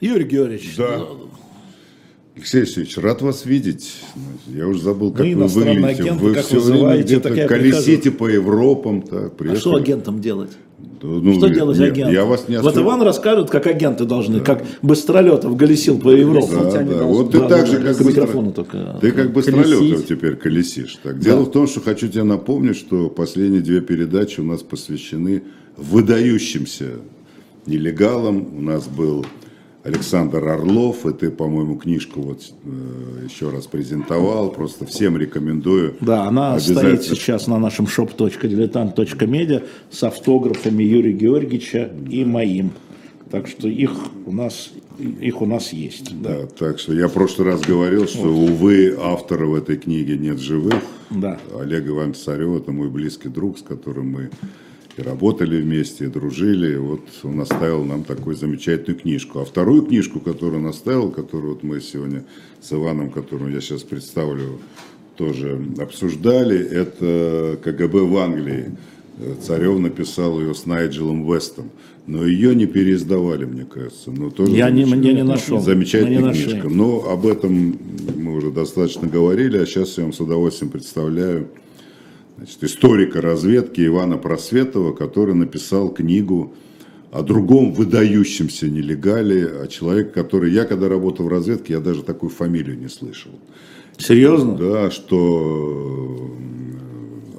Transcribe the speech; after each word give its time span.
Юрий 0.00 0.24
Георгиевич, 0.24 0.76
Да. 0.76 0.98
ну, 0.98 1.28
Алексей 2.36 2.58
Алексеевич, 2.58 2.96
рад 2.98 3.20
вас 3.20 3.44
видеть. 3.44 3.94
Я 4.46 4.68
уже 4.68 4.80
забыл, 4.80 5.10
как 5.12 5.26
Мы 5.26 5.34
вы 5.34 5.46
выглядите. 5.48 5.86
агенты, 6.02 6.24
вы 6.24 6.34
как 6.34 6.44
все 6.46 6.60
время 6.60 7.02
где-то 7.02 7.28
так 7.30 7.36
я 7.36 7.48
колесите 7.48 8.10
по 8.12 8.28
Европам. 8.28 9.02
Так, 9.02 9.32
а 9.40 9.56
что 9.56 9.74
агентам 9.74 10.20
делать? 10.20 10.50
Да, 11.02 11.08
ну, 11.08 11.34
Что 11.34 11.46
нет, 11.48 11.56
делать 11.56 11.80
агентам? 11.80 12.12
Я 12.12 12.24
вас 12.24 12.48
не 12.48 12.56
Вот 12.56 12.66
осуждаю. 12.66 12.86
Иван 12.86 13.02
расскажет, 13.02 13.50
как 13.50 13.66
агенты 13.66 14.04
должны, 14.04 14.38
как 14.40 14.64
Быстролетов 14.82 15.56
колесил 15.58 15.98
по 15.98 16.10
Европе. 16.10 16.52
Да, 16.52 16.62
да. 16.70 16.70
должны- 16.84 17.04
Вот 17.06 17.32
ты 17.32 17.38
Да, 17.40 17.48
так 17.48 17.60
да, 17.60 17.66
же, 17.66 17.78
да, 17.78 17.84
как 17.88 17.96
к 17.96 18.00
быстро- 18.02 18.10
микрофону 18.22 18.52
только. 18.52 18.98
Ты 19.00 19.10
как 19.12 19.32
быстролетов 19.32 19.78
Колесить. 19.80 20.06
теперь 20.08 20.36
колесишь. 20.36 20.96
Так. 21.02 21.18
Дело 21.18 21.42
в 21.42 21.50
том, 21.50 21.66
что 21.66 21.80
хочу 21.80 22.06
тебе 22.06 22.22
напомнить, 22.22 22.76
что 22.76 23.10
последние 23.10 23.62
две 23.62 23.80
передачи 23.80 24.38
у 24.40 24.44
нас 24.44 24.62
посвящены 24.62 25.42
выдающимся 25.76 26.86
нелегалам. 27.66 28.46
У 28.56 28.60
нас 28.60 28.86
был 28.86 29.26
Александр 29.88 30.46
Орлов, 30.48 31.06
и 31.06 31.12
ты, 31.12 31.30
по-моему, 31.30 31.76
книжку 31.76 32.20
вот 32.20 32.42
э, 32.64 33.24
еще 33.28 33.50
раз 33.50 33.66
презентовал. 33.66 34.50
Просто 34.50 34.86
всем 34.86 35.16
рекомендую. 35.16 35.96
Да, 36.00 36.24
она 36.24 36.58
стоит 36.60 37.02
сейчас 37.02 37.46
на 37.46 37.58
нашем 37.58 37.86
shop.diletant.media 37.86 39.66
с 39.90 40.02
автографами 40.02 40.82
Юрия 40.82 41.12
Георгиевича 41.12 41.90
и 42.10 42.24
моим. 42.24 42.72
Так 43.30 43.46
что 43.46 43.68
их 43.68 43.90
у 44.24 44.32
нас, 44.32 44.70
их 44.98 45.42
у 45.42 45.46
нас 45.46 45.72
есть. 45.72 46.18
Да. 46.22 46.40
Да, 46.40 46.46
так 46.46 46.78
что 46.78 46.94
я 46.94 47.08
в 47.08 47.12
прошлый 47.12 47.48
раз 47.48 47.60
говорил, 47.60 48.06
что, 48.06 48.28
увы, 48.28 48.96
автора 48.98 49.46
в 49.46 49.54
этой 49.54 49.76
книге 49.76 50.16
нет 50.16 50.38
живых. 50.38 50.82
Да. 51.10 51.38
Олег 51.58 51.86
Иванович 51.86 52.16
Царев, 52.16 52.56
это 52.56 52.72
мой 52.72 52.88
близкий 52.88 53.28
друг, 53.28 53.58
с 53.58 53.62
которым 53.62 54.12
мы 54.12 54.30
и 54.98 55.02
работали 55.02 55.60
вместе, 55.60 56.04
и 56.04 56.08
дружили. 56.08 56.76
Вот 56.76 57.00
он 57.22 57.40
оставил 57.40 57.84
нам 57.84 58.04
такую 58.04 58.36
замечательную 58.36 58.98
книжку. 59.00 59.40
А 59.40 59.44
вторую 59.44 59.82
книжку, 59.82 60.20
которую 60.20 60.62
он 60.62 60.66
оставил, 60.68 61.10
которую 61.10 61.54
вот 61.54 61.62
мы 61.62 61.80
сегодня 61.80 62.24
с 62.60 62.72
Иваном, 62.72 63.10
которую 63.10 63.52
я 63.54 63.60
сейчас 63.60 63.82
представлю, 63.82 64.58
тоже 65.16 65.60
обсуждали, 65.78 66.58
это 66.58 67.58
КГБ 67.62 68.00
в 68.02 68.16
Англии. 68.18 68.72
Царев 69.42 69.78
написал 69.80 70.40
ее 70.40 70.54
с 70.54 70.64
Найджелом 70.66 71.30
Вестом. 71.32 71.70
Но 72.06 72.24
ее 72.24 72.54
не 72.54 72.66
переиздавали, 72.66 73.44
мне 73.44 73.64
кажется. 73.64 74.10
Но 74.10 74.30
тоже 74.30 74.52
Я 74.52 74.70
не- 74.70 74.82
я 74.82 75.12
не 75.12 75.22
нашел. 75.24 75.60
Замечательная 75.60 76.18
не 76.20 76.24
нашли. 76.24 76.44
книжка. 76.52 76.68
Но 76.70 77.10
об 77.10 77.26
этом 77.26 77.76
мы 78.16 78.34
уже 78.36 78.50
достаточно 78.50 79.06
говорили, 79.08 79.58
а 79.58 79.66
сейчас 79.66 79.98
я 79.98 80.04
вам 80.04 80.14
с 80.14 80.20
удовольствием 80.20 80.70
представляю 80.70 81.48
значит, 82.38 82.64
историка 82.64 83.20
разведки 83.20 83.84
Ивана 83.84 84.16
Просветова, 84.16 84.92
который 84.92 85.34
написал 85.34 85.90
книгу 85.90 86.54
о 87.10 87.22
другом 87.22 87.72
выдающемся 87.72 88.68
нелегале, 88.68 89.46
о 89.46 89.66
человеке, 89.66 90.10
который... 90.10 90.52
Я 90.52 90.64
когда 90.64 90.88
работал 90.88 91.26
в 91.26 91.28
разведке, 91.28 91.74
я 91.74 91.80
даже 91.80 92.02
такую 92.02 92.30
фамилию 92.30 92.78
не 92.78 92.88
слышал. 92.88 93.32
Серьезно? 93.96 94.56
Да, 94.56 94.90
что 94.90 96.37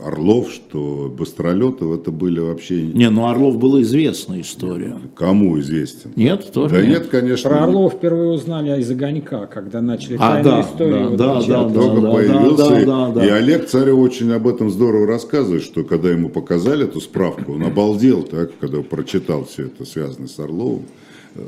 Орлов, 0.03 0.50
что 0.52 1.14
Быстролетов, 1.16 2.00
это 2.00 2.11
были 2.11 2.39
вообще... 2.39 2.81
Не, 2.83 3.09
ну 3.09 3.28
Орлов 3.28 3.58
была 3.58 3.81
известная 3.81 4.42
история. 4.42 4.97
Кому 5.16 5.59
известен? 5.59 6.11
Нет, 6.16 6.52
тоже 6.53 6.75
Да 6.75 6.81
нет. 6.81 6.89
нет, 6.89 7.08
конечно. 7.08 7.50
Про 7.50 7.64
Орлов 7.66 7.94
впервые 7.95 8.30
узнали 8.31 8.80
из 8.80 8.89
огонька, 8.89 9.45
когда 9.47 9.81
начали 9.81 10.16
А, 10.20 10.36
тайную 10.42 10.44
да, 10.44 10.61
историю. 10.61 11.00
да, 11.00 11.08
вот 11.09 11.17
да, 11.17 11.33
начать. 11.36 11.50
да, 11.50 11.70
только 11.81 12.02
да, 12.02 12.11
появился. 12.11 12.70
да, 12.70 12.81
и- 12.81 12.86
да, 12.86 13.09
да. 13.09 13.25
И 13.25 13.30
Олег 13.30 13.67
Царев 13.67 13.97
очень 13.97 14.31
об 14.31 14.47
этом 14.47 14.70
здорово 14.70 15.05
рассказывает, 15.08 15.64
что 15.64 15.83
когда 15.83 16.09
ему 16.09 16.30
показали 16.30 16.86
эту 16.86 17.02
справку, 17.02 17.53
он 17.53 17.64
обалдел, 17.64 18.23
так, 18.23 18.52
когда 18.59 18.81
прочитал 18.81 19.45
все 19.45 19.66
это, 19.66 19.86
связанное 19.86 20.27
с 20.30 20.39
Орловым, 20.39 20.83
э, 21.36 21.42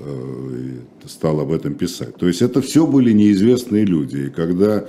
и 1.04 1.08
стал 1.08 1.40
об 1.40 1.52
этом 1.52 1.74
писать. 1.74 2.16
То 2.18 2.28
есть 2.28 2.42
это 2.42 2.62
все 2.62 2.86
были 2.86 3.12
неизвестные 3.12 3.86
люди. 3.86 4.28
И 4.28 4.30
когда 4.30 4.86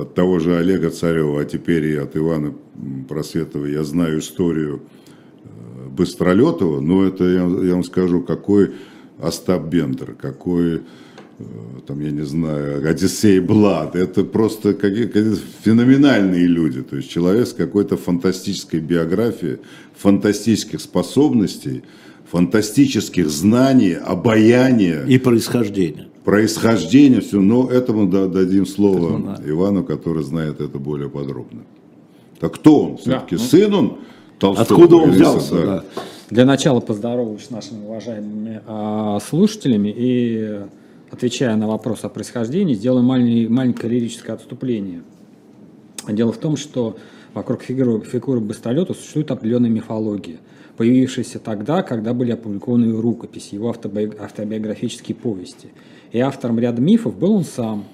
от 0.00 0.14
того 0.14 0.38
же 0.38 0.56
Олега 0.56 0.90
Царева, 0.90 1.40
а 1.40 1.44
теперь 1.44 1.84
и 1.86 1.96
от 1.96 2.16
Ивана 2.16 2.54
Просветова 3.08 3.66
я 3.66 3.84
знаю 3.84 4.18
историю 4.20 4.80
э, 5.44 5.88
Быстролетова, 5.90 6.80
но 6.80 7.04
это 7.04 7.24
я, 7.24 7.40
я 7.40 7.74
вам 7.74 7.84
скажу, 7.84 8.22
какой 8.22 8.72
Остап 9.20 9.66
Бендер, 9.68 10.14
какой 10.14 10.76
э, 10.76 10.80
там, 11.86 12.00
я 12.00 12.10
не 12.10 12.24
знаю, 12.24 12.88
Одиссей 12.88 13.40
Блад, 13.40 13.96
это 13.96 14.24
просто 14.24 14.74
какие- 14.74 15.06
какие-то 15.06 15.38
феноменальные 15.62 16.46
люди, 16.46 16.82
то 16.82 16.96
есть 16.96 17.10
человек 17.10 17.46
с 17.46 17.52
какой-то 17.52 17.96
фантастической 17.96 18.80
биографией, 18.80 19.58
фантастических 19.96 20.80
способностей, 20.80 21.82
фантастических 22.30 23.28
знаний, 23.28 23.94
обаяния, 23.94 25.04
И 26.17 26.17
происхождение. 26.24 27.20
все, 27.20 27.40
но 27.40 27.68
этому 27.70 28.06
да- 28.06 28.26
дадим 28.28 28.66
слово 28.66 29.08
Этому 29.18 29.36
да. 29.36 29.42
Ивану, 29.50 29.84
который 29.84 30.22
знает 30.22 30.60
это 30.60 30.78
более 30.78 31.08
подробно. 31.08 31.62
Так 32.40 32.54
кто 32.54 32.80
он? 32.84 32.96
Все-таки 32.98 33.34
ну. 33.36 33.40
сын 33.40 33.74
он 33.74 33.98
Толстого? 34.38 34.62
Откуда 34.82 34.96
он 34.96 35.10
взялся? 35.10 35.54
да? 35.54 35.64
да. 35.64 35.84
Для 36.30 36.44
начала 36.44 36.80
поздороваюсь 36.80 37.44
с 37.44 37.50
нашими 37.50 37.84
уважаемыми 37.86 38.60
а, 38.66 39.18
слушателями 39.20 39.92
и, 39.96 40.60
отвечая 41.10 41.56
на 41.56 41.66
вопрос 41.66 42.00
о 42.04 42.08
происхождении, 42.10 42.74
сделаю 42.74 43.04
малень- 43.04 43.48
маленькое 43.48 43.92
лирическое 43.92 44.36
отступление. 44.36 45.00
Дело 46.06 46.32
в 46.32 46.36
том, 46.38 46.56
что 46.56 46.96
вокруг 47.34 47.62
фигуры, 47.62 48.02
фигуры 48.04 48.40
Бастолета 48.40 48.92
существует 48.94 49.30
определенная 49.30 49.70
мифология, 49.70 50.36
появившаяся 50.76 51.38
тогда, 51.38 51.82
когда 51.82 52.12
были 52.14 52.32
опубликованы 52.32 52.84
его 52.86 53.00
рукописи, 53.00 53.54
его 53.54 53.70
автоби- 53.70 54.16
автобиографические 54.20 55.16
повести. 55.16 55.68
И 56.12 56.20
автором 56.20 56.58
ряда 56.58 56.80
мифов 56.80 57.16
был 57.16 57.34
он 57.34 57.44
сам. 57.44 57.84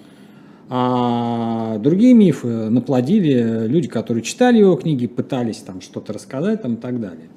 А 0.70 1.78
другие 1.78 2.14
мифы 2.14 2.48
наплодили 2.48 3.66
люди, 3.66 3.88
которые 3.88 4.22
читали 4.22 4.58
его 4.58 4.76
книги, 4.76 5.06
пытались 5.06 5.58
там 5.58 5.80
что-то 5.80 6.12
рассказать 6.12 6.62
там, 6.62 6.74
и 6.74 6.76
так 6.76 7.00
далее. 7.00 7.28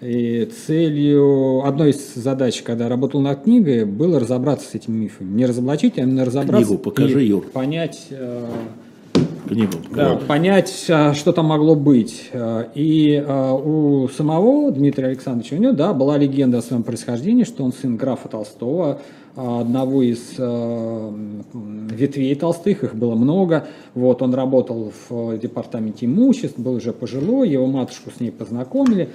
И 0.00 0.48
целью, 0.66 1.64
одной 1.66 1.90
из 1.90 2.14
задач, 2.14 2.62
когда 2.62 2.84
я 2.84 2.90
работал 2.90 3.20
над 3.20 3.42
книгой, 3.42 3.84
было 3.84 4.18
разобраться 4.18 4.70
с 4.70 4.74
этими 4.74 4.96
мифами. 4.96 5.30
Не 5.34 5.44
разоблачить, 5.44 5.98
а 5.98 6.02
именно 6.02 6.24
разобраться 6.24 6.68
Книгу 6.68 6.82
покажи, 6.82 7.24
и 7.24 7.28
Юр. 7.28 7.44
понять, 7.52 8.08
э, 9.50 9.54
Книгу. 9.54 9.72
да, 9.90 10.16
понять, 10.16 10.86
а, 10.88 11.14
что 11.14 11.32
там 11.32 11.46
могло 11.46 11.74
быть. 11.74 12.30
А, 12.32 12.68
И 12.74 13.22
а, 13.26 13.54
у 13.54 14.08
самого 14.08 14.70
Дмитрия 14.70 15.08
Александровича, 15.08 15.56
у 15.56 15.58
него, 15.58 15.72
да, 15.72 15.92
была 15.92 16.16
легенда 16.16 16.58
о 16.58 16.62
своем 16.62 16.82
происхождении, 16.82 17.44
что 17.44 17.64
он 17.64 17.72
сын 17.72 17.96
графа 17.96 18.28
Толстого, 18.28 19.00
одного 19.36 20.02
из 20.02 20.34
ветвей 21.54 22.34
Толстых, 22.34 22.84
их 22.84 22.94
было 22.94 23.14
много. 23.14 23.68
Вот, 23.94 24.22
он 24.22 24.34
работал 24.34 24.92
в 25.08 25.38
департаменте 25.38 26.06
имуществ, 26.06 26.58
был 26.58 26.74
уже 26.74 26.92
пожилой, 26.92 27.48
его 27.48 27.66
матушку 27.66 28.10
с 28.10 28.20
ней 28.20 28.32
познакомили. 28.32 29.08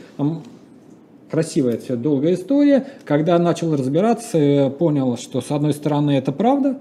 Красивая 1.29 1.77
все 1.77 1.95
долгая 1.95 2.35
история. 2.35 2.85
Когда 3.03 3.37
начал 3.39 3.75
разбираться, 3.75 4.37
э, 4.37 4.69
понял, 4.69 5.17
что 5.17 5.41
с 5.41 5.51
одной 5.51 5.73
стороны 5.73 6.11
это 6.11 6.31
правда, 6.31 6.77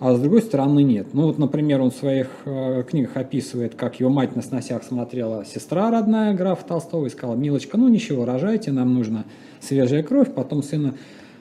а 0.00 0.14
с 0.14 0.18
другой 0.18 0.40
стороны 0.40 0.82
нет. 0.82 1.08
Ну 1.12 1.26
вот, 1.26 1.38
например, 1.38 1.82
он 1.82 1.90
в 1.90 1.94
своих 1.94 2.28
э, 2.46 2.82
книгах 2.88 3.16
описывает, 3.16 3.74
как 3.74 4.00
его 4.00 4.08
мать 4.08 4.34
на 4.34 4.40
сносях 4.40 4.82
смотрела 4.82 5.44
сестра 5.44 5.90
родная 5.90 6.32
графа 6.32 6.64
Толстого 6.66 7.04
и 7.06 7.10
сказала, 7.10 7.36
Милочка, 7.36 7.76
ну 7.76 7.86
ничего, 7.88 8.24
рожайте, 8.24 8.72
нам 8.72 8.94
нужна 8.94 9.24
свежая 9.60 10.02
кровь, 10.02 10.32
потом 10.34 10.62
сына 10.62 10.94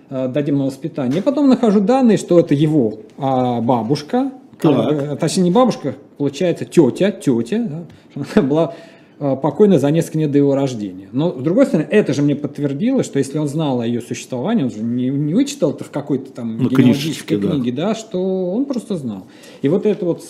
э, 0.09 0.28
дадим 0.28 0.58
на 0.58 0.66
воспитание. 0.66 1.20
И 1.20 1.24
потом 1.24 1.47
нахожу 1.47 1.80
данные, 1.80 2.18
что 2.18 2.38
это 2.38 2.53
его 2.53 3.00
а, 3.18 3.62
бабушка, 3.62 4.34
э, 4.62 5.16
точнее 5.18 5.44
не 5.44 5.52
бабушка, 5.52 5.96
получается 6.18 6.66
тетя, 6.66 7.12
тетя, 7.12 7.64
да, 7.64 7.84
она 8.36 8.46
была 8.46 8.76
э, 9.19 9.35
покойна 9.41 9.80
за 9.80 9.91
несколько 9.91 10.19
лет 10.19 10.31
до 10.31 10.38
его 10.38 10.56
рождения. 10.56 11.09
Но, 11.12 11.31
с 11.38 11.41
другой 11.41 11.66
стороны, 11.66 11.88
это 11.90 12.13
же 12.13 12.22
мне 12.22 12.35
подтвердило, 12.35 13.03
что 13.03 13.19
если 13.19 13.38
он 13.38 13.47
знал 13.47 13.81
о 13.81 13.85
ее 13.85 14.02
существовании, 14.02 14.63
он 14.63 14.72
же 14.72 14.80
не, 14.81 15.09
не 15.09 15.34
вычитал 15.34 15.72
это 15.72 15.84
в 15.84 15.91
какой-то 15.91 16.31
там 16.31 16.57
Ну, 16.57 16.69
генеалогической 16.69 17.38
да. 17.38 17.50
книге, 17.52 17.72
да, 17.72 17.96
что 17.96 18.52
он 18.52 18.66
просто 18.66 18.96
знал. 18.96 19.28
И 19.61 19.70
вот 19.70 19.85
это 19.85 20.05
вот, 20.05 20.23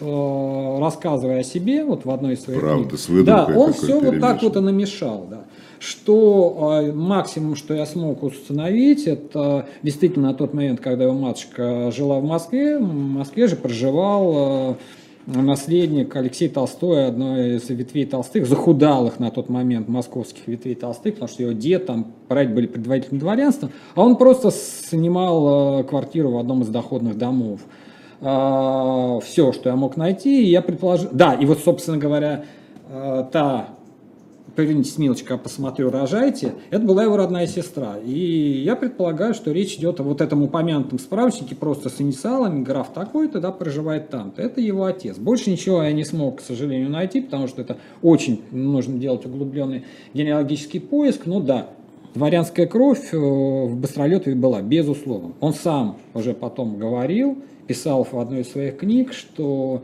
э, 0.00 0.78
рассказывая 0.80 1.40
о 1.40 1.44
себе, 1.44 1.84
вот 1.84 2.04
в 2.04 2.10
одной 2.10 2.34
из 2.34 2.42
своих 2.42 2.60
Правда, 2.60 2.88
книг, 2.88 3.00
с 3.00 3.24
да, 3.24 3.46
он 3.46 3.72
все 3.72 4.00
вот 4.00 4.20
так 4.20 4.40
перемешан. 4.40 4.48
вот 4.48 4.56
и 4.56 4.60
намешал, 4.60 5.26
да. 5.30 5.44
Что 5.78 6.80
э, 6.80 6.92
максимум, 6.92 7.56
что 7.56 7.74
я 7.74 7.86
смог 7.86 8.22
установить, 8.22 9.08
это 9.08 9.66
действительно 9.82 10.28
на 10.28 10.34
тот 10.34 10.54
момент, 10.54 10.78
когда 10.80 11.04
его 11.04 11.14
матушка 11.14 11.90
жила 11.90 12.20
в 12.20 12.24
Москве, 12.24 12.78
в 12.78 12.82
Москве 12.94 13.48
же 13.48 13.56
проживал 13.56 14.32
э, 14.34 14.74
наследник 15.26 16.14
Алексей 16.16 16.48
Толстой, 16.48 17.06
одной 17.06 17.56
из 17.56 17.68
ветвей 17.68 18.06
Толстых, 18.06 18.46
захудалых 18.46 19.18
на 19.18 19.30
тот 19.30 19.48
момент 19.48 19.88
московских 19.88 20.46
ветвей 20.46 20.74
Толстых, 20.74 21.14
потому 21.14 21.28
что 21.28 21.42
его 21.42 21.52
дед, 21.52 21.86
там, 21.86 22.12
прадед 22.28 22.54
были 22.54 22.66
предводителями 22.66 23.20
дворянства, 23.20 23.70
а 23.94 24.02
он 24.02 24.16
просто 24.16 24.50
снимал 24.50 25.80
э, 25.80 25.84
квартиру 25.84 26.32
в 26.32 26.38
одном 26.38 26.62
из 26.62 26.68
доходных 26.68 27.16
домов. 27.18 27.60
все, 28.20 29.52
что 29.52 29.68
я 29.68 29.76
мог 29.76 29.96
найти, 29.96 30.44
я 30.44 30.62
предположил... 30.62 31.08
Да, 31.12 31.34
и 31.34 31.46
вот, 31.46 31.58
собственно 31.58 31.98
говоря, 31.98 32.44
э, 32.88 33.24
та 33.32 33.70
повернитесь, 34.54 34.98
милочка, 34.98 35.38
посмотрю, 35.38 35.90
рожайте, 35.90 36.54
это 36.70 36.84
была 36.84 37.04
его 37.04 37.16
родная 37.16 37.46
сестра. 37.46 37.96
И 38.04 38.62
я 38.64 38.76
предполагаю, 38.76 39.34
что 39.34 39.52
речь 39.52 39.74
идет 39.74 40.00
о 40.00 40.02
вот 40.02 40.20
этом 40.20 40.42
упомянутом 40.42 40.98
справочнике 40.98 41.54
просто 41.54 41.88
с 41.88 42.00
инициалами, 42.00 42.62
граф 42.62 42.92
такой-то, 42.92 43.40
да, 43.40 43.52
проживает 43.52 44.10
там-то. 44.10 44.42
Это 44.42 44.60
его 44.60 44.84
отец. 44.84 45.18
Больше 45.18 45.50
ничего 45.50 45.82
я 45.82 45.92
не 45.92 46.04
смог, 46.04 46.38
к 46.38 46.40
сожалению, 46.42 46.90
найти, 46.90 47.20
потому 47.20 47.48
что 47.48 47.62
это 47.62 47.78
очень 48.02 48.42
нужно 48.50 48.98
делать 48.98 49.24
углубленный 49.26 49.84
генеалогический 50.14 50.80
поиск. 50.80 51.26
Ну 51.26 51.40
да, 51.40 51.68
дворянская 52.14 52.66
кровь 52.66 53.12
э, 53.12 53.16
в 53.16 53.76
Быстролетове 53.76 54.36
была, 54.36 54.62
безусловно. 54.62 55.32
Он 55.40 55.54
сам 55.54 55.98
уже 56.14 56.34
потом 56.34 56.78
говорил, 56.78 57.38
писал 57.66 58.04
в 58.04 58.18
одной 58.18 58.40
из 58.40 58.50
своих 58.52 58.78
книг, 58.78 59.12
что 59.12 59.82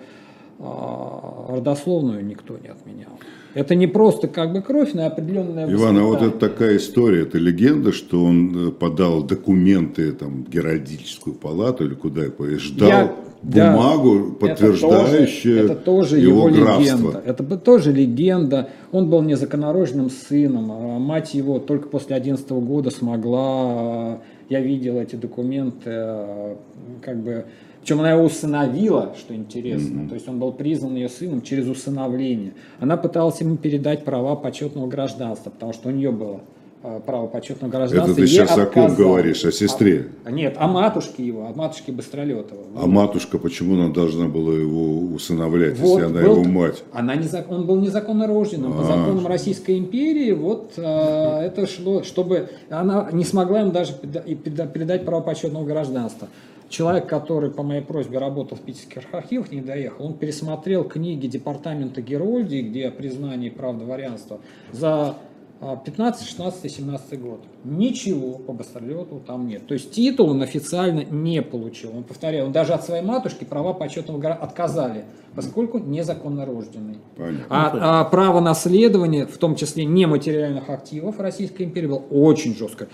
родословную 0.58 2.24
никто 2.24 2.58
не 2.58 2.68
отменял. 2.68 3.12
Это 3.54 3.74
не 3.74 3.86
просто 3.86 4.28
как 4.28 4.52
бы 4.52 4.60
кровь, 4.60 4.92
но 4.92 5.06
определенная 5.06 5.72
Иван, 5.72 5.98
а 5.98 6.02
вот 6.02 6.22
это 6.22 6.38
такая 6.38 6.76
история, 6.76 7.22
это 7.22 7.38
легенда, 7.38 7.92
что 7.92 8.22
он 8.22 8.68
э, 8.68 8.70
подал 8.72 9.22
документы 9.22 10.12
там, 10.12 10.44
в 10.44 10.50
Геральдическую 10.50 11.34
палату 11.34 11.84
или 11.84 11.94
куда 11.94 12.26
и 12.26 12.54
ждал 12.56 12.88
Я- 12.88 13.14
да, 13.42 13.72
бумагу, 13.72 14.32
подтверждающую 14.32 15.58
это 15.64 15.74
тоже, 15.74 15.74
это 15.74 15.84
тоже 15.84 16.18
его, 16.18 16.48
его, 16.48 16.60
графство. 16.64 16.82
легенда. 16.82 17.22
Это 17.24 17.56
тоже 17.56 17.92
легенда. 17.92 18.68
Он 18.92 19.08
был 19.08 19.22
незаконороженным 19.22 20.10
сыном. 20.10 20.70
а 20.72 20.98
Мать 20.98 21.34
его 21.34 21.58
только 21.58 21.88
после 21.88 22.16
11 22.16 22.50
года 22.60 22.90
смогла. 22.90 23.40
а, 23.40 24.20
Я 24.48 24.60
видел 24.60 24.98
эти 24.98 25.14
документы, 25.16 25.90
а, 25.90 26.56
как 27.00 27.22
бы. 27.22 27.44
Причем 27.88 28.00
она 28.00 28.10
его 28.10 28.24
усыновила, 28.24 29.14
что 29.18 29.34
интересно. 29.34 30.06
То 30.10 30.14
есть 30.14 30.28
он 30.28 30.38
был 30.38 30.52
признан 30.52 30.94
ее 30.94 31.08
сыном 31.08 31.40
через 31.40 31.66
усыновление. 31.68 32.52
Она 32.80 32.98
пыталась 32.98 33.40
ему 33.40 33.56
передать 33.56 34.04
права 34.04 34.36
почетного 34.36 34.86
гражданства, 34.88 35.48
потому 35.48 35.72
что 35.72 35.88
у 35.88 35.92
нее 35.92 36.12
было 36.12 36.42
а, 36.82 37.00
право 37.00 37.28
почетного 37.28 37.70
гражданства. 37.70 38.12
Это 38.12 38.16
ты 38.16 38.20
ей 38.26 38.28
сейчас 38.28 38.58
о 38.58 38.66
ком 38.66 38.94
говоришь? 38.94 39.42
О 39.46 39.52
сестре? 39.52 40.08
А- 40.26 40.30
нет, 40.30 40.56
о 40.58 40.68
матушке 40.68 41.24
его, 41.24 41.46
о 41.46 41.54
матушке 41.56 41.90
Быстролетова. 41.92 42.60
А 42.76 42.86
матушка, 42.86 43.38
почему 43.38 43.76
она 43.82 43.88
должна 43.88 44.28
была 44.28 44.52
его 44.52 44.98
усыновлять, 45.14 45.78
Вот, 45.78 45.98
если 46.02 46.12
она 46.14 46.20
был- 46.28 46.42
его 46.42 46.44
мать? 46.44 46.84
Она 46.92 47.16
незак- 47.16 47.46
он 47.48 47.64
был 47.64 47.76
незаконно 47.76 48.26
рожденным. 48.26 48.74
По 48.74 48.82
А. 48.82 48.84
законам 48.84 49.26
Российской 49.26 49.78
империи 49.78 50.32
вот 50.32 50.74
а, 50.76 51.40
это 51.46 51.66
шло, 51.66 52.02
чтобы 52.02 52.50
она 52.68 53.08
не 53.12 53.24
смогла 53.24 53.62
им 53.62 53.70
даже 53.70 53.94
передать 53.94 55.06
право 55.06 55.22
почетного 55.22 55.64
гражданства. 55.64 56.28
Человек, 56.68 57.06
который 57.06 57.50
по 57.50 57.62
моей 57.62 57.82
просьбе 57.82 58.18
работал 58.18 58.58
в 58.58 58.60
питерских 58.60 59.02
архивах, 59.12 59.50
не 59.50 59.62
доехал, 59.62 60.04
он 60.04 60.14
пересмотрел 60.14 60.84
книги 60.84 61.26
департамента 61.26 62.02
Герольдии, 62.02 62.60
где 62.60 62.88
о 62.88 62.90
признании 62.90 63.48
прав 63.48 63.78
дворянства, 63.78 64.40
за 64.72 65.16
а, 65.60 65.76
15, 65.76 66.28
16, 66.28 66.70
17 66.70 67.20
год. 67.20 67.40
Ничего 67.64 68.38
по 68.38 68.52
Быстролетову 68.52 69.20
там 69.20 69.48
нет. 69.48 69.66
То 69.66 69.74
есть 69.74 69.90
титул 69.90 70.30
он 70.30 70.42
официально 70.42 71.04
не 71.04 71.42
получил. 71.42 71.96
Он, 71.96 72.04
повторяю, 72.04 72.46
он 72.46 72.52
даже 72.52 72.74
от 72.74 72.84
своей 72.84 73.02
матушки 73.02 73.44
права 73.44 73.72
почетного 73.72 74.18
гора 74.18 74.34
отказали, 74.34 75.04
поскольку 75.34 75.78
незаконно 75.78 76.46
рожденный. 76.46 76.98
Понятно. 77.16 77.46
А, 77.48 78.00
а 78.00 78.04
право 78.04 78.40
наследования, 78.40 79.26
в 79.26 79.36
том 79.38 79.56
числе 79.56 79.84
нематериальных 79.84 80.70
активов 80.70 81.18
Российской 81.18 81.62
империи, 81.62 81.88
было 81.88 82.04
очень 82.10 82.54
жесткое. 82.54 82.88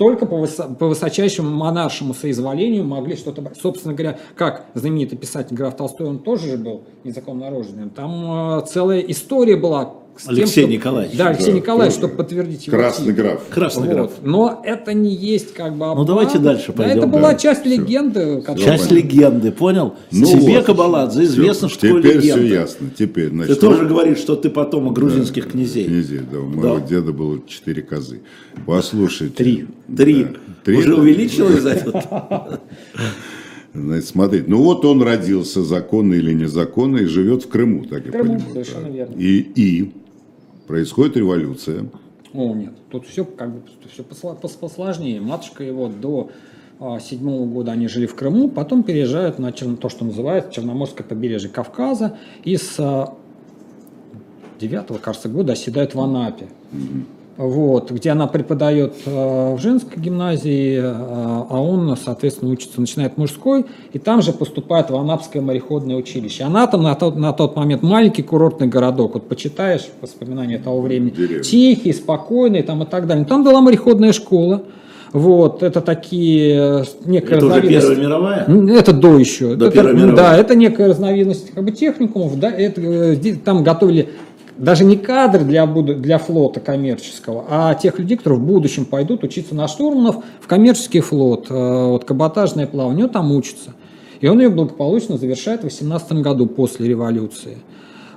Только 0.00 0.24
по, 0.24 0.36
высо- 0.36 0.74
по 0.76 0.86
высочайшему 0.86 1.50
монаршему 1.50 2.14
соизволению 2.14 2.84
могли 2.84 3.16
что-то 3.16 3.42
брать. 3.42 3.58
Собственно 3.60 3.92
говоря, 3.92 4.18
как 4.34 4.64
знаменитый 4.72 5.18
писатель 5.18 5.54
граф 5.54 5.76
Толстой, 5.76 6.06
он 6.06 6.20
тоже 6.20 6.52
же 6.52 6.56
был 6.56 6.84
незаконно 7.04 7.50
рожденным. 7.50 7.90
Там 7.90 8.60
э, 8.60 8.66
целая 8.66 9.00
история 9.00 9.56
была. 9.56 9.92
С 10.20 10.24
тем, 10.24 10.34
Алексей 10.34 10.60
чтоб- 10.62 10.70
Николаевич. 10.70 11.16
Да, 11.16 11.28
Алексей 11.28 11.46
Да, 11.46 11.52
Николаевич, 11.52 11.96
чтобы 11.96 12.14
подтвердить 12.14 12.66
его 12.66 12.76
Красный 12.76 13.06
титул. 13.06 13.24
граф. 13.24 13.42
Красный 13.50 13.86
Вот. 13.88 13.92
граф. 13.94 14.10
Но 14.22 14.60
это 14.64 14.92
не 14.92 15.14
есть 15.14 15.54
как 15.54 15.76
бы 15.76 15.86
обман. 15.86 16.06
давайте 16.06 16.38
дальше 16.38 16.66
Да, 16.68 16.72
пойдем. 16.74 16.98
это 16.98 17.06
была 17.06 17.32
Да, 17.32 17.34
часть 17.38 17.62
всё. 17.62 17.70
легенды. 17.70 18.40
которая- 18.42 18.56
Часть 18.64 18.88
понятно. 18.88 18.94
легенды, 19.08 19.52
понял? 19.52 19.94
Ну 20.12 20.26
Тебе, 20.26 20.56
вот. 20.56 20.64
Кабаладзе, 20.66 21.24
известно, 21.24 21.68
Всё, 21.68 21.76
что 21.78 21.86
такое 21.86 22.02
Теперь 22.02 22.20
все 22.20 22.34
легенда. 22.36 22.54
ясно. 22.54 22.90
Теперь, 22.98 23.28
Ты 23.30 23.34
значит, 23.34 23.60
тоже 23.60 23.86
говоришь, 23.86 24.18
что 24.18 24.36
ты 24.36 24.50
потомок 24.50 24.92
грузинских 24.94 25.44
Да, 25.46 25.50
князей. 25.50 25.84
Князей, 25.86 26.20
да. 26.30 26.38
У 26.38 26.46
моего 26.46 26.78
Да. 26.78 26.86
деда 26.86 27.12
было 27.12 27.38
четыре 27.46 27.82
козы. 27.82 28.20
Послушайте. 28.66 29.34
Три. 29.34 29.66
Да. 29.88 30.04
Три. 30.04 30.26
Три, 30.64 30.76
Уже 30.76 30.94
да. 30.94 31.00
увеличилось 31.00 31.62
за 31.62 31.70
это? 31.70 32.60
Значит, 33.72 34.06
смотрите, 34.08 34.44
ну 34.48 34.62
вот 34.62 34.84
он 34.84 35.00
родился, 35.02 35.62
законно 35.62 36.14
или 36.14 36.32
незаконно, 36.32 36.98
и 36.98 37.04
живет 37.04 37.44
в 37.44 37.48
Крыму, 37.48 37.84
так 37.84 38.04
я 38.04 38.10
Крыму, 38.10 38.34
понимаю. 38.34 38.52
совершенно 38.52 38.82
да. 38.88 38.88
верно. 38.90 39.14
И, 39.16 39.38
и 39.54 39.92
происходит 40.70 41.16
революция. 41.16 41.86
О, 42.32 42.54
нет, 42.54 42.74
тут 42.90 43.04
все 43.04 43.24
как 43.24 43.52
бы 43.52 43.62
все 43.90 44.04
посложнее. 44.04 45.20
Матушка 45.20 45.64
его 45.64 45.88
до 45.88 46.30
а, 46.78 47.00
седьмого 47.00 47.44
года 47.44 47.72
они 47.72 47.88
жили 47.88 48.06
в 48.06 48.14
Крыму, 48.14 48.48
потом 48.48 48.84
переезжают 48.84 49.40
на 49.40 49.50
Черно- 49.50 49.76
то, 49.76 49.88
что 49.88 50.04
называется 50.04 50.52
Черноморское 50.52 51.04
побережье 51.04 51.50
Кавказа, 51.50 52.18
и 52.44 52.56
с 52.56 52.78
а, 52.78 53.16
девятого, 54.60 54.98
кажется, 54.98 55.28
года 55.28 55.54
оседают 55.54 55.96
в 55.96 56.00
Анапе. 56.00 56.46
Вот, 57.40 57.90
где 57.90 58.10
она 58.10 58.26
преподает 58.26 58.92
э, 59.06 59.54
в 59.54 59.58
женской 59.58 59.98
гимназии, 59.98 60.76
э, 60.78 60.82
а 60.84 61.58
он, 61.58 61.96
соответственно, 61.96 62.50
учится, 62.50 62.78
начинает 62.78 63.16
мужской, 63.16 63.64
и 63.94 63.98
там 63.98 64.20
же 64.20 64.34
поступает 64.34 64.90
в 64.90 64.96
Анапское 64.96 65.40
мореходное 65.40 65.96
училище. 65.96 66.44
Она 66.44 66.66
там 66.66 66.82
на 66.82 66.94
тот, 66.94 67.16
на 67.16 67.32
тот 67.32 67.56
момент 67.56 67.82
маленький 67.82 68.22
курортный 68.22 68.66
городок, 68.66 69.14
вот 69.14 69.26
почитаешь 69.26 69.88
воспоминания 70.02 70.58
того 70.58 70.82
времени, 70.82 71.14
Деревня. 71.16 71.42
тихий, 71.42 71.94
спокойный 71.94 72.62
там 72.62 72.82
и 72.82 72.86
так 72.86 73.06
далее. 73.06 73.24
Там 73.24 73.42
была 73.42 73.62
мореходная 73.62 74.12
школа, 74.12 74.64
вот, 75.14 75.62
это 75.62 75.80
такие, 75.80 76.82
э, 76.82 76.84
некая 77.06 77.36
Это 77.36 77.46
уже 77.46 77.54
разновидность- 77.56 77.88
Первая 77.88 78.06
мировая? 78.06 78.78
Это 78.78 78.92
до 78.92 79.18
еще. 79.18 79.54
До 79.56 79.66
это, 79.68 79.74
Первой 79.76 79.94
мировой. 79.94 80.14
Да, 80.14 80.36
это 80.36 80.54
некая 80.54 80.88
разновидность 80.88 81.52
как 81.52 81.64
бы 81.64 81.72
техникумов. 81.72 82.38
Да, 82.38 82.50
это, 82.50 83.16
там 83.44 83.64
готовили 83.64 84.10
даже 84.60 84.84
не 84.84 84.96
кадры 84.96 85.42
для, 85.44 85.66
для 85.66 86.18
флота 86.18 86.60
коммерческого, 86.60 87.46
а 87.48 87.74
тех 87.74 87.98
людей, 87.98 88.18
которые 88.18 88.40
в 88.40 88.44
будущем 88.44 88.84
пойдут 88.84 89.24
учиться 89.24 89.54
на 89.54 89.66
штурманов 89.66 90.16
в 90.40 90.46
коммерческий 90.46 91.00
флот, 91.00 91.46
э, 91.48 91.86
вот 91.88 92.04
каботажное 92.04 92.66
плавание, 92.66 93.06
он 93.06 93.10
там 93.10 93.32
учится. 93.32 93.72
И 94.20 94.28
он 94.28 94.38
ее 94.38 94.50
благополучно 94.50 95.16
завершает 95.16 95.62
в 95.62 95.64
18 95.64 96.12
году 96.20 96.46
после 96.46 96.88
революции. 96.88 97.56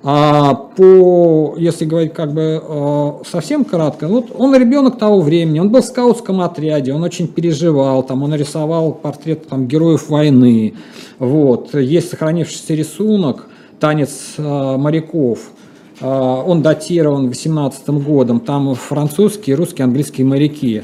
А 0.03 0.53
по, 0.53 1.55
если 1.57 1.85
говорить 1.85 2.13
как 2.13 2.33
бы 2.33 2.61
э, 2.61 3.11
совсем 3.25 3.63
кратко, 3.63 4.09
вот 4.09 4.25
он 4.37 4.53
ребенок 4.53 4.97
того 4.97 5.21
времени, 5.21 5.59
он 5.59 5.69
был 5.69 5.81
в 5.81 5.85
скаутском 5.85 6.41
отряде, 6.41 6.93
он 6.93 7.03
очень 7.03 7.29
переживал, 7.29 8.03
там, 8.03 8.21
он 8.21 8.35
рисовал 8.35 8.91
портрет 8.91 9.47
там, 9.47 9.65
героев 9.65 10.09
войны, 10.09 10.73
вот, 11.19 11.73
есть 11.73 12.09
сохранившийся 12.09 12.73
рисунок, 12.73 13.47
танец 13.79 14.33
э, 14.37 14.41
моряков, 14.77 15.39
он 16.07 16.61
датирован 16.61 17.27
18 17.29 17.89
годом, 17.89 18.39
там 18.39 18.73
французские, 18.75 19.55
русские, 19.55 19.85
английские 19.85 20.25
моряки, 20.25 20.83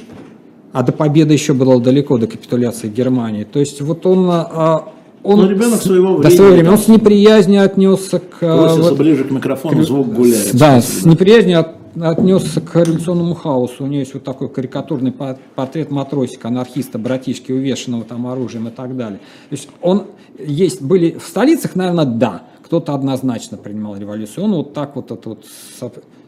а 0.72 0.84
до 0.84 0.92
победы 0.92 1.34
еще 1.34 1.54
было 1.54 1.80
далеко, 1.82 2.18
до 2.18 2.28
капитуляции 2.28 2.88
Германии, 2.90 3.44
то 3.44 3.60
есть 3.60 3.82
вот 3.82 4.06
он... 4.06 4.30
э, 4.30 4.78
он 5.22 5.50
ребенок 5.50 5.82
своего 5.82 6.20
до 6.20 6.30
своего 6.30 6.46
времени, 6.54 6.62
времени, 6.62 6.72
он 6.72 6.78
с 6.78 6.88
неприязнью 6.88 7.64
отнесся 7.64 8.20
к... 8.20 8.38
э, 8.42 8.58
Бросился 8.58 8.90
вот- 8.92 8.98
ближе 9.00 9.24
к 9.26 9.32
микрофону, 9.32 9.84
звук 9.84 10.14
гуляет. 10.14 10.52
да, 10.56 10.82
с 10.82 11.06
неприязнью 11.06 11.60
от- 11.60 11.76
отнесся 12.00 12.62
к 12.62 12.76
революционному 12.76 13.34
хаосу. 13.36 13.84
У 13.84 13.88
нее 13.88 14.02
есть 14.02 14.14
вот 14.14 14.24
такой 14.24 14.48
карикатурный 14.48 15.12
по- 15.12 15.38
портрет 15.56 15.92
матросика, 15.92 16.48
анархиста, 16.48 16.98
братишки, 17.00 17.52
увешанного 17.52 18.04
там 18.06 18.28
оружием 18.28 18.68
и 18.68 18.72
так 18.72 18.96
далее. 18.96 19.20
То 19.50 19.54
есть 19.56 19.68
он 19.82 20.04
есть, 20.38 20.82
были 20.82 21.18
в 21.20 21.28
столицах, 21.28 21.76
наверное, 21.76 22.06
да, 22.06 22.44
кто-то 22.70 22.94
однозначно 22.94 23.58
принимал 23.58 23.98
революцию. 23.98 24.44
Он 24.44 24.54
вот 24.54 24.74
так 24.76 24.96
вот 24.96 25.10
это 25.10 25.30
вот 25.30 25.44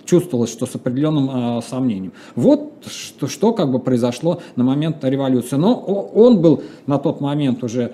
чувствовалось, 0.06 0.52
что 0.52 0.66
с 0.66 0.74
определенным 0.74 1.30
а, 1.32 1.62
сомнением. 1.62 2.14
Вот 2.36 2.84
что, 2.88 3.28
что 3.28 3.54
как 3.54 3.72
бы 3.72 3.78
произошло 3.78 4.42
на 4.56 4.64
момент 4.64 5.04
революции. 5.04 5.56
Но 5.58 5.76
он 5.76 6.42
был 6.42 6.64
на 6.88 6.98
тот 6.98 7.22
момент 7.22 7.64
уже 7.64 7.94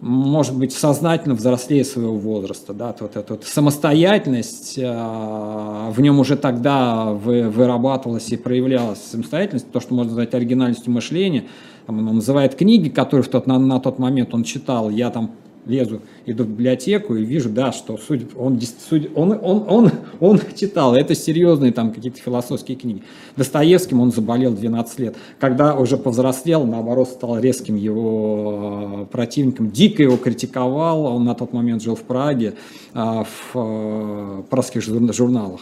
может 0.00 0.58
быть, 0.58 0.72
сознательно 0.72 1.34
взрослее 1.34 1.82
своего 1.82 2.16
возраста, 2.16 2.74
да, 2.74 2.94
вот 3.00 3.16
эта 3.16 3.34
вот 3.34 3.44
самостоятельность, 3.44 4.78
а, 4.82 5.90
в 5.90 6.00
нем 6.00 6.18
уже 6.18 6.36
тогда 6.36 7.12
вы- 7.12 7.48
вырабатывалась 7.48 8.28
и 8.28 8.36
проявлялась 8.36 8.98
самостоятельность, 8.98 9.70
то, 9.70 9.80
что 9.80 9.94
можно 9.94 10.10
назвать 10.10 10.34
оригинальностью 10.34 10.92
мышления, 10.92 11.44
Там 11.86 12.06
он 12.06 12.16
называет 12.16 12.54
книги, 12.54 12.88
которые 12.88 13.22
в 13.22 13.28
тот, 13.28 13.46
на, 13.46 13.58
на 13.58 13.78
тот 13.78 13.98
момент 13.98 14.34
он 14.34 14.42
читал, 14.42 14.90
я 14.90 15.10
там 15.10 15.30
лезу, 15.66 16.00
иду 16.26 16.44
в 16.44 16.48
библиотеку 16.48 17.14
и 17.14 17.24
вижу, 17.24 17.50
да, 17.50 17.72
что 17.72 17.96
судя, 17.98 18.26
он, 18.36 18.60
судя- 18.60 19.10
он, 19.14 19.32
он, 19.42 19.64
он, 19.68 19.90
он 20.20 20.40
читал, 20.56 20.94
это 20.94 21.14
серьезные 21.14 21.72
там 21.72 21.92
какие-то 21.92 22.20
философские 22.20 22.76
книги. 22.76 23.02
Достоевским 23.36 24.00
он 24.00 24.12
заболел 24.12 24.52
12 24.52 24.98
лет. 25.00 25.16
Когда 25.38 25.74
уже 25.74 25.96
повзрослел, 25.96 26.64
наоборот, 26.66 27.08
стал 27.08 27.38
резким 27.38 27.76
его 27.76 29.02
э, 29.02 29.06
противником, 29.10 29.70
дико 29.70 30.02
его 30.02 30.16
критиковал, 30.16 31.06
он 31.06 31.24
на 31.24 31.34
тот 31.34 31.52
момент 31.52 31.82
жил 31.82 31.96
в 31.96 32.02
Праге, 32.02 32.54
а, 32.92 33.24
в 33.24 33.52
э, 33.54 34.42
пражских 34.50 34.82
жур- 34.82 35.12
журналах. 35.12 35.60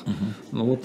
Ну 0.50 0.64
вот, 0.64 0.80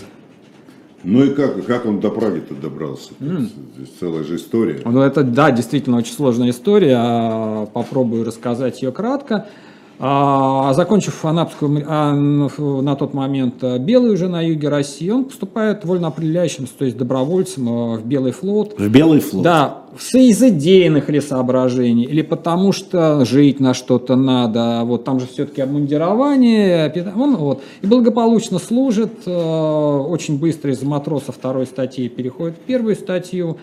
Ну 1.03 1.23
и 1.23 1.29
как, 1.33 1.65
как 1.65 1.85
он 1.85 1.99
до 1.99 2.09
Праги-то 2.09 2.55
добрался? 2.55 3.11
Mm. 3.19 3.49
Здесь 3.75 3.93
целая 3.99 4.23
же 4.23 4.37
история. 4.37 4.81
Ну 4.83 5.01
это, 5.01 5.23
да, 5.23 5.51
действительно 5.51 5.97
очень 5.97 6.13
сложная 6.13 6.49
история. 6.49 7.67
Попробую 7.73 8.25
рассказать 8.25 8.81
ее 8.81 8.91
кратко. 8.91 9.47
А, 9.99 10.73
закончив 10.73 11.25
Анапскую, 11.25 11.83
а, 11.87 12.13
на 12.13 12.95
тот 12.95 13.15
момент 13.15 13.55
э, 13.63 13.79
Белый 13.79 14.11
уже 14.11 14.27
на 14.27 14.41
юге 14.41 14.69
России, 14.69 15.09
он 15.09 15.25
поступает 15.25 15.85
вольно 15.85 16.09
определяющим, 16.09 16.67
то 16.67 16.85
есть 16.85 16.97
добровольцем 16.97 17.67
э, 17.67 17.97
в 17.97 18.05
Белый 18.05 18.31
флот. 18.31 18.77
В 18.77 18.89
Белый 18.89 19.21
флот? 19.21 19.43
Да, 19.43 19.77
из 20.13 20.43
идейных 20.43 21.09
ли 21.09 21.19
соображений, 21.19 22.03
или 22.03 22.21
потому 22.21 22.73
что 22.73 23.25
жить 23.25 23.59
на 23.59 23.73
что-то 23.73 24.15
надо, 24.15 24.83
вот 24.83 25.03
там 25.03 25.19
же 25.19 25.25
все-таки 25.25 25.61
обмундирование, 25.61 26.93
он 27.15 27.35
вот, 27.35 27.63
и 27.81 27.87
благополучно 27.87 28.59
служит, 28.59 29.13
э, 29.25 29.31
очень 29.31 30.37
быстро 30.37 30.71
из 30.71 30.83
матроса 30.83 31.31
второй 31.31 31.65
статьи 31.65 32.07
переходит 32.07 32.57
в 32.57 32.67
первую 32.67 32.95
статью, 32.95 33.57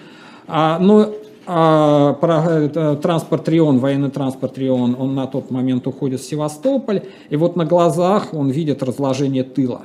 а, 0.48 0.80
но 0.80 1.10
а, 1.46 2.14
про, 2.14 2.96
транспорт 2.96 3.48
Рион, 3.48 3.78
военный 3.78 4.10
транспорт 4.10 4.56
Рион, 4.58 4.96
он 4.98 5.14
на 5.14 5.26
тот 5.26 5.50
момент 5.50 5.86
уходит 5.86 6.20
в 6.20 6.24
Севастополь, 6.24 7.02
и 7.30 7.36
вот 7.36 7.56
на 7.56 7.64
глазах 7.64 8.32
он 8.32 8.50
видит 8.50 8.82
разложение 8.82 9.44
тыла. 9.44 9.82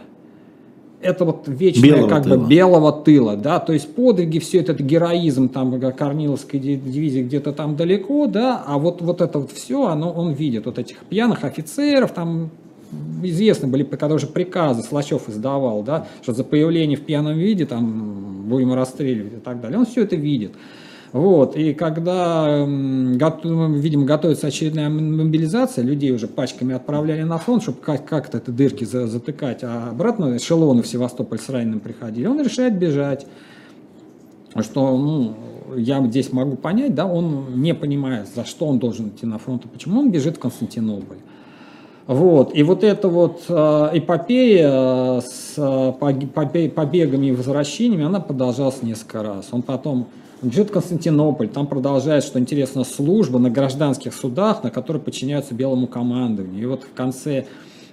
Это 1.01 1.23
вот 1.23 1.43
вечное 1.47 1.91
белого 1.91 2.09
как 2.09 2.23
тыла. 2.23 2.37
бы 2.37 2.47
белого 2.47 2.91
тыла, 2.91 3.35
да, 3.37 3.59
то 3.59 3.71
есть 3.71 3.93
подвиги, 3.95 4.39
все 4.39 4.59
это, 4.59 4.73
это 4.73 4.83
героизм 4.83 5.47
там 5.47 5.79
Корниловской 5.79 6.59
дивизии 6.59 7.23
где-то 7.23 7.53
там 7.53 7.77
далеко, 7.77 8.27
да, 8.27 8.61
а 8.65 8.77
вот, 8.77 9.01
вот 9.01 9.21
это 9.21 9.39
вот 9.39 9.51
все, 9.51 9.87
оно, 9.87 10.11
он 10.11 10.33
видит, 10.33 10.65
вот 10.65 10.77
этих 10.77 10.97
пьяных 11.05 11.45
офицеров, 11.45 12.11
там 12.11 12.51
известны 13.23 13.67
были, 13.67 13.83
когда 13.83 14.15
уже 14.15 14.27
приказы 14.27 14.83
Слащев 14.83 15.29
издавал, 15.29 15.83
да, 15.83 16.07
что 16.21 16.33
за 16.33 16.43
появление 16.43 16.97
в 16.97 17.01
пьяном 17.01 17.37
виде 17.37 17.65
там 17.65 18.45
будем 18.47 18.73
расстреливать 18.73 19.33
и 19.33 19.37
так 19.37 19.61
далее, 19.61 19.79
он 19.79 19.85
все 19.85 20.03
это 20.03 20.15
видит. 20.15 20.51
Вот, 21.11 21.55
и 21.55 21.73
когда, 21.73 22.65
видимо, 22.65 24.05
готовится 24.05 24.47
очередная 24.47 24.89
мобилизация, 24.89 25.83
людей 25.83 26.11
уже 26.11 26.27
пачками 26.27 26.75
отправляли 26.75 27.23
на 27.23 27.39
фронт, 27.39 27.63
чтобы 27.63 27.79
как-то 27.79 28.37
эти 28.37 28.51
дырки 28.51 28.83
затыкать, 28.83 29.63
а 29.63 29.89
обратно 29.89 30.37
эшелоны 30.37 30.83
в 30.83 30.87
Севастополь 30.87 31.39
с 31.39 31.49
раненым 31.49 31.79
приходили, 31.79 32.27
он 32.27 32.39
решает 32.41 32.77
бежать. 32.77 33.25
Что, 34.61 34.97
ну, 34.97 35.35
я 35.75 36.03
здесь 36.07 36.31
могу 36.31 36.57
понять, 36.57 36.93
да, 36.93 37.05
он 37.05 37.61
не 37.61 37.73
понимает, 37.73 38.27
за 38.33 38.45
что 38.45 38.67
он 38.67 38.79
должен 38.79 39.09
идти 39.09 39.25
на 39.25 39.37
фронт, 39.37 39.65
и 39.65 39.67
почему 39.67 40.01
он 40.01 40.11
бежит 40.11 40.37
в 40.37 40.39
Константинополь. 40.39 41.17
Вот. 42.07 42.55
И 42.55 42.63
вот 42.63 42.83
эта 42.83 43.07
вот 43.07 43.43
э, 43.47 43.89
эпопея 43.93 45.21
с 45.21 45.53
э, 45.57 45.93
побегами 45.99 47.27
и 47.27 47.31
возвращениями, 47.31 48.03
она 48.03 48.19
продолжалась 48.19 48.81
несколько 48.81 49.21
раз. 49.21 49.49
Он 49.51 49.61
потом 49.61 50.07
Бежит 50.41 50.71
Константинополь, 50.71 51.49
там 51.49 51.67
продолжает, 51.67 52.23
что 52.23 52.39
интересно, 52.39 52.83
служба 52.83 53.39
на 53.39 53.49
гражданских 53.49 54.13
судах, 54.13 54.63
на 54.63 54.71
которые 54.71 55.01
подчиняются 55.01 55.53
белому 55.53 55.87
командованию. 55.87 56.61
И 56.61 56.65
вот 56.65 56.83
в 56.83 56.93
конце 56.93 57.45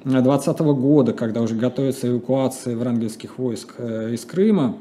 2020 0.04 0.60
года, 0.60 1.12
когда 1.12 1.42
уже 1.42 1.56
готовится 1.56 2.08
эвакуация 2.08 2.76
врангельских 2.76 3.38
войск 3.38 3.74
э, 3.78 4.14
из 4.14 4.24
Крыма, 4.24 4.76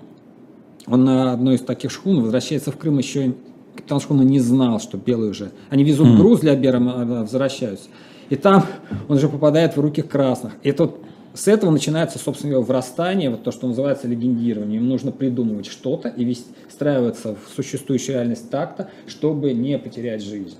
он 0.85 1.05
на 1.05 1.33
одной 1.33 1.55
из 1.55 1.61
таких 1.61 1.89
шхун 1.89 2.21
возвращается 2.21 2.71
в 2.71 2.77
Крым 2.77 2.99
еще 2.99 3.33
капитан 3.75 3.99
шхуна 3.99 4.21
не 4.21 4.39
знал, 4.39 4.79
что 4.79 4.97
белые 4.97 5.31
уже. 5.31 5.51
Они 5.69 5.83
везут 5.83 6.07
mm. 6.07 6.17
груз 6.17 6.39
для 6.41 6.55
Бера, 6.55 6.77
э, 6.77 7.21
возвращаются. 7.21 7.89
И 8.29 8.35
там 8.35 8.63
он 9.07 9.17
уже 9.17 9.27
попадает 9.27 9.75
в 9.75 9.79
руки 9.79 10.01
красных. 10.01 10.53
И 10.63 10.71
тут 10.71 10.97
с 11.35 11.49
этого 11.49 11.69
начинается, 11.69 12.17
собственно 12.17 12.53
говоря, 12.53 12.65
врастание, 12.65 13.29
вот 13.29 13.43
то, 13.43 13.51
что 13.51 13.67
называется 13.67 14.07
легендирование. 14.07 14.79
Им 14.79 14.87
нужно 14.87 15.11
придумывать 15.11 15.65
что-то 15.65 16.07
и 16.07 16.37
встраиваться 16.69 17.35
в 17.35 17.53
существующую 17.53 18.15
реальность 18.15 18.49
так-то, 18.49 18.89
чтобы 19.05 19.51
не 19.53 19.77
потерять 19.77 20.23
жизнь. 20.23 20.57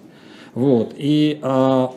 Вот. 0.53 0.93
И 0.97 1.39
а, 1.41 1.93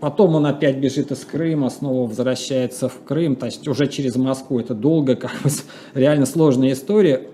потом 0.00 0.34
он 0.34 0.46
опять 0.46 0.78
бежит 0.78 1.12
из 1.12 1.24
Крыма, 1.24 1.68
снова 1.68 2.08
возвращается 2.08 2.88
в 2.88 3.02
Крым, 3.04 3.36
то 3.36 3.46
есть 3.46 3.68
уже 3.68 3.86
через 3.86 4.16
Москву. 4.16 4.60
Это 4.60 4.74
долго, 4.74 5.14
как 5.14 5.32
бы 5.42 5.50
реально 5.94 6.24
сложная 6.24 6.72
история. 6.72 7.28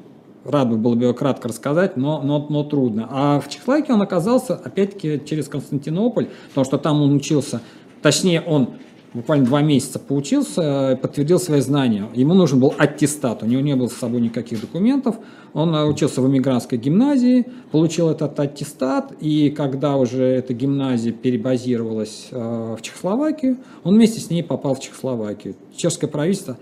Рад 0.44 0.68
бы 0.68 0.76
было 0.78 0.94
бы 0.94 1.04
ее 1.04 1.14
кратко 1.14 1.48
рассказать, 1.48 1.96
но, 1.96 2.22
но, 2.22 2.44
но 2.48 2.64
трудно. 2.64 3.06
А 3.10 3.38
в 3.38 3.48
Чехословакии 3.48 3.92
он 3.92 4.02
оказался, 4.02 4.54
опять-таки, 4.54 5.20
через 5.24 5.46
Константинополь, 5.46 6.28
потому 6.48 6.64
что 6.64 6.78
там 6.78 7.02
он 7.02 7.14
учился, 7.14 7.60
точнее, 8.02 8.40
он 8.40 8.70
буквально 9.14 9.46
два 9.46 9.62
месяца 9.62 9.98
поучился, 9.98 10.98
подтвердил 11.00 11.40
свои 11.40 11.60
знания. 11.60 12.08
Ему 12.14 12.34
нужен 12.34 12.60
был 12.60 12.74
аттестат, 12.76 13.42
у 13.42 13.46
него 13.46 13.60
не 13.60 13.74
было 13.74 13.88
с 13.88 13.94
собой 13.94 14.20
никаких 14.20 14.60
документов. 14.60 15.16
Он 15.54 15.74
учился 15.88 16.20
в 16.20 16.28
эмигрантской 16.28 16.78
гимназии, 16.78 17.46
получил 17.72 18.10
этот 18.10 18.38
аттестат, 18.38 19.12
и 19.20 19.50
когда 19.50 19.96
уже 19.96 20.22
эта 20.22 20.52
гимназия 20.52 21.12
перебазировалась 21.12 22.28
э, 22.30 22.76
в 22.78 22.82
Чехословакию, 22.82 23.56
он 23.82 23.94
вместе 23.94 24.20
с 24.20 24.30
ней 24.30 24.42
попал 24.42 24.74
в 24.74 24.80
Чехословакию. 24.80 25.54
Чешское 25.74 26.08
правительство 26.08 26.58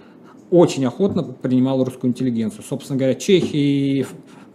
очень 0.51 0.85
охотно 0.85 1.23
принимало 1.25 1.85
русскую 1.85 2.11
интеллигенцию. 2.11 2.63
Собственно 2.69 2.99
говоря, 2.99 3.15
Чехия 3.17 4.07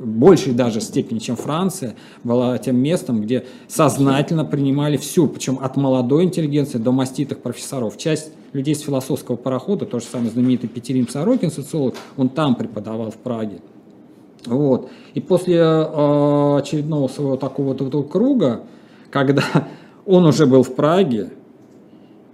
большей 0.01 0.53
даже 0.53 0.81
степени, 0.81 1.19
чем 1.19 1.35
Франция, 1.35 1.95
была 2.23 2.57
тем 2.57 2.77
местом, 2.77 3.21
где 3.21 3.45
сознательно 3.67 4.45
принимали 4.45 4.97
всю, 4.97 5.27
причем 5.27 5.59
от 5.61 5.77
молодой 5.77 6.23
интеллигенции 6.23 6.77
до 6.77 6.91
маститых 6.91 7.39
профессоров. 7.39 7.97
Часть 7.97 8.31
людей 8.53 8.75
с 8.75 8.81
философского 8.81 9.35
парохода, 9.35 9.85
тот 9.85 10.03
же 10.03 10.09
самый 10.09 10.29
знаменитый 10.29 10.69
Петерим 10.69 11.07
Сорокин, 11.07 11.51
социолог, 11.51 11.95
он 12.17 12.29
там 12.29 12.55
преподавал 12.55 13.11
в 13.11 13.17
Праге. 13.17 13.59
Вот. 14.45 14.89
И 15.13 15.21
после 15.21 15.57
э, 15.57 16.57
очередного 16.57 17.07
своего 17.07 17.37
такого 17.37 17.73
вот 17.73 18.11
круга, 18.11 18.61
когда 19.11 19.43
он 20.05 20.25
уже 20.25 20.45
был 20.45 20.63
в 20.63 20.73
Праге, 20.75 21.31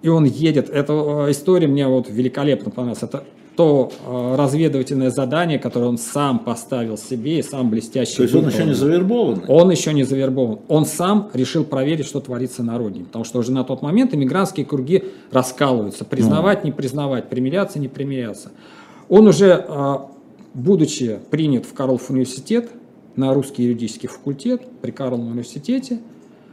и 0.01 0.09
он 0.09 0.23
едет, 0.23 0.69
эта 0.69 0.93
э, 0.93 1.31
история 1.31 1.67
мне 1.67 1.87
вот 1.87 2.09
великолепно 2.09 2.71
понравилась. 2.71 3.03
Это 3.03 3.25
то 3.57 3.91
э, 4.05 4.35
разведывательное 4.37 5.09
задание, 5.09 5.57
которое 5.57 5.87
он 5.87 5.97
сам 5.97 6.37
поставил 6.39 6.95
себе 6.95 7.39
и 7.39 7.41
сам 7.41 7.71
блестяще 7.71 8.15
То 8.17 8.21
есть 8.21 8.33
выполнил. 8.35 8.55
он 8.55 8.61
еще 8.61 8.69
не 8.69 8.73
завербован? 8.75 9.43
Он 9.47 9.71
еще 9.71 9.93
не 9.93 10.03
завербован. 10.03 10.59
Он 10.67 10.85
сам 10.85 11.29
решил 11.33 11.65
проверить, 11.65 12.05
что 12.05 12.21
творится 12.21 12.61
на 12.61 12.77
родине. 12.77 13.05
Потому 13.05 13.25
что 13.25 13.39
уже 13.39 13.51
на 13.51 13.63
тот 13.63 13.81
момент 13.81 14.13
иммигрантские 14.13 14.65
круги 14.65 15.05
раскалываются. 15.31 16.05
Признавать, 16.05 16.63
не 16.63 16.71
признавать, 16.71 17.29
примиряться, 17.29 17.79
не 17.79 17.87
примиряться. 17.87 18.51
Он 19.09 19.25
уже, 19.27 19.65
э, 19.67 19.95
будучи 20.53 21.19
принят 21.31 21.65
в 21.65 21.73
Карлов 21.73 22.11
университет, 22.11 22.69
на 23.15 23.33
русский 23.33 23.63
юридический 23.63 24.07
факультет 24.07 24.61
при 24.83 24.91
Карловом 24.91 25.29
университете, 25.29 25.99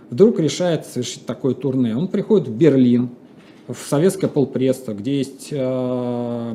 вдруг 0.09 0.41
решает 0.41 0.87
совершить 0.87 1.27
такое 1.27 1.55
турне. 1.55 1.95
Он 1.95 2.09
приходит 2.09 2.49
в 2.49 2.57
Берлин, 2.57 3.11
в 3.69 3.77
советское 3.77 4.29
полпредство, 4.29 4.93
где 4.93 5.19
есть 5.19 5.49
э, 5.51 6.55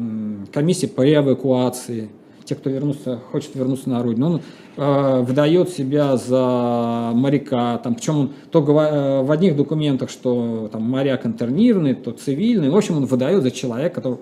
комиссия 0.53 0.87
по 0.87 1.11
эвакуации, 1.11 2.09
те, 2.49 2.55
кто 2.55 2.69
вернулся, 2.71 3.19
хочет 3.31 3.55
вернуться 3.55 3.89
на 3.89 4.01
родину, 4.01 4.25
он 4.25 4.41
э, 4.75 5.21
выдает 5.21 5.69
себя 5.69 6.17
за 6.17 7.11
моряка, 7.13 7.77
там, 7.77 7.93
причем 7.93 8.17
он 8.17 8.31
то 8.49 8.59
э, 8.59 9.21
в 9.23 9.31
одних 9.31 9.55
документах, 9.55 10.09
что 10.09 10.67
там 10.71 10.81
моряк 10.81 11.27
интернированный, 11.27 11.93
то 11.93 12.11
цивильный, 12.11 12.69
в 12.69 12.75
общем, 12.75 12.97
он 12.97 13.05
выдает 13.05 13.43
за 13.43 13.51
человека, 13.51 13.95
который 13.95 14.17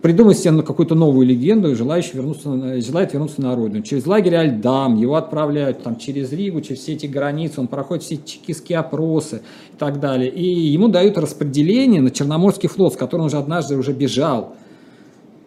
придумать 0.00 0.38
себе 0.38 0.62
какую-то 0.62 0.94
новую 0.94 1.26
легенду, 1.26 1.74
желающий 1.74 2.16
вернуться, 2.16 2.80
желает 2.80 3.12
вернуться 3.12 3.42
на 3.42 3.54
родину. 3.54 3.82
Через 3.82 4.06
лагерь 4.06 4.36
Альдам 4.36 4.96
его 4.96 5.16
отправляют 5.16 5.82
там, 5.82 5.96
через 5.96 6.32
Ригу, 6.32 6.60
через 6.60 6.80
все 6.80 6.94
эти 6.94 7.06
границы, 7.06 7.60
он 7.60 7.66
проходит 7.66 8.04
все 8.04 8.16
чекистские 8.16 8.78
опросы 8.78 9.42
и 9.72 9.76
так 9.78 10.00
далее. 10.00 10.30
И 10.30 10.44
ему 10.44 10.88
дают 10.88 11.18
распределение 11.18 12.00
на 12.00 12.10
Черноморский 12.10 12.68
флот, 12.68 12.94
с 12.94 12.96
которым 12.96 13.22
он 13.22 13.26
уже 13.26 13.38
однажды 13.38 13.76
уже 13.76 13.92
бежал. 13.92 14.54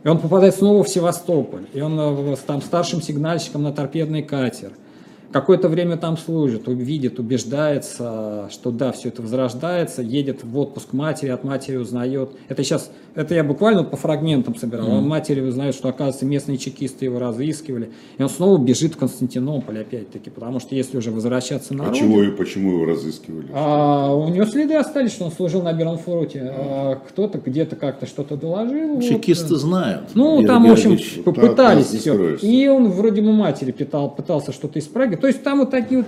И 0.04 0.08
он 0.08 0.20
попадает 0.20 0.56
снова 0.56 0.84
в 0.84 0.90
Севастополь. 0.90 1.66
И 1.74 1.82
он 1.82 2.00
э, 2.00 2.36
там 2.46 2.62
старшим 2.62 3.02
сигнальщиком 3.02 3.64
на 3.64 3.72
торпедный 3.72 4.24
катер– 4.24 4.72
какое-то 5.32 5.70
время 5.70 5.98
там 5.98 6.18
служит, 6.18 6.68
увидит, 6.68 7.20
убеждается, 7.20 8.50
что 8.52 8.72
да, 8.72 8.92
все 8.92 9.10
это 9.10 9.22
возрождается, 9.22 10.02
едет 10.02 10.44
в 10.44 10.58
отпуск 10.58 10.94
матери, 10.94 11.30
от 11.30 11.44
матери 11.44 11.78
узнает. 11.78 12.32
Это 12.48 12.64
сейчас, 12.64 12.92
это 13.16 13.36
я 13.36 13.44
буквально 13.44 13.84
по 13.84 13.98
фрагментам 13.98 14.56
собирал. 14.56 14.88
Mm-hmm. 14.88 14.98
Он 14.98 15.08
матери 15.08 15.42
узнает, 15.42 15.76
что, 15.76 15.90
оказывается, 15.90 16.26
местные 16.26 16.58
чекисты 16.58 17.06
его 17.06 17.20
разыскивали. 17.20 17.92
И 18.18 18.24
он 18.24 18.30
снова 18.30 18.58
бежит 18.58 18.96
в 18.96 18.98
Константинополь, 18.98 19.80
опять-таки, 19.80 20.30
потому 20.30 20.60
что 20.60 20.76
если 20.76 20.98
уже 20.98 21.12
возвращаться 21.12 21.74
на 21.74 21.86
а 21.86 21.90
почему, 21.90 22.18
родину, 22.18 22.38
почему 22.38 22.72
его 22.74 22.86
разыскивали? 22.86 23.48
А, 23.54 24.14
у 24.14 24.30
него 24.30 24.46
следы 24.46 24.76
остались, 24.76 25.12
что 25.12 25.26
он 25.26 25.32
служил 25.32 25.62
на 25.62 25.74
Белом 25.74 25.98
флоте. 25.98 26.40
Mm-hmm. 26.40 26.56
А, 26.58 26.96
кто-то 27.08 27.40
где-то 27.40 27.76
как-то 27.76 28.08
что-то 28.08 28.36
доложил. 28.36 29.00
Чекисты 29.02 29.54
вот. 29.54 29.60
знают. 29.60 30.10
Ну, 30.16 30.44
там, 30.46 30.68
в 30.68 30.72
общем, 30.72 30.98
попытались 31.24 31.88
все. 31.88 32.36
И 32.36 32.68
он 32.68 32.90
вроде 32.90 33.22
бы 33.22 33.32
матери 33.32 33.72
питал, 33.72 34.10
пытался 34.10 34.52
что-то 34.52 34.80
исправить. 34.80 35.19
То 35.20 35.28
есть 35.28 35.44
там 35.44 35.60
вот 35.60 35.72
такие 35.72 36.00
вот 36.02 36.08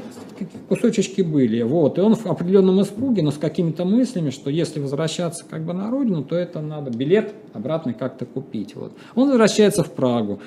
кусочки 0.70 1.22
были. 1.22 1.62
Вот. 1.62 1.98
И 1.98 2.02
он 2.02 2.16
в 2.16 2.26
определенном 2.26 2.82
испуге, 2.82 3.22
но 3.22 3.32
с 3.32 3.38
какими-то 3.38 3.86
мыслями, 3.86 4.30
что 4.30 4.50
если 4.50 4.80
возвращаться 4.80 5.46
как 5.50 5.66
бы 5.66 5.74
на 5.74 5.90
родину, 5.90 6.24
то 6.24 6.36
это 6.36 6.62
надо 6.62 6.92
билет 6.92 7.34
обратно 7.54 7.94
как-то 7.94 8.26
купить. 8.26 8.76
Вот. 8.76 8.94
Он 9.16 9.30
возвращается 9.30 9.84
в 9.84 9.92
Прагу. 9.92 10.40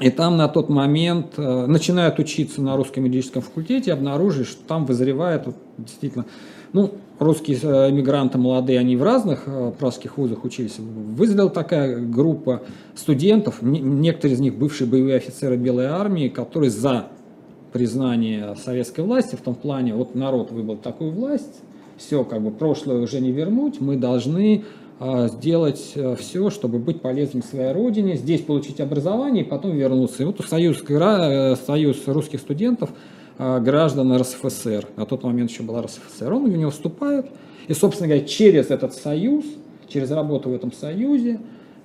И 0.00 0.10
там 0.10 0.36
на 0.36 0.46
тот 0.48 0.68
момент 0.68 1.34
э, 1.38 1.66
начинают 1.66 2.20
учиться 2.20 2.62
на 2.62 2.76
русском 2.76 3.04
юридическом 3.04 3.42
факультете, 3.42 3.92
обнаружили, 3.92 4.44
что 4.44 4.62
там 4.64 4.86
вызревает 4.86 5.46
вот, 5.46 5.56
действительно, 5.76 6.24
ну, 6.72 6.92
русские 7.18 7.56
эмигранты 7.56 8.38
молодые, 8.38 8.78
они 8.78 8.96
в 8.96 9.02
разных 9.02 9.42
э, 9.46 9.72
вузах 10.16 10.44
учились. 10.44 10.78
Вызрела 10.78 11.50
такая 11.50 11.98
группа 11.98 12.62
студентов, 12.94 13.60
не- 13.60 13.80
некоторые 13.80 14.36
из 14.36 14.40
них 14.40 14.54
бывшие 14.56 14.88
боевые 14.88 15.16
офицеры 15.16 15.56
Белой 15.56 15.86
армии, 15.86 16.28
которые 16.28 16.70
за 16.70 17.08
признание 17.72 18.54
советской 18.56 19.00
власти 19.00 19.36
в 19.36 19.40
том 19.40 19.54
плане, 19.54 19.94
вот 19.94 20.14
народ 20.14 20.50
выбрал 20.50 20.76
такую 20.76 21.12
власть, 21.12 21.60
все, 21.96 22.24
как 22.24 22.42
бы 22.42 22.50
прошлое 22.50 23.00
уже 23.00 23.20
не 23.20 23.32
вернуть, 23.32 23.80
мы 23.80 23.96
должны 23.96 24.64
а, 25.00 25.28
сделать 25.28 25.94
все, 26.18 26.50
чтобы 26.50 26.78
быть 26.78 27.00
полезным 27.00 27.42
своей 27.42 27.72
родине, 27.72 28.16
здесь 28.16 28.40
получить 28.40 28.80
образование 28.80 29.44
и 29.44 29.46
потом 29.46 29.76
вернуться. 29.76 30.22
И 30.22 30.26
вот 30.26 30.40
Союз, 30.40 30.82
э, 30.88 31.56
Союз 31.66 32.06
русских 32.06 32.40
студентов, 32.40 32.90
а, 33.38 33.60
граждан 33.60 34.16
РСФСР, 34.16 34.86
на 34.96 35.06
тот 35.06 35.22
момент 35.22 35.50
еще 35.50 35.62
была 35.62 35.82
РСФСР, 35.82 36.32
он 36.32 36.50
в 36.50 36.56
него 36.56 36.72
вступает, 36.72 37.26
и, 37.68 37.74
собственно 37.74 38.08
говоря, 38.08 38.26
через 38.26 38.70
этот 38.70 38.94
союз, 38.94 39.44
через 39.88 40.10
работу 40.10 40.50
в 40.50 40.54
этом 40.54 40.72
союзе, 40.72 41.38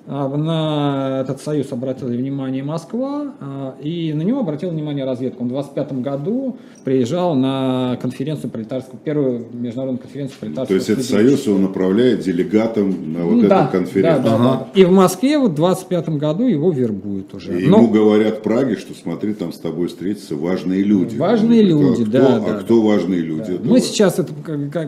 На 0.05 1.21
этот 1.21 1.41
союз 1.41 1.71
обратила 1.71 2.09
внимание 2.09 2.61
Москва, 2.61 3.33
а, 3.39 3.75
и 3.81 4.11
на 4.13 4.21
него 4.21 4.41
обратил 4.41 4.69
внимание 4.69 5.05
разведка. 5.05 5.41
Он 5.41 5.47
в 5.47 5.51
25 5.51 5.93
году 6.01 6.57
приезжал 6.83 7.35
на 7.35 7.97
конференцию 8.01 8.51
пролетарского, 8.51 8.97
первую 9.01 9.45
международную 9.53 10.01
конференцию 10.01 10.35
То 10.35 10.39
пролетарского 10.41 10.75
есть 10.75 10.89
этот 10.89 11.05
союз 11.05 11.47
его 11.47 11.57
направляет 11.57 12.19
делегатом 12.19 13.13
на 13.13 13.23
вот 13.23 13.31
Ну 13.35 13.39
эту 13.39 13.49
да, 13.49 13.67
конференцию. 13.67 14.23
да, 14.23 14.37
да, 14.37 14.43
да. 14.43 14.67
И 14.79 14.83
в 14.83 14.91
Москве 14.91 15.37
вот 15.39 15.51
в 15.51 15.55
25 15.55 16.09
году 16.09 16.47
его 16.47 16.69
вербуют 16.71 17.33
уже. 17.33 17.61
И 17.61 17.67
Но- 17.67 17.77
ему 17.77 17.87
говорят 17.89 18.39
в 18.39 18.41
Праге, 18.41 18.75
что 18.75 18.93
смотри, 18.93 19.33
там 19.33 19.53
с 19.53 19.57
тобой 19.57 19.87
встретятся 19.87 20.35
важные 20.35 20.83
люди. 20.83 21.15
Важные 21.17 21.63
говорит, 21.63 21.99
люди, 21.99 22.09
а 22.09 22.11
да, 22.11 22.19
кто, 22.39 22.45
да, 22.51 22.55
А 22.57 22.59
кто 22.59 22.81
важные 22.81 23.21
люди? 23.21 23.51
Это 23.53 23.63
Мы 23.63 23.69
вот. 23.69 23.83
сейчас 23.83 24.19
это, 24.19 24.33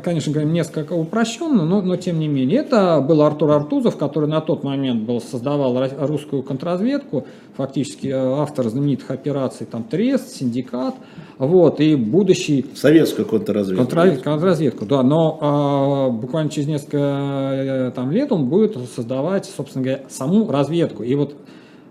конечно, 0.04 0.34
говорим 0.34 0.52
несколько 0.52 0.92
упрощенно, 0.94 1.64
но, 1.66 1.82
но 1.82 1.96
тем 1.96 2.20
не 2.20 2.28
менее. 2.28 2.60
Это 2.60 3.00
был 3.00 3.22
Артур 3.22 3.52
Артузов, 3.52 3.96
который 3.96 4.28
на 4.28 4.42
тот 4.42 4.64
момент 4.66 5.05
был, 5.06 5.22
создавал 5.22 5.90
русскую 6.00 6.44
контрразведку, 6.44 7.26
фактически 7.56 8.08
э, 8.08 8.14
автор 8.14 8.68
знаменитых 8.70 9.12
операций, 9.12 9.66
там, 9.66 9.84
Трест, 9.84 10.36
Синдикат, 10.36 10.96
вот, 11.38 11.80
и 11.80 11.96
будущий 11.96 12.66
Советская 12.76 13.26
контрразведка. 13.26 13.84
Контрразведку, 13.84 14.24
контрразведку, 14.24 14.86
да, 14.86 15.04
но 15.04 15.38
а, 15.42 16.10
буквально 16.10 16.50
через 16.50 16.68
несколько 16.68 16.98
э, 16.98 17.92
там, 17.96 18.12
лет 18.12 18.32
он 18.32 18.50
будет 18.50 18.78
создавать, 18.96 19.46
собственно 19.46 19.84
говоря, 19.84 20.04
саму 20.10 20.50
разведку. 20.50 21.04
И 21.04 21.16
вот 21.16 21.36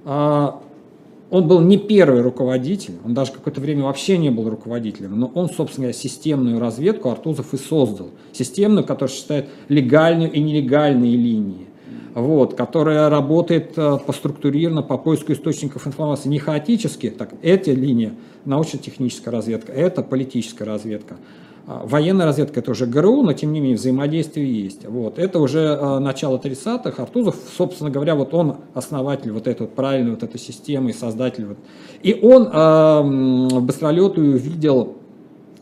а, 0.04 0.60
он 1.30 1.48
был 1.48 1.60
не 1.60 1.78
первый 1.78 2.22
руководитель, 2.22 2.94
он 3.04 3.12
даже 3.12 3.32
какое-то 3.32 3.60
время 3.60 3.84
вообще 3.84 4.18
не 4.18 4.30
был 4.30 4.48
руководителем, 4.48 5.18
но 5.18 5.32
он, 5.34 5.48
собственно 5.48 5.86
говоря, 5.86 5.98
системную 5.98 6.60
разведку 6.60 7.10
Артузов 7.10 7.52
и 7.54 7.56
создал. 7.56 8.10
Системную, 8.32 8.84
которая 8.84 9.12
считает 9.12 9.48
легальную 9.68 10.30
и 10.30 10.40
нелегальные 10.40 11.16
линии. 11.16 11.66
Вот, 12.14 12.54
которая 12.54 13.08
работает 13.08 13.72
э, 13.76 13.98
по 13.98 14.12
структурированно, 14.12 14.82
по 14.82 14.96
поиску 14.98 15.32
источников 15.32 15.86
информации, 15.88 16.28
не 16.28 16.38
хаотически, 16.38 17.10
так, 17.10 17.30
эти 17.42 17.70
линии 17.70 18.12
научно-техническая 18.44 19.32
разведка, 19.32 19.72
это 19.72 20.02
политическая 20.02 20.62
разведка. 20.62 21.16
А, 21.66 21.84
Военная 21.84 22.26
разведка 22.26 22.60
это 22.60 22.70
уже 22.70 22.86
ГРУ, 22.86 23.22
но 23.22 23.32
тем 23.32 23.52
не 23.52 23.60
менее 23.60 23.76
взаимодействие 23.76 24.62
есть. 24.62 24.86
Вот. 24.86 25.18
Это 25.18 25.40
уже 25.40 25.60
э, 25.60 25.98
начало 25.98 26.38
30-х. 26.38 27.02
Артузов, 27.02 27.36
собственно 27.56 27.90
говоря, 27.90 28.14
вот 28.14 28.32
он 28.32 28.58
основатель 28.74 29.32
вот 29.32 29.48
этой 29.48 29.62
вот 29.62 29.74
правильной 29.74 30.12
вот 30.12 30.22
этой 30.22 30.38
системы 30.38 30.90
и 30.90 30.92
создатель. 30.92 31.46
Вот. 31.46 31.58
И 32.02 32.14
он 32.22 32.48
э, 32.52 33.60
Быстролету 33.60 34.20
увидел 34.20 34.98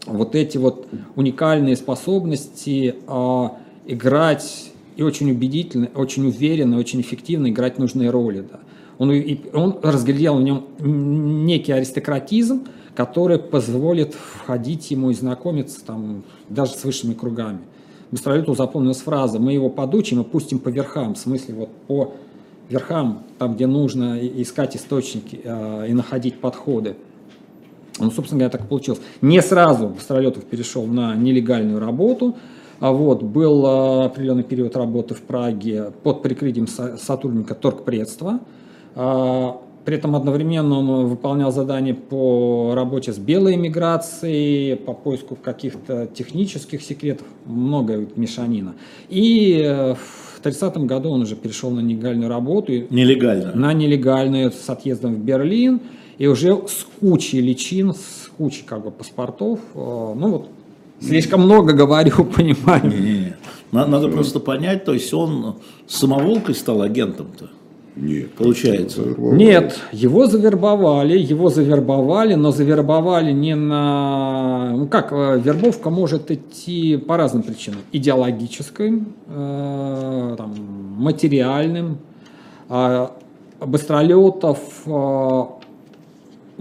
вот 0.07 0.35
эти 0.35 0.59
вот 0.59 0.89
уникальные 1.15 1.77
способности 1.77 2.97
а, 3.07 3.57
играть 3.87 4.72
и 4.97 5.03
очень 5.03 5.31
убедительно, 5.31 5.89
очень 5.95 6.27
уверенно, 6.27 6.79
очень 6.79 7.01
эффективно 7.01 7.49
играть 7.49 7.79
нужные 7.79 8.11
роли. 8.11 8.45
Да. 8.51 8.61
Он, 8.99 9.13
и- 9.13 9.41
он 9.53 9.79
разглядел 9.83 10.37
в 10.37 10.43
нем 10.43 10.67
некий 10.79 11.73
аристократизм, 11.73 12.67
который 12.95 13.39
позволит 13.39 14.15
входить 14.15 14.91
ему 14.91 15.11
и 15.11 15.15
знакомиться 15.15 15.85
там, 15.85 16.25
даже 16.49 16.73
с 16.73 16.85
высшими 16.85 17.15
кругами. 17.15 17.61
Быстролету 18.11 18.55
запомнилась 18.55 19.01
фраза 19.01 19.39
«мы 19.39 19.55
его 19.55 19.71
подучим 19.71 20.21
и 20.21 20.25
пустим 20.25 20.59
по 20.59 20.69
верхам», 20.69 21.15
в 21.15 21.19
смысле 21.19 21.55
вот 21.55 21.71
по 21.87 22.13
верхам, 22.69 23.23
там, 23.39 23.55
где 23.55 23.67
нужно 23.67 24.19
искать 24.21 24.77
источники 24.77 25.41
а, 25.45 25.85
и 25.87 25.95
находить 25.95 26.39
подходы. 26.39 26.97
Ну, 27.99 28.11
собственно 28.11 28.41
говоря, 28.41 28.51
так 28.51 28.65
и 28.65 28.69
получилось. 28.69 29.01
Не 29.21 29.41
сразу 29.43 29.89
Быстролетов 29.89 30.45
перешел 30.45 30.87
на 30.87 31.15
нелегальную 31.15 31.79
работу. 31.79 32.37
А 32.83 32.91
вот, 32.91 33.23
был 33.23 33.65
а, 33.65 34.05
определенный 34.07 34.43
период 34.43 34.77
работы 34.77 35.15
в 35.15 35.23
Праге 35.23 35.93
под 36.03 36.21
прикрытием 36.23 36.67
со- 36.67 36.97
сотрудника 36.97 37.55
торгпредства. 37.55 38.41
А, 38.97 39.57
При 39.85 39.97
этом 39.97 40.15
одновременно 40.15 40.79
он 40.79 41.07
выполнял 41.07 41.51
задания 41.53 41.95
по 41.95 42.73
работе 42.75 43.13
с 43.13 43.19
белой 43.19 43.55
эмиграцией, 43.55 44.77
по 44.77 44.93
поиску 44.95 45.35
каких-то 45.37 46.07
технических 46.07 46.83
секретов, 46.83 47.27
много 47.47 48.07
мешанина. 48.17 48.75
И 49.09 49.61
э, 49.65 49.95
в 49.95 50.41
30 50.43 50.77
году 50.87 51.11
он 51.11 51.23
уже 51.23 51.35
перешел 51.37 51.71
на 51.71 51.81
нелегальную 51.81 52.29
работу. 52.29 52.73
Нелегально. 52.91 53.53
на 53.55 53.73
нелегальную 53.73 54.53
с 54.53 54.71
отъездом 54.71 55.15
в 55.15 55.19
Берлин 55.19 55.81
и 56.19 56.29
уже 56.29 56.53
с 56.69 56.87
кучей 57.01 57.41
личин, 57.41 57.93
с 57.95 58.29
кучей 58.39 58.65
как 58.65 58.85
бы 58.85 58.91
паспортов. 58.93 59.59
э, 59.75 60.15
Ну 60.17 60.29
вот, 60.31 60.49
слишком 61.03 61.43
много 61.43 61.73
говорю, 61.73 62.25
понимаю. 62.37 62.85
Не-не-не. 62.85 63.37
На- 63.73 63.87
Надо 63.87 64.09
просто 64.09 64.39
понять, 64.41 64.85
то 64.85 64.93
есть 64.93 65.13
он 65.15 65.57
самоволкой 65.87 66.55
стал 66.55 66.83
агентом-то. 66.83 67.49
Нет. 67.95 68.33
Получается. 68.33 69.03
Нет, 69.19 69.79
его 69.93 70.27
завербовали, 70.27 71.19
его 71.19 71.51
завербовали, 71.51 72.35
но 72.35 72.51
завербовали 72.51 73.33
не 73.33 73.55
на... 73.55 74.73
Ну 74.75 74.87
как, 74.87 75.13
э, 75.13 75.39
вербовка 75.45 75.91
может 75.91 76.31
идти 76.31 76.97
по 76.97 77.19
разным 77.19 77.43
причинам. 77.43 77.81
Идеологической, 77.93 79.03
э, 79.29 80.35
там, 80.39 80.55
материальным. 80.97 81.99
А 82.71 83.13
Быстролетов... 83.61 84.59
э, 84.87 85.43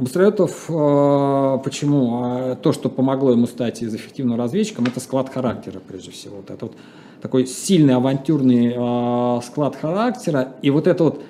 Быстролетов, 0.02 0.66
э, 0.68 1.58
почему? 1.64 2.22
А 2.24 2.56
То, 2.56 2.74
что 2.74 2.90
помогло 2.90 3.34
ему 3.34 3.46
стать 3.46 3.84
из 3.84 3.94
эффективным 3.94 4.36
разведчиком, 4.36 4.86
это 4.86 5.00
склад 5.00 5.30
характера, 5.30 5.80
прежде 5.88 6.10
всего. 6.10 6.38
Вот 6.38 6.50
это 6.50 6.66
вот 6.66 6.76
такой 7.22 7.46
сильный 7.46 7.94
авантюрный 7.94 8.74
э, 8.76 9.42
склад 9.44 9.76
характера. 9.76 10.56
И 10.64 10.72
вот 10.72 10.88
это 10.88 11.04
вот 11.04 11.22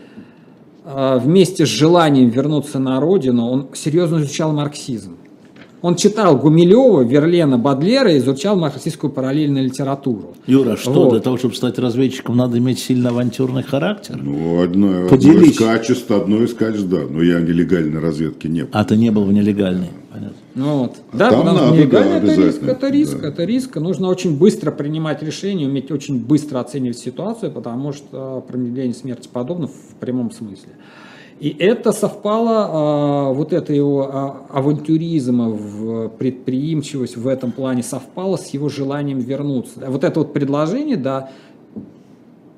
вместе 0.84 1.66
с 1.66 1.70
желанием 1.70 2.30
вернуться 2.30 2.80
на 2.80 3.00
родину, 3.00 3.46
он 3.46 3.68
серьезно 3.76 4.18
изучал 4.18 4.52
марксизм. 4.54 5.18
Он 5.82 5.96
читал 5.96 6.38
Гумилева, 6.38 7.02
Верлена, 7.02 7.58
Бадлера 7.58 8.14
и 8.14 8.20
изучал 8.20 8.56
марксистскую 8.56 9.12
параллельную 9.12 9.66
литературу.Юра, 9.66 10.78
что 10.78 10.92
Вот. 10.92 11.12
для 11.12 11.20
того, 11.22 11.38
чтобы 11.38 11.56
стать 11.56 11.80
разведчиком, 11.80 12.38
надо 12.38 12.60
иметь 12.60 12.78
сильно 12.80 13.10
авантюрный 13.10 13.64
характер? 13.64 14.20
Ну, 14.22 14.62
одно, 14.62 14.88
одно 14.88 15.06
из 15.06 15.10
Поделись. 15.10 15.58
качеств, 15.58 16.12
одно 16.12 16.44
из 16.44 16.54
качеств, 16.54 16.88
да. 16.88 17.00
Но 17.10 17.24
я 17.24 17.40
нелегальной 17.40 18.00
разведки 18.00 18.46
не 18.48 18.62
был. 18.62 18.70
А 18.74 18.84
ты 18.86 18.96
не 18.96 19.10
был 19.10 19.24
в 19.24 19.34
нелегальной. 19.34 19.90
Понятно. 20.12 20.36
Ну 20.54 20.78
Вот. 20.80 20.98
Да, 21.14 21.32
там 21.32 21.46
надо, 21.46 21.76
нелегально 21.76 22.20
да, 22.20 22.32
это 22.34 22.42
риск, 22.42 22.64
это 22.64 22.90
риск, 22.90 23.20
да. 23.22 23.28
это 23.30 23.44
риск. 23.46 23.76
Нужно 23.78 24.08
очень 24.10 24.38
быстро 24.38 24.70
принимать 24.72 25.24
решения, 25.24 25.66
уметь 25.66 25.90
очень 25.92 26.20
быстро 26.20 26.60
оценивать 26.60 27.00
ситуацию, 27.00 27.52
потому 27.52 27.92
что 27.94 28.46
промедление 28.48 28.94
смерти 28.94 29.30
подобно 29.32 29.68
в 29.68 29.96
прямом 30.00 30.32
смысле. 30.32 30.74
И 31.42 31.56
это 31.58 31.92
совпало, 31.92 32.68
а, 32.70 33.34
вот 33.34 33.52
это 33.52 33.74
его 33.74 34.08
а, 34.14 34.46
авантюризма, 34.50 35.50
в 35.50 36.10
предприимчивость 36.10 37.18
в 37.18 37.28
этом 37.28 37.52
плане 37.52 37.82
совпало 37.82 38.38
с 38.38 38.54
его 38.54 38.70
желанием 38.70 39.18
вернуться. 39.20 39.80
Вот 39.88 40.04
это 40.04 40.20
вот 40.20 40.34
предложение, 40.34 40.98
да, 40.98 41.32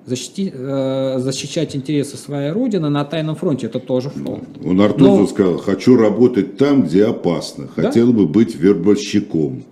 защити- 0.05 0.51
э, 0.53 1.19
защищать 1.19 1.77
интересы 1.77 2.17
своей 2.17 2.51
родины 2.51 2.89
на 2.89 3.05
тайном 3.05 3.35
фронте, 3.35 3.67
это 3.67 3.79
тоже 3.79 4.09
фронт. 4.09 4.43
Он 4.65 4.81
Артузов 4.81 5.19
Но- 5.19 5.27
сказал, 5.27 5.57
хочу 5.59 5.95
работать 5.95 6.57
там, 6.57 6.83
где 6.83 7.05
опасно. 7.05 7.69
Да? 7.77 7.83
Хотел 7.83 8.11
бы 8.11 8.25
быть 8.27 8.53
вербовщиком. 8.55 9.63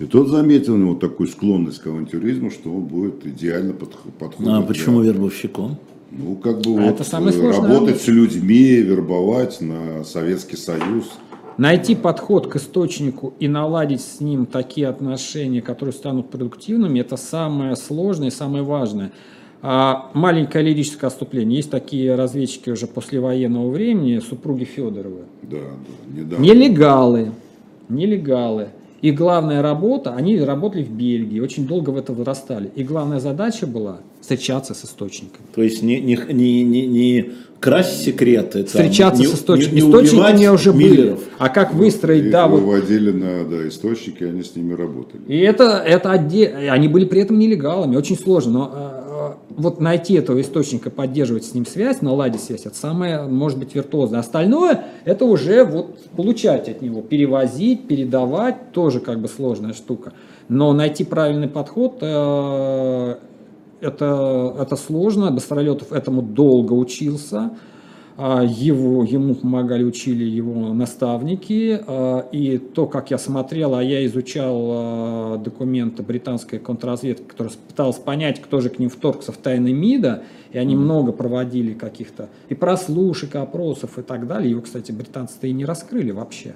И 0.00 0.04
тот 0.06 0.26
заметил 0.28 0.74
у 0.74 0.76
него 0.76 0.94
такую 0.96 1.28
склонность 1.28 1.78
к 1.78 1.86
авантюризму, 1.86 2.50
что 2.50 2.70
он 2.70 2.82
будет 2.82 3.24
идеально 3.24 3.70
подх- 3.74 4.10
подходить. 4.18 4.48
А 4.52 4.58
для- 4.58 4.66
почему 4.66 5.02
вербовщиком? 5.02 5.76
Ну, 6.10 6.36
как 6.36 6.60
бы 6.60 6.80
А 6.80 6.90
вот 6.92 7.00
э, 7.00 7.50
работать 7.50 7.56
работа. 7.56 7.94
с 7.94 8.06
людьми, 8.06 8.76
вербовать 8.76 9.60
на 9.60 10.04
Советский 10.04 10.56
Союз. 10.56 11.04
Найти 11.58 11.94
подход 11.94 12.48
к 12.48 12.56
источнику 12.56 13.32
и 13.40 13.48
наладить 13.48 14.02
с 14.02 14.20
ним 14.20 14.44
такие 14.46 14.88
отношения, 14.88 15.62
которые 15.62 15.94
станут 15.94 16.30
продуктивными, 16.30 17.00
это 17.00 17.16
самое 17.16 17.76
сложное 17.76 18.28
и 18.28 18.30
самое 18.30 18.62
важное. 18.62 19.10
А 19.62 20.10
маленькое 20.12 20.62
лирическое 20.64 21.08
отступление. 21.08 21.56
Есть 21.56 21.70
такие 21.70 22.14
разведчики 22.14 22.68
уже 22.70 22.86
послевоенного 22.86 23.70
времени, 23.70 24.18
супруги 24.18 24.64
Федоровы. 24.64 25.22
Да, 25.42 25.56
да, 25.56 26.20
недавно. 26.20 26.42
Нелегалы. 26.44 27.32
Нелегалы. 27.88 28.68
И 29.00 29.10
главная 29.10 29.62
работа, 29.62 30.14
они 30.14 30.38
работали 30.38 30.84
в 30.84 30.90
Бельгии, 30.90 31.40
очень 31.40 31.66
долго 31.66 31.90
в 31.90 31.96
это 31.96 32.12
вырастали. 32.12 32.70
И 32.74 32.84
главная 32.84 33.18
задача 33.18 33.66
была 33.66 33.98
встречаться 34.30 34.74
с 34.74 34.84
источниками. 34.84 35.46
То 35.54 35.62
есть 35.62 35.82
не, 35.82 36.00
не, 36.00 36.18
не, 36.32 36.64
не, 36.64 36.86
не 36.88 37.30
красть 37.60 38.02
секреты. 38.02 38.64
там, 38.64 38.66
Встречаться 38.66 39.22
не- 39.22 39.28
с 39.28 39.34
источниками. 39.34 39.76
не- 39.76 39.82
не 39.82 39.88
Источники 39.88 40.20
у 40.20 40.34
меня 40.36 40.52
уже 40.52 40.72
были. 40.72 40.88
Миллеров. 40.88 41.20
А 41.38 41.48
как 41.48 41.72
выстроить, 41.74 42.24
Их 42.24 42.32
да, 42.32 42.48
вот 42.48 42.60
выводили 42.60 43.12
на 43.12 43.44
да, 43.44 43.68
источники, 43.68 44.24
они 44.24 44.42
с 44.42 44.56
ними 44.56 44.74
работали. 44.74 45.22
И 45.28 45.38
это, 45.38 45.80
это 45.86 46.10
отде- 46.12 46.68
Они 46.70 46.88
были 46.88 47.04
при 47.04 47.20
этом 47.20 47.38
нелегалами, 47.38 47.94
очень 47.96 48.18
сложно. 48.18 48.52
Но 48.52 48.72
э, 48.74 49.32
э, 49.52 49.54
вот 49.62 49.80
найти 49.80 50.14
этого 50.14 50.40
источника, 50.40 50.90
поддерживать 50.90 51.44
с 51.44 51.54
ним 51.54 51.64
связь, 51.66 52.02
наладить 52.02 52.40
связь, 52.42 52.66
это 52.66 52.74
самое, 52.76 53.22
может 53.22 53.58
быть, 53.60 53.74
виртуозное. 53.76 54.18
Остальное, 54.20 54.86
это 55.04 55.24
уже 55.24 55.64
вот 55.64 55.96
получать 56.16 56.68
от 56.68 56.82
него, 56.82 57.00
перевозить, 57.00 57.86
передавать, 57.86 58.72
тоже 58.72 58.98
как 58.98 59.20
бы 59.20 59.28
сложная 59.28 59.72
штука. 59.72 60.12
Но 60.48 60.72
найти 60.72 61.04
правильный 61.04 61.48
подход, 61.48 61.98
э, 62.02 63.14
это, 63.80 64.56
это 64.58 64.76
сложно. 64.76 65.30
Быстролетов 65.30 65.92
этому 65.92 66.22
долго 66.22 66.72
учился. 66.72 67.50
А, 68.18 68.42
Его, 68.42 69.04
ему 69.04 69.34
помогали, 69.34 69.84
учили 69.84 70.24
его 70.24 70.72
наставники. 70.72 71.78
А, 71.86 72.26
И 72.32 72.56
то, 72.58 72.86
как 72.86 73.10
я 73.10 73.18
смотрел, 73.18 73.74
а 73.74 73.82
я 73.82 74.06
изучал 74.06 74.66
а, 74.70 75.36
документы 75.36 76.02
британской 76.02 76.58
контрразведки, 76.58 77.24
которая 77.24 77.52
пыталась 77.68 77.96
понять, 77.96 78.40
кто 78.40 78.60
же 78.60 78.70
к 78.70 78.78
ним 78.78 78.88
вторгся 78.88 79.32
в 79.32 79.36
тайны 79.36 79.72
МИДа, 79.72 80.22
и 80.52 80.58
они 80.58 80.74
много 80.76 81.12
проводили 81.12 81.74
каких-то 81.74 82.30
и 82.48 82.54
прослушек, 82.54 83.34
и 83.34 83.38
опросов 83.38 83.98
и 83.98 84.02
так 84.02 84.26
далее. 84.26 84.50
Его, 84.50 84.62
кстати, 84.62 84.92
британцы-то 84.92 85.46
и 85.46 85.52
не 85.52 85.66
раскрыли 85.66 86.12
вообще. 86.12 86.54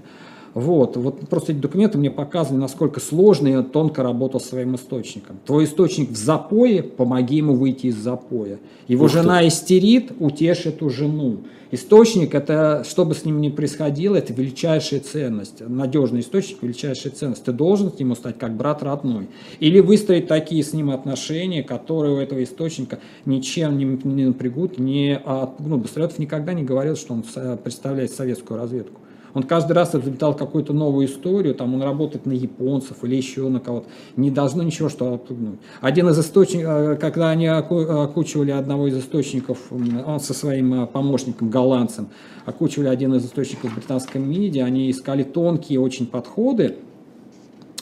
Вот, 0.55 0.97
вот 0.97 1.29
просто 1.29 1.53
эти 1.53 1.59
документы 1.59 1.97
мне 1.97 2.11
показывали, 2.11 2.61
насколько 2.61 2.99
сложно 2.99 3.49
и 3.49 3.63
тонко 3.63 4.03
работал 4.03 4.41
своим 4.41 4.75
источником. 4.75 5.39
Твой 5.47 5.65
источник 5.65 6.11
в 6.11 6.17
запое, 6.17 6.83
помоги 6.83 7.37
ему 7.37 7.55
выйти 7.55 7.87
из 7.87 7.97
запоя. 7.97 8.59
Его 8.89 9.05
Ух 9.05 9.13
ты. 9.13 9.19
жена 9.19 9.47
истерит, 9.47 10.13
утешь 10.19 10.67
эту 10.67 10.91
жену. 10.91 11.39
Источник, 11.73 12.35
это, 12.35 12.85
что 12.85 13.05
бы 13.05 13.15
с 13.15 13.25
ним 13.25 13.41
ни 13.41 13.49
происходило, 13.49 14.17
это 14.17 14.33
величайшая 14.33 14.99
ценность. 14.99 15.61
Надежный 15.61 16.19
источник– 16.19 16.59
величайшая 16.63 17.13
ценность. 17.13 17.45
Ты 17.45 17.53
должен 17.53 17.93
к 17.93 18.01
нему 18.01 18.17
стать 18.17 18.37
как 18.39 18.57
брат 18.57 18.83
родной. 18.83 19.29
Или 19.61 19.79
выстроить 19.79 20.27
такие 20.27 20.65
с 20.65 20.73
ним 20.73 20.91
отношения, 20.91 21.63
которые 21.63 22.15
у 22.15 22.19
этого 22.19 22.43
источника 22.43 22.99
ничем 23.25 23.79
не, 23.79 23.85
не 23.85 24.25
напрягут, 24.25 24.81
не 24.81 25.17
отпугнут. 25.17 25.83
Быстролетов 25.83 26.19
никогда 26.19 26.55
не 26.55 26.65
говорил, 26.65 26.97
что 26.97 27.15
он 27.15 27.23
представляет 27.63 28.11
советскую 28.11 28.59
разведку. 28.59 29.01
Он 29.35 29.43
каждый 29.43 29.73
раз 29.73 29.95
изобретал 29.95 30.35
какую-то 30.35 30.73
новую 30.73 31.07
историю, 31.07 31.55
там 31.55 31.75
он 31.75 31.83
работает 31.83 32.27
на 32.27 32.33
японцев 32.33 33.05
или 33.05 33.17
еще 33.17 33.49
на 33.49 33.61
кого-то. 33.61 33.89
Не 34.17 34.31
должно 34.31 34.63
ничего 34.63 34.89
что 34.89 35.15
отпугнуть. 35.15 35.59
Один 35.81 36.09
из 36.09 36.19
источников, 36.19 36.99
когда 36.99 37.31
они 37.31 37.47
оку- 37.47 37.89
окучивали 37.89 38.51
одного 38.51 38.89
из 38.89 38.99
источников, 38.99 39.59
он 39.71 40.21
со 40.21 40.35
своим 40.35 40.83
э, 40.83 40.87
помощником, 40.87 41.51
голландцем, 41.51 42.09
окучивали 42.45 42.89
один 42.89 43.15
из 43.15 43.25
источников 43.25 43.73
в 43.73 43.75
британском 43.77 44.29
МИДе, 44.29 44.65
они 44.65 44.91
искали 44.91 45.23
тонкие 45.23 45.81
очень 45.81 46.07
подходы, 46.07 46.77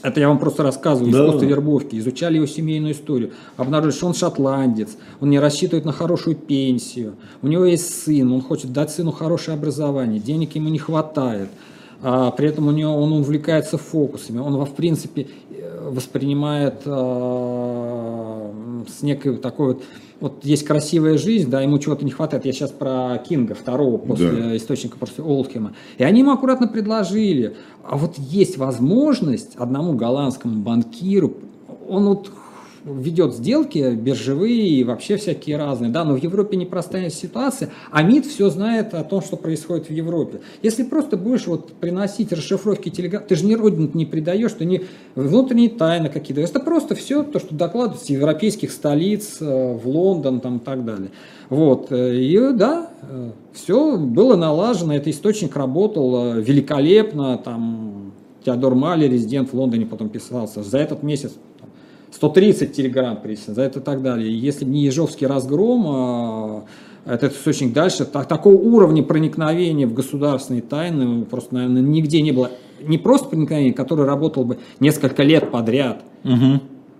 это 0.03 0.21
я 0.21 0.29
вам 0.29 0.39
просто 0.39 0.63
рассказываю, 0.63 1.13
Да. 1.13 1.27
искусство 1.27 1.47
вербовки. 1.47 1.97
Изучали 1.97 2.37
его 2.37 2.47
семейную 2.47 2.93
историю. 2.93 3.33
Обнаружили, 3.57 3.97
что 3.97 4.07
он 4.07 4.15
шотландец, 4.15 4.97
он 5.21 5.31
не 5.31 5.39
рассчитывает 5.39 5.85
на 5.85 5.93
хорошую 5.93 6.37
пенсию. 6.37 7.15
У 7.43 7.49
него 7.49 7.65
есть 7.65 8.05
сын, 8.05 8.31
он 8.33 8.41
хочет 8.43 8.73
дать 8.73 8.91
сыну 8.91 9.11
хорошее 9.13 9.57
образование, 9.57 10.21
денег 10.21 10.55
ему 10.55 10.69
не 10.69 10.79
хватает. 10.79 11.49
А 12.01 12.31
при 12.31 12.49
этом 12.49 12.69
у 12.69 12.71
него 12.71 12.95
он 12.95 13.13
увлекается 13.13 13.77
фокусами. 13.77 14.39
Он, 14.39 14.65
в 14.65 14.75
принципе, 14.75 15.27
э, 15.51 15.91
воспринимает 15.91 16.83
э, 16.85 18.51
с 18.89 19.03
некой 19.03 19.37
такой 19.39 19.67
вот 19.75 19.83
вот 20.21 20.45
есть 20.45 20.65
красивая 20.65 21.17
жизнь, 21.19 21.49
да, 21.51 21.61
ему 21.61 21.79
чего-то 21.79 22.05
не 22.05 22.11
хватает. 22.11 22.45
Я 22.45 22.53
сейчас 22.53 22.71
про 22.71 23.19
Кинга, 23.29 23.55
второго 23.55 23.99
после 23.99 24.31
Да. 24.31 24.57
источника 24.57 24.99
после 24.99 25.23
Олдхема. 25.25 25.73
И 25.97 26.03
они 26.05 26.21
ему 26.21 26.33
аккуратно 26.33 26.69
предложили, 26.69 27.57
а 27.85 27.97
вот 27.97 28.19
есть 28.19 28.59
возможность 28.59 29.55
одному 29.57 29.93
голландскому 29.95 30.61
банкиру, 30.61 31.35
он 31.89 32.07
вот 32.07 32.31
ведет 32.89 33.35
сделки 33.35 33.95
биржевые 33.95 34.69
и 34.69 34.85
вообще 34.85 35.17
всякие 35.17 35.57
разные, 35.57 35.91
да, 35.91 36.05
но 36.05 36.15
в 36.15 36.23
Европе 36.23 36.57
непростая 36.57 37.11
ситуация, 37.11 37.71
а 37.91 38.03
МИД 38.03 38.27
все 38.27 38.51
знает 38.51 38.95
о 38.95 39.05
том, 39.05 39.23
что 39.23 39.37
происходит 39.37 39.89
в 39.89 39.93
Европе. 39.93 40.41
Если 40.63 40.83
просто 40.83 41.17
будешь 41.17 41.47
вот 41.47 41.73
приносить 41.73 42.33
расшифровки 42.33 42.89
телеграмм, 42.89 43.25
ты 43.27 43.35
же 43.37 43.45
ни 43.47 43.55
родину 43.55 43.91
не 43.95 44.07
предаешь, 44.07 44.53
ты 44.53 44.65
не 44.65 44.83
внутренние 45.15 45.71
тайны 45.71 46.09
какие-то, 46.09 46.41
это 46.41 46.61
просто 46.61 46.95
все 46.95 47.23
то, 47.23 47.39
что 47.39 47.55
докладывают 47.55 48.03
с 48.03 48.11
европейских 48.11 48.73
столиц, 48.73 49.39
э, 49.41 49.75
в 49.75 49.89
Лондон 49.89 50.41
там 50.41 50.57
и 50.59 50.61
так 50.61 50.85
далее. 50.85 51.11
Вот, 51.51 51.91
э, 51.91 52.17
и 52.17 52.53
да, 52.53 52.91
все 53.53 53.97
было 53.97 54.37
налажено, 54.37 54.95
этот 54.95 55.09
источник 55.09 55.57
работал 55.57 56.37
э, 56.37 56.41
великолепно, 56.41 57.39
там 57.39 58.13
Теодор 58.45 58.75
Мали, 58.75 59.07
резидент 59.07 59.53
в 59.53 59.55
Лондоне, 59.55 59.87
потом 59.87 60.09
писался, 60.09 60.63
за 60.63 60.79
этот 60.79 61.03
месяц 61.03 61.33
130 62.13 62.73
телеграмм 62.73 63.21
прислано, 63.21 63.55
за 63.55 63.63
это 63.63 63.81
и 63.81 63.83
так 63.83 64.03
далее. 64.03 64.37
Если 64.37 64.65
не 64.65 64.85
Ежовский 64.85 65.27
разгром, 65.27 65.85
а, 65.87 66.65
этот 67.07 67.35
источник 67.35 67.73
дальше, 67.73 68.05
так, 68.05 68.29
такого 68.29 68.55
уровня 68.55 69.03
проникновения 69.03 69.87
в 69.87 69.95
государственные 69.95 70.63
тайны 70.63 71.25
просто, 71.25 71.55
наверное, 71.55 71.83
нигде 71.83 72.21
не 72.21 72.33
было. 72.33 72.51
Не 72.81 72.99
просто 72.99 73.29
проникновение, 73.29 73.73
которое 73.73 74.05
работало 74.05 74.45
бы 74.45 74.59
несколько 74.79 75.23
лет 75.23 75.51
подряд, 75.51 76.03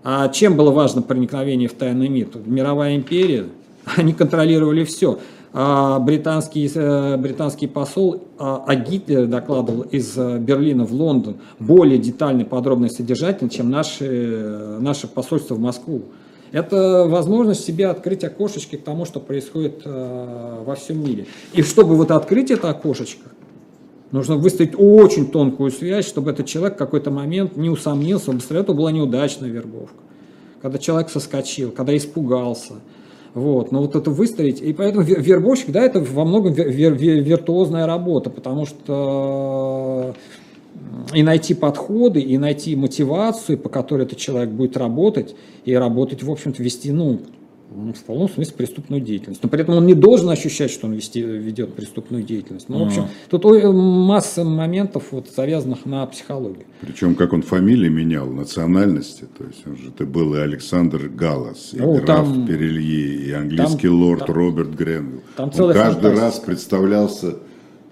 а 0.03 0.29
чем 0.29 0.55
было 0.55 0.71
важно 0.71 1.01
проникновение 1.01 1.67
в 1.67 1.73
тайный 1.73 2.07
мир? 2.07 2.27
Тут 2.31 2.47
Мировая 2.47 2.95
империя, 2.95 3.45
они 3.97 4.13
контролировали 4.13 4.83
все. 4.83 5.19
А 5.51 5.99
британский, 5.99 6.69
э, 6.73 7.17
британский 7.17 7.67
посол 7.67 8.23
а, 8.37 8.63
а 8.67 8.75
Гитлер 8.75 9.25
докладывал 9.25 9.81
из 9.81 10.15
э, 10.15 10.37
Берлина 10.37 10.85
в 10.85 10.93
Лондон 10.93 11.37
более 11.57 11.97
детально, 11.97 12.45
подробно 12.45 12.85
и 12.85 12.89
содержательно, 12.89 13.49
чем 13.49 13.71
наши, 13.71 14.05
э, 14.05 14.77
наше 14.79 15.07
посольство 15.07 15.55
в 15.55 15.59
Москву. 15.59 16.03
Это 16.51 17.05
возможность 17.07 17.65
себе 17.65 17.87
открыть 17.87 18.23
окошечки 18.23 18.75
к 18.75 18.83
тому, 18.83 19.05
что 19.05 19.19
происходит 19.19 19.83
во 19.85 20.73
всем 20.73 21.03
мире. 21.03 21.27
И 21.53 21.61
чтобы 21.61 21.95
вот 21.95 22.09
открыть 22.09 22.49
это 22.49 22.71
окошечко, 22.71 23.29
Нужно 24.11 24.37
выставить 24.37 24.73
очень 24.75 25.29
тонкую 25.29 25.71
связь, 25.71 26.07
чтобы 26.07 26.31
этот 26.31 26.47
человек 26.47 26.75
в 26.75 26.77
какой-то 26.79 27.11
момент 27.11 27.55
не 27.57 27.69
усомнился. 27.69 28.31
Быстрее 28.31 28.61
это 28.61 28.73
была 28.73 28.91
неудачная 28.91 29.49
вербовка. 29.49 29.93
Когда 30.61 30.79
человек 30.79 31.09
соскочил, 31.09 31.71
когда 31.71 31.95
испугался. 31.95 32.75
Вот, 33.33 33.71
но 33.71 33.81
вот 33.81 33.95
это 33.95 34.09
выставить, 34.09 34.61
и 34.61 34.73
поэтому 34.73 35.05
вер- 35.05 35.21
вербовщик, 35.21 35.71
да, 35.71 35.83
это 35.83 35.99
во 35.99 36.25
многом 36.25 36.53
вир- 36.53 36.69
вир- 36.69 36.95
вир- 36.95 37.21
виртуозная 37.21 37.85
работа, 37.85 38.29
потому 38.29 38.65
что 38.65 40.15
и 41.13 41.23
найти 41.23 41.53
подходы, 41.53 42.19
и 42.19 42.37
найти 42.37 42.75
мотивацию, 42.75 43.57
по 43.57 43.69
которой 43.69 44.03
этот 44.03 44.17
человек 44.17 44.49
будет 44.49 44.77
работать, 44.77 45.35
и 45.65 45.73
работать, 45.73 46.23
в 46.23 46.31
общем-то, 46.31 46.63
вести, 46.63 46.91
ну, 46.91 47.19
в 47.69 48.03
полном 48.03 48.29
смысле 48.29 48.53
преступную 48.57 49.01
деятельность. 49.01 49.43
Но 49.43 49.49
при 49.49 49.61
этом 49.61 49.75
он 49.75 49.85
не 49.85 49.93
должен 49.93 50.29
ощущать, 50.29 50.71
что 50.71 50.87
он 50.87 50.93
вести, 50.93 51.21
ведет 51.21 51.73
преступную 51.75 52.23
деятельность. 52.23 52.67
Ну, 52.67 52.83
в 52.83 52.87
общем, 52.87 53.07
тут 53.29 53.45
ой, 53.45 53.71
масса 53.71 54.43
моментов, 54.43 55.07
вот, 55.11 55.29
завязанных 55.29 55.85
на 55.85 56.05
психологию. 56.07 56.65
Причем, 56.81 57.13
как 57.15 57.33
он 57.33 57.41
фамилии 57.43 57.89
менял, 57.89 58.25
национальности. 58.27 59.25
То 59.37 59.43
есть, 59.45 59.65
он 59.67 59.77
же 59.77 59.91
ты 59.91 60.05
был 60.05 60.33
и 60.35 60.39
Александр 60.39 61.09
Галлас, 61.09 61.69
и 61.73 61.79
О, 61.81 61.93
граф 61.95 62.05
там- 62.27 62.47
Перелье, 62.47 63.15
и 63.27 63.31
английский 63.31 63.87
там- 63.87 64.01
лорд 64.01 64.25
там- 64.25 64.35
Роберт 64.35 64.69
Гренвилл. 64.75 65.21
там 65.35 65.45
Он 65.49 65.51
каждый 65.73 66.01
фантастика. 66.01 66.21
раз 66.21 66.39
представлялся, 66.39 67.35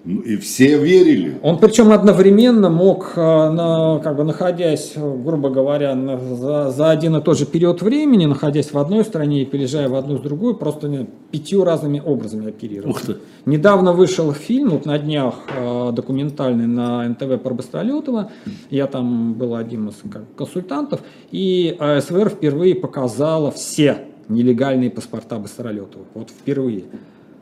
и 0.08 0.36
все 0.36 0.78
верили. 0.78 1.38
Он 1.42 1.58
причем 1.58 1.92
одновременно 1.92 2.70
мог, 2.70 3.12
э, 3.16 3.20
на, 3.20 4.00
как 4.02 4.16
бы 4.16 4.24
находясь, 4.24 4.94
грубо 4.96 5.50
говоря, 5.50 5.94
на- 5.94 6.18
за, 6.18 6.70
за 6.70 6.90
один 6.90 7.16
и 7.16 7.22
тот 7.22 7.38
же 7.38 7.44
период 7.44 7.82
времени, 7.82 8.24
находясь 8.24 8.72
в 8.72 8.78
одной 8.78 9.04
стране 9.04 9.42
и 9.42 9.44
переезжая 9.44 9.88
в 9.88 9.94
одну 9.94 10.16
с 10.16 10.20
другую, 10.20 10.54
просто 10.54 10.88
не, 10.88 11.06
пятью 11.30 11.62
разными 11.62 12.02
образами 12.04 12.48
оперировать. 12.48 12.96
Ух 12.96 13.02
ты. 13.02 13.16
Недавно 13.44 13.92
вышел 13.92 14.32
фильм, 14.32 14.70
вот 14.70 14.86
на 14.86 14.98
днях 14.98 15.34
э, 15.54 15.92
документальный 15.92 16.66
на 16.66 17.06
НТВ 17.06 17.42
про 17.42 17.52
Быстролетова. 17.52 18.30
Я 18.70 18.86
там 18.86 19.34
был 19.34 19.54
одним 19.54 19.88
из 19.88 19.96
как, 20.10 20.22
консультантов. 20.36 21.00
И 21.30 21.76
э, 21.78 22.00
СВР 22.00 22.30
впервые 22.30 22.74
показала 22.74 23.50
все 23.50 24.06
нелегальные 24.28 24.90
паспорта 24.90 25.38
Быстролетова. 25.38 26.04
Вот 26.14 26.30
впервые. 26.30 26.84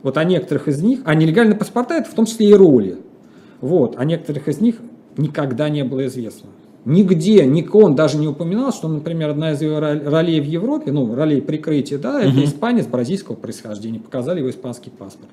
Вот 0.03 0.17
о 0.17 0.23
некоторых 0.23 0.67
из 0.67 0.81
них, 0.81 0.99
а 1.05 1.15
нелегальные 1.15 1.57
паспорта 1.57 1.95
это 1.95 2.09
в 2.09 2.13
том 2.13 2.25
числе 2.25 2.49
и 2.49 2.53
роли. 2.53 2.97
Вот, 3.61 3.97
о 3.97 4.05
некоторых 4.05 4.47
из 4.47 4.61
них 4.61 4.75
никогда 5.17 5.69
не 5.69 5.83
было 5.83 6.05
известно. 6.05 6.49
Нигде, 6.85 7.45
никто 7.45 7.79
он 7.79 7.95
даже 7.95 8.17
не 8.17 8.27
упоминал, 8.27 8.71
что, 8.71 8.87
например, 8.87 9.31
одна 9.31 9.51
из 9.51 9.61
его 9.61 9.79
ролей 9.79 10.39
в 10.39 10.45
Европе, 10.45 10.91
ну, 10.91 11.13
ролей 11.13 11.41
прикрытия, 11.41 11.97
да, 11.97 12.21
это 12.21 12.43
испанец 12.45 12.85
бразильского 12.85 13.35
происхождения, 13.35 13.99
показали 13.99 14.39
его 14.39 14.49
испанский 14.49 14.89
паспорт. 14.89 15.29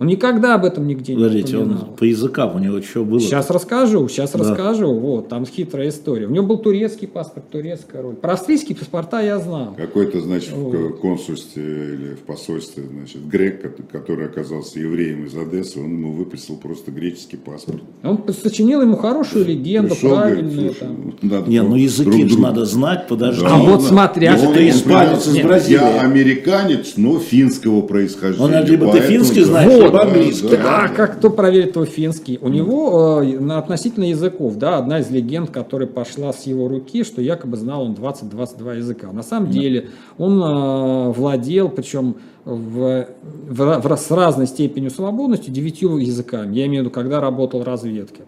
Он 0.00 0.06
никогда 0.06 0.54
об 0.54 0.64
этом 0.64 0.86
нигде 0.86 1.14
Подождите, 1.14 1.54
не 1.56 1.62
упоминал. 1.62 1.82
он 1.90 1.96
по 1.96 2.04
языкам 2.04 2.54
у 2.54 2.60
него 2.60 2.80
что 2.82 3.04
было? 3.04 3.18
Сейчас 3.18 3.50
расскажу, 3.50 4.06
сейчас 4.08 4.30
Да. 4.30 4.38
расскажу. 4.38 4.92
Вот, 4.94 5.28
там 5.28 5.44
хитрая 5.44 5.88
история. 5.88 6.26
У 6.28 6.30
него 6.30 6.46
был 6.46 6.58
турецкий 6.58 7.08
паспорт, 7.08 7.50
турецкая 7.50 8.02
роль. 8.02 8.14
Про 8.14 8.34
австрийские 8.34 8.76
паспорта 8.76 9.20
я 9.22 9.38
знал. 9.40 9.74
Какой-то, 9.76 10.20
значит, 10.20 10.52
в 10.52 10.90
консульстве 10.98 11.64
или 11.64 12.14
в 12.14 12.20
посольстве, 12.20 12.84
значит, 12.88 13.26
грек, 13.26 13.60
ко- 13.62 13.98
который 13.98 14.26
оказался 14.26 14.78
евреем 14.78 15.24
из 15.26 15.36
Одессы, 15.36 15.80
он 15.80 15.86
ему 15.92 16.12
выписал 16.12 16.56
просто 16.58 16.92
греческий 16.92 17.36
паспорт. 17.36 17.82
Он 18.04 18.20
сочинил 18.40 18.82
ему 18.82 18.96
хорошую 18.96 19.46
легенду, 19.46 19.96
Пришел, 19.96 20.10
говорит, 20.10 20.38
правильную. 20.38 20.68
слушай, 20.74 20.78
там. 20.80 21.14
ну, 21.22 21.28
надо 21.28 21.50
Не, 21.50 21.60
ну 21.62 21.68
друг 21.70 21.78
языки 21.80 22.22
же 22.22 22.28
другу. 22.28 22.42
надо 22.42 22.64
знать, 22.66 23.08
подожди. 23.08 23.42
Да. 23.42 23.54
А 23.54 23.58
вот 23.58 23.80
он- 23.80 23.80
смотря, 23.80 24.38
что 24.38 24.52
ты 24.52 24.68
испанец 24.68 25.26
из 25.26 25.38
Бразилии. 25.42 25.72
Я 25.80 26.00
американец, 26.02 26.92
но 26.96 27.18
финского 27.18 27.82
происхождения. 27.82 28.60
Он 28.60 28.64
либо 28.64 28.92
ты 28.92 29.00
финский 29.00 29.40
да. 29.40 29.46
знаешь, 29.46 29.87
Английский. 29.94 30.56
Да, 30.56 30.84
А 30.84 30.88
как 30.88 31.18
кто 31.18 31.30
проверит 31.30 31.72
твой 31.74 31.86
финский? 31.86 32.38
У 32.40 32.48
него 32.48 33.22
э, 33.22 33.38
на 33.38 33.58
относительно 33.58 34.04
языков, 34.04 34.56
да, 34.56 34.78
одна 34.78 35.00
из 35.00 35.10
легенд, 35.10 35.50
которая 35.50 35.88
пошла 35.88 36.32
с 36.32 36.46
его 36.46 36.68
руки, 36.68 37.04
что 37.04 37.20
якобы 37.20 37.56
знал 37.56 37.82
он 37.82 37.92
20-22 37.94 38.78
языка. 38.78 39.12
На 39.12 39.22
самом 39.22 39.50
деле 39.50 39.90
он 40.16 40.42
э, 40.42 41.10
владел, 41.12 41.68
причем 41.68 42.16
в, 42.44 43.06
в 43.48 43.80
в 43.80 43.96
с 43.96 44.10
разной 44.10 44.46
степенью 44.46 44.90
свободности, 44.90 45.50
девятью 45.50 45.98
языками. 45.98 46.54
Я 46.56 46.66
имею 46.66 46.82
в 46.82 46.86
виду, 46.86 46.94
когда 46.94 47.20
работал 47.20 47.60
в 47.60 47.64
разведке. 47.64 48.22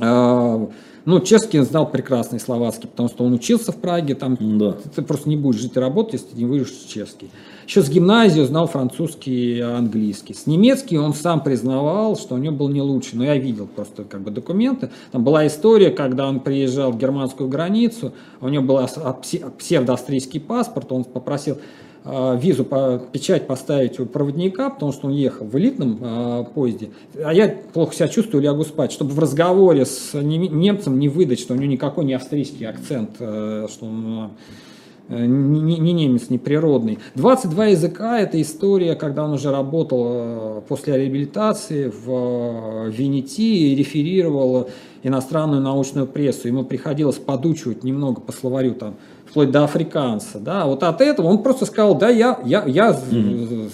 А, 0.00 0.68
Ну, 1.04 1.20
чешский 1.20 1.60
знал 1.60 1.88
прекрасный 1.88 2.40
словацкий, 2.40 2.88
потому 2.88 3.08
что 3.08 3.24
он 3.24 3.32
учился 3.34 3.70
в 3.70 3.76
Праге, 3.76 4.14
там 4.16 4.36
Да. 4.58 4.74
ты 4.94 5.02
просто 5.02 5.28
не 5.28 5.36
будешь 5.36 5.60
жить 5.60 5.76
и 5.76 5.78
работать, 5.78 6.14
если 6.14 6.26
ты 6.28 6.36
не 6.38 6.44
выучишь 6.46 6.84
чешский. 6.88 7.30
Еще 7.66 7.82
с 7.82 7.88
гимназии 7.88 8.42
знал 8.42 8.68
французский 8.68 9.56
и 9.56 9.60
английский. 9.60 10.34
С 10.34 10.46
немецкий 10.46 10.98
он 10.98 11.14
сам 11.14 11.42
признавал, 11.42 12.16
что 12.16 12.36
у 12.36 12.38
него 12.38 12.54
был 12.54 12.68
не 12.68 12.80
лучший, 12.80 13.18
но 13.18 13.24
я 13.24 13.36
видел 13.36 13.66
просто 13.66 14.04
как 14.04 14.20
бы 14.20 14.30
документы. 14.30 14.90
Там 15.10 15.24
была 15.24 15.48
история, 15.48 15.90
когда 15.90 16.28
он 16.28 16.38
приезжал 16.38 16.92
в 16.92 16.98
германскую 16.98 17.48
границу, 17.48 18.12
у 18.40 18.48
него 18.48 18.62
был 18.62 18.78
а- 18.78 19.20
псевдоавстрийский 19.58 20.38
паспорт, 20.38 20.92
он 20.92 21.02
попросил 21.02 21.58
э, 22.04 22.38
визу, 22.40 22.64
печать 23.10 23.48
поставить 23.48 23.98
у 23.98 24.06
проводника, 24.06 24.70
потому 24.70 24.92
что 24.92 25.08
он 25.08 25.14
ехал 25.14 25.46
в 25.46 25.58
элитном 25.58 25.98
э, 26.00 26.44
поезде. 26.54 26.90
А 27.20 27.34
я 27.34 27.52
плохо 27.72 27.96
себя 27.96 28.06
чувствую, 28.06 28.44
лягу 28.44 28.62
спать, 28.62 28.92
чтобы 28.92 29.10
в 29.10 29.18
разговоре 29.18 29.86
с 29.86 30.14
немцем 30.14 31.00
не 31.00 31.08
выдать, 31.08 31.40
что 31.40 31.54
у 31.54 31.56
него 31.56 31.72
никакой 31.72 32.04
не 32.04 32.14
австрийский 32.14 32.64
акцент, 32.64 33.16
э, 33.18 33.66
что 33.68 33.86
он 33.86 34.30
не, 35.08 35.60
не- 35.60 35.78
не 35.78 35.92
немец, 35.92 36.30
не 36.30 36.38
природный. 36.38 36.98
22 37.14 37.66
языка– 37.66 38.20
это 38.20 38.40
история, 38.42 38.94
когда 38.96 39.24
он 39.24 39.32
уже 39.32 39.50
работал 39.50 40.04
э, 40.08 40.60
после 40.68 40.96
реабилитации 40.96 41.88
в 41.88 42.88
э, 42.88 42.90
Венети 42.90 43.72
и 43.72 43.74
реферировал 43.76 44.68
иностранную 45.04 45.62
научную 45.62 46.06
прессу. 46.08 46.48
Ему 46.48 46.64
приходилось 46.64 47.16
подучивать 47.16 47.84
немного 47.84 48.20
по 48.20 48.32
словарю 48.32 48.74
там, 48.74 48.96
вплоть 49.28 49.52
до 49.52 49.62
африканца. 49.62 50.40
Да? 50.40 50.66
Вот 50.66 50.82
от 50.82 51.00
этого 51.00 51.28
он 51.28 51.42
просто 51.42 51.66
сказал, 51.66 51.94
да, 51.94 52.08
я, 52.08 52.40
я, 52.44 52.64
я 52.66 52.92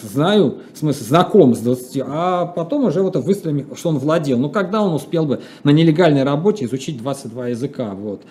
знаю, 0.03 0.59
в 0.75 0.79
смысле, 0.79 1.07
знаком 1.07 1.55
с 1.55 1.61
20, 1.61 2.03
а 2.07 2.47
потом 2.47 2.85
уже 2.85 3.01
вот 3.01 3.17
выстрелами, 3.17 3.67
что 3.75 3.89
он 3.89 3.99
владел. 3.99 4.39
Ну, 4.39 4.51
когда 4.51 4.83
он 4.83 4.93
успел 4.93 5.25
бы 5.25 5.41
на 5.65 5.71
нелегальной 5.71 6.25
работе 6.25 6.67
изучить 6.67 6.99
22 6.99 7.49
языка, 7.49 7.95
вот. 7.95 8.23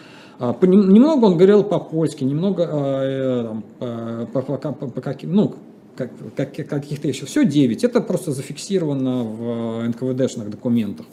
А, 0.43 0.58
Немного 0.65 1.25
он 1.25 1.38
говорил 1.38 1.63
по-польски, 1.63 2.23
немного 2.23 2.63
э, 2.67 3.45
там, 3.80 4.25
по, 4.34 4.41
по- 4.41 4.58
по- 4.58 4.88
по- 4.88 5.01
каким- 5.01 5.36
ну, 5.36 5.54
как, 5.95 6.10
как- 6.36 6.67
каких-то 6.67 7.08
еще. 7.08 7.27
Все 7.27 7.45
9. 7.45 7.84
Это 7.84 8.01
просто 8.01 8.32
зафиксировано 8.32 9.23
в 9.23 9.84
НКВДшных 9.88 10.49
документах. 10.49 11.06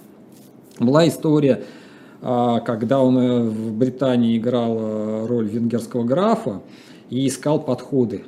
Была 0.81 1.07
история, 1.07 1.63
а, 2.23 2.61
когда 2.61 3.01
он 3.03 3.19
э, 3.19 3.43
в 3.43 3.77
Британии 3.77 4.39
играл 4.39 4.79
э, 4.81 5.27
роль 5.27 5.47
венгерского 5.47 6.05
графа 6.05 6.63
и 7.11 7.27
искал 7.29 7.61
подходы. 7.61 8.23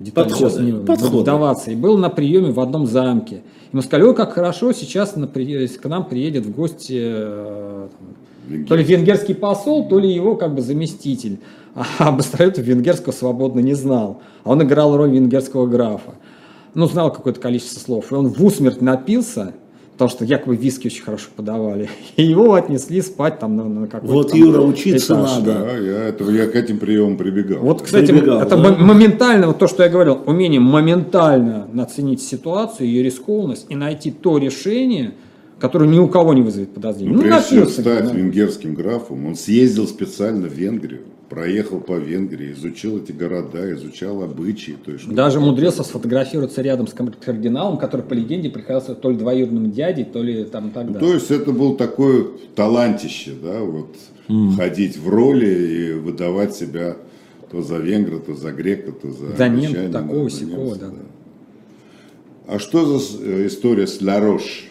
Детали 0.00 0.28
Подходы, 0.28 0.60
не 0.62 0.72
подходы. 0.84 1.18
вдаваться. 1.18 1.70
И 1.70 1.76
был 1.76 1.96
на 1.98 2.10
приеме 2.10 2.50
в 2.50 2.58
одном 2.58 2.86
замке. 2.88 3.42
Ему 3.72 3.80
сказали, 3.80 4.08
ой, 4.08 4.14
как 4.16 4.32
хорошо, 4.32 4.72
сейчас 4.72 5.14
на 5.14 5.28
при- 5.28 5.68
к 5.68 5.84
нам 5.88 6.04
приедет 6.04 6.44
в 6.46 6.52
гости 6.52 7.88
там, 8.48 8.64
то 8.66 8.76
ли 8.76 8.84
венгерский 8.84 9.34
посол, 9.34 9.88
то 9.88 9.98
ли 9.98 10.12
его 10.12 10.36
как 10.36 10.54
бы 10.54 10.62
заместитель. 10.62 11.38
А 11.98 12.10
Бастроетов 12.10 12.64
венгерского 12.64 13.12
свободно 13.12 13.60
не 13.60 13.74
знал. 13.74 14.22
А 14.44 14.50
он 14.52 14.62
играл 14.62 14.96
роль 14.96 15.10
венгерского 15.10 15.66
графа. 15.66 16.14
Ну, 16.74 16.86
знал 16.86 17.12
какое-то 17.12 17.40
количество 17.40 17.80
слов. 17.80 18.12
И 18.12 18.14
он 18.14 18.28
в 18.28 18.42
усмерть 18.44 18.80
напился, 18.80 19.52
потому 19.92 20.08
что 20.10 20.24
якобы 20.24 20.56
виски 20.56 20.86
очень 20.86 21.02
хорошо 21.02 21.28
подавали. 21.36 21.88
И 22.16 22.22
его 22.22 22.54
отнесли 22.54 23.02
спать 23.02 23.38
там 23.40 23.56
на, 23.56 23.64
на 23.64 23.86
какой-то 23.88 24.14
Вот, 24.14 24.30
там 24.30 24.38
Юра, 24.40 24.62
учиться 24.62 25.14
этаж. 25.14 25.30
надо. 25.38 25.52
Да, 25.52 25.76
я, 25.78 26.02
этого, 26.04 26.30
я 26.30 26.46
к 26.46 26.54
этим 26.54 26.78
приемам 26.78 27.16
прибегал. 27.18 27.58
Вот, 27.60 27.82
кстати, 27.82 28.06
Прибегал, 28.10 28.40
это 28.40 28.56
да? 28.56 28.70
мо- 28.70 28.76
моментально, 28.78 29.46
вот 29.48 29.58
то, 29.58 29.68
что 29.68 29.82
я 29.82 29.88
говорил, 29.90 30.18
умение 30.26 30.60
моментально 30.60 31.68
наценить 31.72 32.22
ситуацию, 32.22 32.88
ее 32.88 33.02
рискованность 33.02 33.66
и 33.68 33.74
найти 33.76 34.10
то 34.10 34.38
решение, 34.38 35.12
которое 35.58 35.88
ни 35.88 35.98
у 35.98 36.08
кого 36.08 36.34
не 36.34 36.42
вызовет 36.42 36.74
подозрений. 36.74 37.14
Ну, 37.14 37.20
прежде 37.20 37.56
чем 37.56 37.68
стать 37.68 38.04
да. 38.04 38.12
венгерским 38.12 38.74
графом, 38.74 39.26
он 39.26 39.36
съездил 39.36 39.86
специально 39.86 40.48
в 40.48 40.52
Венгрию, 40.52 41.02
проехал 41.28 41.80
по 41.80 41.94
Венгрии, 41.96 42.52
изучил 42.52 42.98
эти 42.98 43.12
города, 43.12 43.72
изучал 43.72 44.22
обычаи. 44.22 44.76
То 44.84 44.92
есть, 44.92 45.08
Даже 45.08 45.38
умудрился 45.38 45.82
сфотографироваться 45.82 46.62
рядом 46.62 46.86
с 46.86 46.92
кардиналом, 46.92 47.78
который 47.78 48.02
по 48.02 48.14
легенде 48.14 48.50
приходился 48.50 48.94
то 48.94 49.10
ли 49.10 49.16
двоюродным 49.16 49.70
дядей, 49.70 50.04
то 50.04 50.22
ли 50.22 50.44
там 50.44 50.70
так 50.70 50.86
Ну, 50.86 50.92
далее. 50.94 51.08
То 51.08 51.14
есть 51.14 51.30
это 51.30 51.52
был 51.52 51.76
такое 51.76 52.26
талантище, 52.54 53.32
да, 53.42 53.60
вот 53.60 53.96
ходить 54.56 54.96
в 54.98 55.08
роли 55.08 55.46
и 55.46 55.92
выдавать 55.92 56.54
себя 56.54 56.96
то 57.50 57.62
за 57.62 57.78
венгра, 57.78 58.18
то 58.18 58.34
за 58.34 58.52
грека, 58.52 58.92
то 58.92 59.10
за 59.10 59.36
За 59.36 59.46
англичанина, 59.46 59.92
такого, 59.92 60.28
сякого, 60.28 60.64
немца, 60.64 60.80
да. 60.80 62.54
А 62.54 62.58
что 62.58 62.98
за 62.98 63.24
э, 63.24 63.46
история 63.46 63.86
с 63.86 64.00
Ларош? 64.00 64.66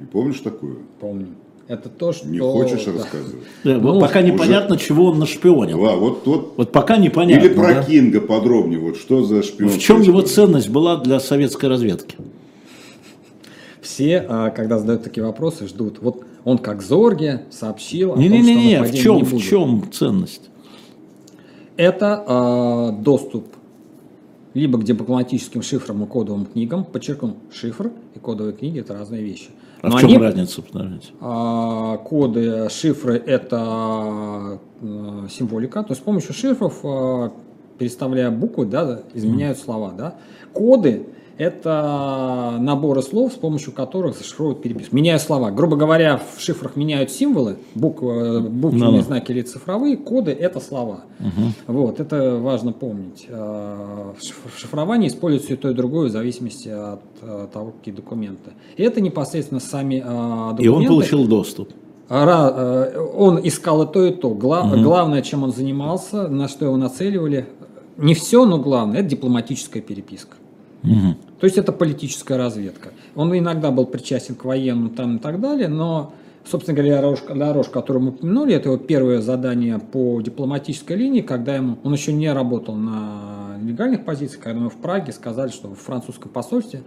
Не 0.00 0.06
помнишь 0.06 0.40
такую? 0.40 0.80
Помню. 1.00 1.28
Это 1.68 1.88
то, 1.88 2.12
что... 2.12 2.28
Не 2.28 2.38
хочешь 2.38 2.84
да. 2.84 2.92
рассказывать? 2.92 3.44
Да, 3.64 3.78
Ну, 3.78 4.00
пока 4.00 4.20
уже- 4.20 4.30
непонятно, 4.30 4.76
чего 4.78 5.06
он 5.06 5.18
нашпионил. 5.18 5.78
Ва, 5.78 5.96
вот, 5.96 6.24
вот 6.26 6.54
Вот 6.56 6.72
пока 6.72 6.96
непонятно. 6.96 7.44
Или 7.46 7.54
про 7.54 7.74
да? 7.74 7.82
Кинга 7.82 8.20
подробнее, 8.20 8.78
вот 8.78 8.96
что 8.96 9.24
за 9.24 9.42
шпион. 9.42 9.70
В 9.70 9.78
чем 9.78 10.02
его 10.02 10.20
ценность 10.22 10.68
была 10.68 10.96
для 10.96 11.18
советской 11.18 11.68
разведки? 11.68 12.16
Все, 13.80 14.24
а, 14.28 14.50
когда 14.50 14.78
задают 14.78 15.02
такие 15.02 15.24
вопросы, 15.24 15.66
ждут. 15.66 15.98
Вот 16.00 16.24
он 16.44 16.58
как 16.58 16.82
Зорге 16.82 17.46
сообщил 17.50 18.12
о 18.12 18.14
том, 18.14 18.22
Не-не-не, 18.22 18.44
что 18.44 18.52
в 18.52 18.80
нападения 18.80 19.02
чем, 19.02 19.16
не 19.16 19.22
в 19.24 19.42
чем 19.42 19.92
ценность? 19.92 20.50
Это 21.76 22.24
а, 22.26 22.92
доступ 22.92 23.46
либо 24.54 24.78
к 24.78 24.84
дипломатическим 24.84 25.62
шифрам 25.62 26.02
и 26.04 26.06
кодовым 26.06 26.46
книгам, 26.46 26.84
подчеркну, 26.84 27.36
шифр 27.52 27.90
и 28.14 28.18
кодовые 28.18 28.54
книги– 28.54 28.80
это 28.80 28.94
разные 28.94 29.22
вещи. 29.22 29.48
А 29.82 29.88
Но 29.88 29.96
в 29.96 30.00
чем 30.00 30.08
они- 30.10 30.18
разница, 30.18 30.62
подождите? 30.62 31.12
А, 31.20 31.98
коды, 31.98 32.68
шифры– 32.70 33.16
это 33.26 34.58
э, 34.80 35.28
символика. 35.30 35.82
То 35.82 35.90
есть 35.90 36.00
с 36.00 36.04
помощью 36.04 36.34
шифров, 36.34 36.80
э, 36.82 37.30
переставляя 37.78 38.30
буквы, 38.30 38.66
да, 38.66 39.00
изменяют 39.14 39.58
слова. 39.58 39.92
Да. 39.96 40.14
Коды– 40.52 41.06
это 41.38 42.56
наборы 42.60 43.02
слов, 43.02 43.32
с 43.32 43.36
помощью 43.36 43.72
которых 43.72 44.16
зашифровывают 44.16 44.62
переписку. 44.62 44.94
Меняя 44.96 45.18
слова. 45.18 45.50
Грубо 45.50 45.76
говоря, 45.76 46.20
в 46.36 46.40
шифрах 46.40 46.76
меняют 46.76 47.10
символы, 47.10 47.56
буквы, 47.74 48.40
буквенные 48.40 48.90
Ну-ну. 48.90 49.02
знаки 49.02 49.32
или 49.32 49.42
цифровые, 49.42 49.96
коды– 49.96 50.30
это 50.40 50.60
слова. 50.60 51.00
Вот, 51.66 52.00
это 52.00 52.36
важно 52.38 52.72
помнить. 52.72 53.26
Э, 53.28 54.12
В 54.18 54.22
шиф- 54.22 54.50
в 54.54 54.58
шифровании 54.58 55.08
используется 55.08 55.52
и 55.54 55.56
то, 55.56 55.70
и 55.70 55.74
другое 55.74 56.08
в 56.08 56.12
зависимости 56.12 56.68
от 56.68 57.00
э, 57.22 57.46
того, 57.52 57.72
какие 57.72 57.94
документы. 57.94 58.52
И 58.76 58.82
это 58.82 59.00
непосредственно 59.00 59.60
сами 59.60 59.96
э, 59.96 60.50
документы. 60.52 60.62
И 60.64 60.68
он 60.68 60.86
получил 60.86 61.26
доступ. 61.26 61.70
Э, 62.08 63.08
он 63.16 63.40
искал 63.42 63.82
и 63.82 63.92
то, 63.92 64.04
и 64.06 64.12
то. 64.12 64.30
Гла- 64.30 64.70
Главное, 64.76 65.22
чем 65.22 65.42
он 65.42 65.52
занимался, 65.52 66.28
на 66.28 66.48
что 66.48 66.64
его 66.66 66.76
нацеливали, 66.76 67.46
не 67.96 68.14
все, 68.14 68.44
но 68.46 68.58
главное, 68.58 69.00
это 69.00 69.08
дипломатическая 69.10 69.82
переписка. 69.82 70.36
То 71.40 71.44
есть 71.44 71.58
это 71.58 71.72
политическая 71.72 72.36
разведка. 72.36 72.90
Он 73.14 73.36
иногда 73.36 73.70
был 73.70 73.86
причастен 73.86 74.34
к 74.34 74.44
военным 74.44 74.90
там 74.90 75.16
и 75.16 75.18
так 75.18 75.40
далее, 75.40 75.68
но, 75.68 76.12
собственно 76.44 76.76
говоря, 76.76 76.96
Ларош, 76.96 77.18
Ларош, 77.28 77.68
который 77.68 78.02
мы 78.02 78.08
упомянули, 78.10 78.54
это 78.54 78.70
его 78.70 78.78
первое 78.78 79.20
задание 79.20 79.78
по 79.78 80.20
дипломатической 80.22 80.96
линии, 80.96 81.20
когда 81.20 81.56
ему, 81.56 81.78
он 81.84 81.92
еще 81.92 82.12
не 82.12 82.32
работал 82.32 82.74
на 82.74 83.58
легальных 83.62 84.04
позициях, 84.04 84.42
когда 84.42 84.60
ему 84.60 84.70
в 84.70 84.76
Праге 84.76 85.12
сказали, 85.12 85.50
что 85.50 85.68
в 85.68 85.78
французском 85.78 86.30
посольстве 86.30 86.82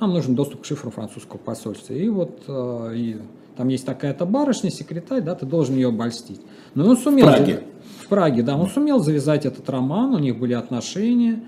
нам 0.00 0.14
нужен 0.14 0.34
доступ 0.34 0.62
к 0.62 0.64
шифру 0.64 0.90
французского 0.90 1.38
посольства. 1.38 1.92
И 1.92 2.08
вот 2.08 2.42
э, 2.48 2.92
и 2.94 3.16
там 3.56 3.68
есть 3.68 3.84
такая-то 3.84 4.24
барышня, 4.24 4.70
секретарь, 4.70 5.20
да, 5.20 5.34
ты 5.34 5.44
должен 5.44 5.74
ее 5.74 5.88
обольстить. 5.88 6.40
Но 6.74 6.88
он 6.88 6.96
сумел... 6.96 7.26
В 7.26 7.30
Праге. 7.30 7.62
В 8.00 8.08
Праге, 8.08 8.42
да, 8.42 8.56
он 8.56 8.68
сумел 8.68 9.00
завязать 9.00 9.44
этот 9.44 9.68
роман, 9.68 10.14
у 10.14 10.18
них 10.18 10.38
были 10.38 10.54
отношения. 10.54 11.40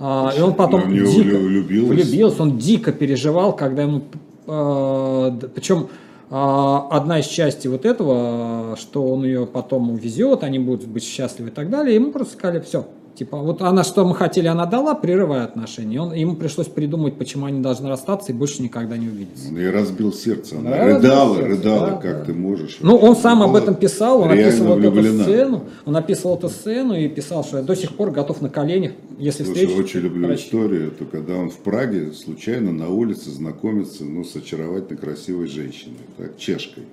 А, 0.00 0.32
и 0.36 0.40
он 0.40 0.54
потом 0.54 0.92
него 0.92 1.10
дико 1.10 1.36
влюбилась. 1.36 1.88
влюбился, 1.88 2.42
он 2.42 2.58
дико 2.58 2.92
переживал, 2.92 3.54
когда 3.54 3.82
ему... 3.82 4.02
д- 4.46 5.48
причем 5.48 5.88
а, 6.30 6.88
одна 6.90 7.20
из 7.20 7.26
частей 7.26 7.68
вот 7.68 7.84
этого, 7.84 8.76
что 8.78 9.06
он 9.06 9.24
ее 9.24 9.46
потом 9.46 9.90
увезет, 9.90 10.44
они 10.44 10.58
будут 10.58 10.86
быть 10.86 11.02
счастливы 11.04 11.48
и 11.48 11.52
так 11.52 11.70
далее, 11.70 11.94
ему 11.94 12.12
просто 12.12 12.34
сказали, 12.34 12.60
все, 12.60 12.86
типа, 13.18 13.36
вот 13.38 13.62
она, 13.62 13.84
что 13.84 14.04
мы 14.06 14.14
хотели, 14.14 14.46
она 14.46 14.64
дала, 14.66 14.94
прерывая 14.94 15.44
отношения. 15.44 15.96
И 15.96 15.98
Он, 15.98 16.12
ему 16.12 16.36
пришлось 16.36 16.68
придумать, 16.68 17.16
почему 17.18 17.46
они 17.46 17.60
должны 17.60 17.88
расстаться 17.88 18.32
и 18.32 18.34
больше 18.34 18.62
никогда 18.62 18.96
не 18.96 19.08
увидеться. 19.08 19.48
Он 19.48 19.56
ей 19.58 19.70
разбил 19.70 20.12
сердце. 20.12 20.58
Она 20.58 20.70
Да, 20.70 20.84
рыдала, 20.84 21.36
сердце, 21.36 21.48
рыдала, 21.48 21.86
да, 21.88 21.96
как 21.96 22.18
да. 22.20 22.24
ты 22.26 22.34
можешь. 22.34 22.78
Ну, 22.80 22.96
он 22.96 23.16
сам 23.16 23.42
об 23.42 23.56
этом 23.56 23.74
писал, 23.74 24.20
он 24.20 24.30
описывал 24.30 24.78
эту 24.78 24.90
влюблена. 24.90 25.24
сцену, 25.24 25.64
он 25.84 25.96
описывал 25.96 26.36
эту 26.36 26.48
сцену 26.48 26.94
и 26.94 27.08
писал, 27.08 27.44
что 27.44 27.58
я 27.58 27.62
до 27.62 27.74
сих 27.74 27.94
пор 27.96 28.10
готов 28.10 28.40
на 28.40 28.48
коленях, 28.48 28.92
если 29.18 29.44
Слушай, 29.44 29.66
встречу. 29.66 29.82
очень 29.82 30.00
люблю 30.00 30.32
историю, 30.34 30.88
это 30.88 31.04
когда 31.04 31.34
он 31.34 31.50
в 31.50 31.56
Праге 31.58 32.12
случайно 32.12 32.72
на 32.72 32.88
улице 32.88 33.30
знакомится 33.30 34.04
ну, 34.04 34.24
с 34.24 34.36
очаровательной 34.36 35.00
красивой 35.00 35.48
женщиной, 35.48 35.96
так, 36.16 36.36
чешкой, 36.38 36.84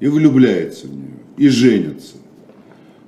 и 0.00 0.08
влюбляется 0.08 0.86
в 0.86 0.94
нее, 0.94 1.18
и 1.36 1.48
женится. 1.48 2.14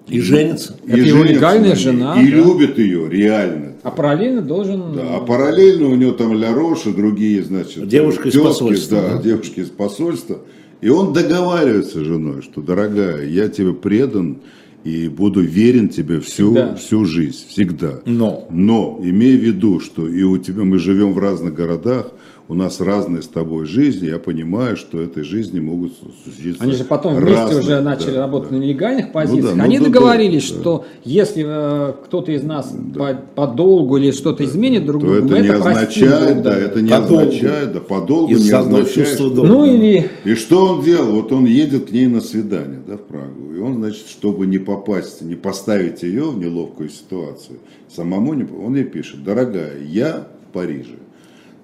И 0.08 0.20
женится. 0.20 0.76
И 0.86 0.90
Это 0.90 0.98
его 1.00 1.18
женится 1.18 1.34
легальная 1.34 1.76
жена, 1.76 2.20
И 2.20 2.30
да. 2.30 2.36
любит 2.36 2.78
ее, 2.78 3.08
реально. 3.08 3.72
А 3.82 3.90
параллельно 3.90 4.42
должен... 4.42 4.92
Да, 4.94 5.16
а 5.16 5.20
параллельно 5.20 5.86
у 5.88 5.94
него 5.94 6.12
там 6.12 6.34
Ля 6.34 6.52
Рош 6.52 6.86
и 6.86 6.92
другие, 6.92 7.42
значит, 7.42 7.86
Девушка 7.88 8.28
из 8.28 8.32
тетки, 8.32 8.44
посольства, 8.46 9.00
Да, 9.00 9.16
да. 9.16 9.22
девушки 9.22 9.60
из 9.60 9.68
посольства. 9.68 10.38
И 10.80 10.88
он 10.88 11.12
договаривается 11.12 11.98
с 12.00 12.02
женой, 12.06 12.42
что, 12.42 12.60
дорогая, 12.60 13.26
я 13.26 13.48
тебе 13.48 13.72
предан 13.72 14.38
и 14.82 15.08
буду 15.08 15.40
верен 15.42 15.88
тебе 15.90 16.20
всю, 16.20 16.52
Всегда. 16.52 16.74
всю 16.74 17.04
жизнь, 17.04 17.44
всегда. 17.48 18.00
Но. 18.06 18.46
Но 18.50 18.98
имей 19.02 19.36
в 19.36 19.40
виду, 19.44 19.78
что 19.80 20.08
и 20.08 20.22
у 20.22 20.38
тебя 20.38 20.64
мы 20.64 20.78
живем 20.78 21.12
в 21.12 21.18
разных 21.18 21.54
городах, 21.54 22.12
у 22.50 22.54
нас 22.54 22.80
разные 22.80 23.22
с 23.22 23.28
тобой 23.28 23.64
жизни, 23.64 24.06
я 24.06 24.18
понимаю, 24.18 24.76
что 24.76 25.00
этой 25.00 25.22
жизни 25.22 25.60
могут 25.60 25.92
случиться 26.24 26.60
Они 26.60 26.72
же 26.72 26.82
потом 26.82 27.14
вместе 27.14 27.36
разные, 27.36 27.60
уже 27.60 27.80
начали 27.80 28.14
да, 28.14 28.20
работать 28.22 28.50
да. 28.50 28.56
на 28.56 28.60
нелегальных 28.60 29.12
позициях. 29.12 29.54
ну 29.54 29.62
Они 29.62 29.78
да, 29.78 29.84
договорились, 29.84 30.50
да, 30.50 30.56
да. 30.56 30.60
что 30.60 30.84
если 31.04 31.44
э, 31.46 31.92
кто-то 32.04 32.32
из 32.32 32.42
нас 32.42 32.74
по, 32.98 33.14
по 33.36 33.46
долгу 33.46 33.98
или 33.98 34.10
что-то 34.10 34.44
изменит 34.44 34.84
друг 34.84 35.00
другу, 35.00 35.18
это 35.18 35.26
мы 35.28 35.38
не 35.38 35.46
это 35.46 35.58
означает, 35.58 36.42
да, 36.42 36.58
это 36.58 36.82
не 36.82 36.90
Подолгу. 36.90 37.18
означает, 37.20 37.72
да, 37.72 37.80
подолгу 37.80 38.32
не 38.32 38.34
Из-за 38.34 38.58
одного 38.58 38.82
означает. 38.82 39.20
Ну 39.20 39.64
или 39.64 40.10
И 40.24 40.34
что 40.34 40.66
он 40.66 40.82
делал? 40.82 41.12
Вот 41.12 41.30
он 41.30 41.44
едет 41.44 41.90
к 41.90 41.92
ней 41.92 42.08
на 42.08 42.20
свидание, 42.20 42.80
да, 42.84 42.96
в 42.96 43.02
Прагу. 43.02 43.54
И 43.54 43.60
он, 43.60 43.76
значит, 43.76 44.08
чтобы 44.08 44.48
не 44.48 44.58
попасть, 44.58 45.22
не 45.22 45.36
поставить 45.36 46.02
ее 46.02 46.24
в 46.24 46.38
неловкую 46.38 46.88
ситуацию, 46.88 47.58
самому 47.94 48.34
не, 48.34 48.44
он 48.44 48.74
ей 48.74 48.84
пишет, 48.84 49.22
дорогая, 49.22 49.80
я 49.84 50.26
в 50.48 50.52
Париже. 50.52 50.96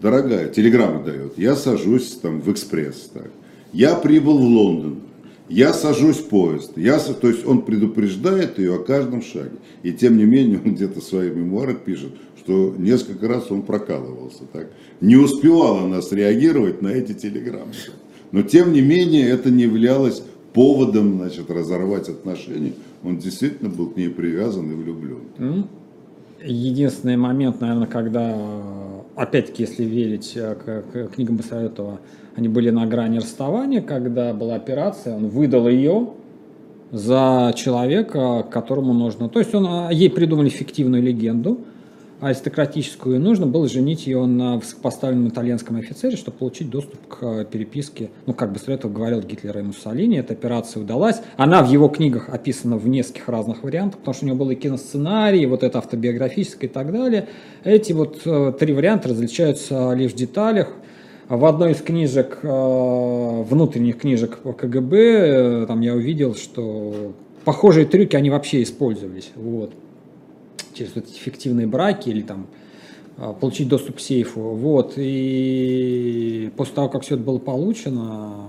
Дорогая, 0.01 0.49
телеграмму 0.49 1.03
дает, 1.05 1.39
я 1.39 1.57
сажусь 1.57 2.19
там 2.23 2.41
в 2.41 2.53
экспресс, 2.53 3.11
так. 3.13 3.31
Я 3.73 3.95
прибыл 3.95 4.39
в 4.39 4.45
Лондон, 4.45 5.01
я 5.49 5.73
сажусь 5.73 6.17
в 6.17 6.29
поезд. 6.29 6.73
Я, 6.77 6.99
то 6.99 7.29
есть 7.29 7.47
он 7.47 7.63
предупреждает 7.63 8.59
ее 8.59 8.77
о 8.77 8.79
каждом 8.79 9.23
шаге. 9.23 9.57
И 9.83 9.93
тем 9.93 10.17
не 10.17 10.25
менее 10.25 10.61
он 10.65 10.75
где-то 10.75 11.01
в 11.01 11.05
своих 11.05 11.35
мемуарах 11.35 11.81
пишет, 11.81 12.11
что 12.39 12.75
несколько 12.77 13.29
раз 13.29 13.51
он 13.51 13.63
прокалывался. 13.63 14.45
Так. 14.53 14.71
Не 15.01 15.17
успевала 15.17 15.83
она 15.85 16.03
среагировать 16.03 16.83
на 16.83 16.89
эти 16.89 17.13
телеграммы. 17.13 17.73
Но 18.33 18.43
тем 18.43 18.73
не 18.73 18.81
менее 18.81 19.29
это 19.29 19.51
не 19.51 19.65
являлось 19.65 20.23
поводом 20.53 21.19
значит, 21.19 21.51
разорвать 21.51 22.09
отношения. 22.09 22.73
Он 23.05 23.19
действительно 23.19 23.71
был 23.71 23.91
к 23.91 23.97
ней 23.97 24.09
привязан 24.09 24.71
и 24.71 24.75
влюблен. 24.75 25.67
единственный 26.43 27.17
момент, 27.17 27.61
наверное, 27.61 27.87
когда, 27.87 28.37
опять-таки, 29.17 29.65
если 29.65 29.85
верить 29.85 30.33
э, 30.37 30.83
книгам 31.15 31.37
Басаретова, 31.37 31.99
они 32.37 32.49
были 32.49 32.71
на 32.71 32.87
грани 32.87 33.19
расставания, 33.19 33.81
когда 33.81 34.33
была 34.33 34.55
операция, 34.55 35.17
он 35.17 35.29
выдал 35.29 35.69
ее 35.69 36.11
за 36.93 37.53
человека, 37.57 38.47
которому 38.49 38.93
нужно. 38.93 39.29
То 39.29 39.41
есть 39.41 39.55
он, 39.55 39.67
а, 39.67 39.91
ей 39.91 40.11
придумали 40.11 40.49
фиктивную 40.51 41.03
легенду 41.03 41.61
аристократическую, 42.21 43.17
и 43.17 43.19
нужно 43.19 43.47
было 43.47 43.69
женить 43.69 44.07
ее 44.07 44.25
на 44.27 44.57
высокопоставленном 44.57 45.29
итальянском 45.29 45.77
офицере, 45.77 46.17
чтобы 46.17 46.39
получить 46.39 46.71
доступ 46.71 47.07
к 47.09 47.23
э, 47.23 47.45
переписке. 47.45 48.11
Ну, 48.25 48.33
как 48.33 48.53
бы 48.53 48.61
этого 48.67 48.91
говорил 48.91 49.21
Гитлер 49.21 49.59
и 49.59 49.63
Муссолини, 49.63 50.17
эта 50.17 50.33
операция 50.33 50.83
удалась. 50.83 51.21
Она 51.37 51.63
в 51.63 51.71
его 51.71 51.89
книгах 51.89 52.29
описана 52.29 52.79
в 52.79 52.89
нескольких 52.89 53.29
разных 53.29 53.63
вариантах, 53.63 54.01
потому 54.01 54.15
что 54.15 54.25
у 54.25 54.29
него 54.29 54.39
был 54.39 54.51
и 54.51 54.55
киносценарий, 54.55 55.43
и 55.43 55.47
вот 55.47 55.63
это 55.63 55.79
автобиографическое 55.79 56.71
и 56.71 56.73
так 56.73 56.91
далее. 56.91 57.29
Эти 57.65 57.93
вот 57.93 58.23
э, 58.25 58.53
три 58.59 58.73
варианта 58.73 59.11
различаются 59.11 59.93
лишь 59.93 60.13
в 60.13 60.17
деталях. 60.17 60.73
В 61.29 61.45
одной 61.45 61.73
из 61.73 61.83
книжек, 61.83 62.39
э, 62.43 63.43
внутренних 63.49 63.99
книжек 63.99 64.39
КГБ, 64.43 64.97
э, 64.97 65.67
там 65.67 65.81
я 65.81 65.95
увидел, 65.95 66.35
что 66.35 67.13
похожие 67.45 67.85
трюки, 67.85 68.17
они 68.17 68.31
вообще 68.31 68.63
использовались. 68.63 69.33
Вот. 69.35 69.73
Через 70.77 70.95
вот 70.95 71.05
эти 71.09 71.19
фиктивные 71.19 71.67
браки 71.67 72.11
или 72.11 72.23
там 72.23 72.47
э, 73.17 73.33
получить 73.41 73.69
доступ 73.69 73.97
к 73.97 74.01
сейфу. 74.01 74.41
Вот. 74.41 74.95
И 74.97 76.51
после 76.57 76.75
того, 76.75 76.89
как 76.89 77.03
все 77.03 77.15
это 77.15 77.25
было 77.25 77.39
получено, 77.39 78.47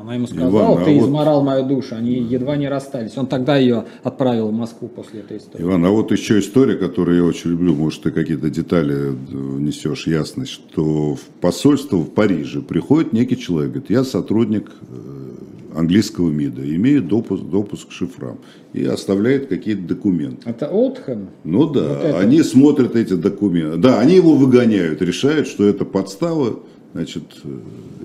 она 0.00 0.14
ему 0.14 0.26
сказала, 0.26 0.50
Иван, 0.50 0.82
а 0.82 0.84
ты 0.84 0.94
вот- 0.94 1.06
изморал 1.06 1.42
мою 1.42 1.64
душу. 1.64 1.94
Они 1.94 2.14
едва 2.14 2.56
не 2.56 2.68
расстались. 2.68 3.16
Он 3.16 3.26
тогда 3.26 3.56
ее 3.56 3.84
отправил 4.02 4.48
в 4.48 4.52
Москву 4.52 4.88
после 4.88 5.20
этой 5.20 5.36
истории. 5.38 5.62
Иван, 5.62 5.84
а 5.84 5.90
вот 5.90 6.10
еще 6.10 6.38
история, 6.40 6.76
которую 6.76 7.18
я 7.18 7.24
очень 7.24 7.50
люблю, 7.50 7.74
может, 7.74 8.02
ты 8.02 8.10
какие-то 8.10 8.50
детали 8.50 9.12
э, 9.12 9.14
несешь 9.60 10.06
ясность, 10.06 10.52
что 10.52 11.14
в 11.14 11.20
посольство 11.40 11.98
в 11.98 12.10
Париже 12.10 12.62
приходит 12.62 13.12
некий 13.12 13.36
человек, 13.36 13.72
говорит, 13.72 13.90
я 13.90 14.04
сотрудник 14.04 14.70
э, 14.80 15.31
английского 15.74 16.30
МИДа, 16.30 16.62
имею 16.76 17.02
допуск, 17.02 17.42
допуск 17.44 17.88
к 17.88 17.92
шифрам, 17.92 18.38
и 18.72 18.84
оставляет 18.84 19.48
какие-то 19.48 19.82
документы. 19.82 20.48
Это 20.48 20.68
Олдхэм? 20.68 21.28
Ну 21.44 21.68
да, 21.70 21.88
Вот 21.88 22.04
это. 22.04 22.18
они 22.18 22.42
смотрят 22.42 22.96
эти 22.96 23.14
документы. 23.14 23.76
Да, 23.78 24.00
они 24.00 24.16
его 24.16 24.34
выгоняют, 24.34 25.02
решают, 25.02 25.46
что 25.48 25.64
это 25.66 25.84
подстава, 25.84 26.60
значит, 26.92 27.24
э, 27.44 27.48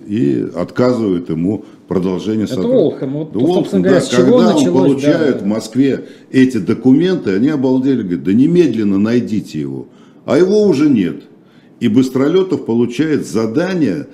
и 0.08 0.48
отказывают 0.56 1.30
ему 1.30 1.66
продолжение 1.88 2.46
Это 2.46 2.56
сотрудничества. 2.56 2.86
Олдхэм. 2.86 3.14
Вот, 3.14 3.32
Да, 3.34 3.40
Олдхэм, 3.40 3.82
говоря, 3.82 4.00
да, 4.00 4.06
с 4.06 4.10
чего 4.10 4.38
когда 4.38 4.54
началось, 4.54 4.68
он 4.68 4.74
получает 4.74 5.34
да, 5.34 5.40
да. 5.40 5.46
в 5.46 5.48
Москве 5.48 6.06
эти 6.32 6.58
документы, 6.58 7.32
они 7.36 7.50
обалдели, 7.50 8.02
говорят, 8.02 8.24
да 8.24 8.34
немедленно 8.34 8.98
найдите 9.00 9.60
его. 9.60 9.88
А 10.26 10.38
его 10.38 10.64
уже 10.64 10.90
нет. 10.90 11.24
И 11.80 11.88
Быстролетов 11.90 12.66
получает 12.66 13.28
задание, 13.28 14.08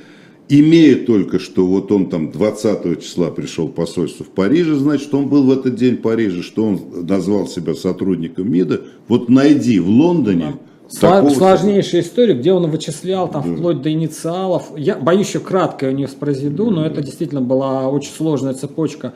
имея 0.60 0.96
только 1.06 1.40
что, 1.40 1.66
вот 1.66 1.92
он 1.92 2.10
там 2.10 2.32
20 2.32 3.02
числа 3.02 3.30
пришел 3.32 3.68
в 3.68 3.72
посольство 3.72 4.26
в 4.26 4.30
Париже, 4.30 4.76
значит, 4.76 5.14
он 5.14 5.28
был 5.28 5.44
в 5.44 5.52
этот 5.52 5.76
день 5.76 5.96
в 5.98 6.02
Париже, 6.02 6.44
что 6.44 6.66
он 6.66 6.80
назвал 7.08 7.48
себя 7.48 7.74
сотрудником 7.76 8.52
МИДа, 8.52 8.82
вот 9.08 9.30
найди 9.30 9.80
в 9.80 9.88
Лондоне 9.90 10.56
такого- 11.00 11.34
Сложнейшая 11.34 12.02
история, 12.02 12.34
где 12.34 12.52
он 12.54 12.70
вычислял 12.70 13.28
там 13.30 13.42
вплоть 13.44 13.82
до 13.82 13.92
инициалов. 13.92 14.72
Я 14.78 14.98
боюсь, 14.98 15.28
еще 15.30 15.40
кратко 15.40 15.88
ее 15.88 15.94
не 15.94 16.06
воспроизведу, 16.06 16.70
но 16.70 16.86
это 16.86 17.02
действительно 17.02 17.42
была 17.42 17.88
очень 17.90 18.12
сложная 18.12 18.54
цепочка 18.54 19.14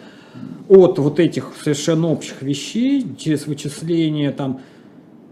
от 0.69 0.99
вот 0.99 1.19
этих 1.19 1.51
совершенно 1.63 2.09
общих 2.11 2.41
вещей 2.41 3.05
через 3.17 3.47
вычисление 3.47 4.31
там 4.31 4.61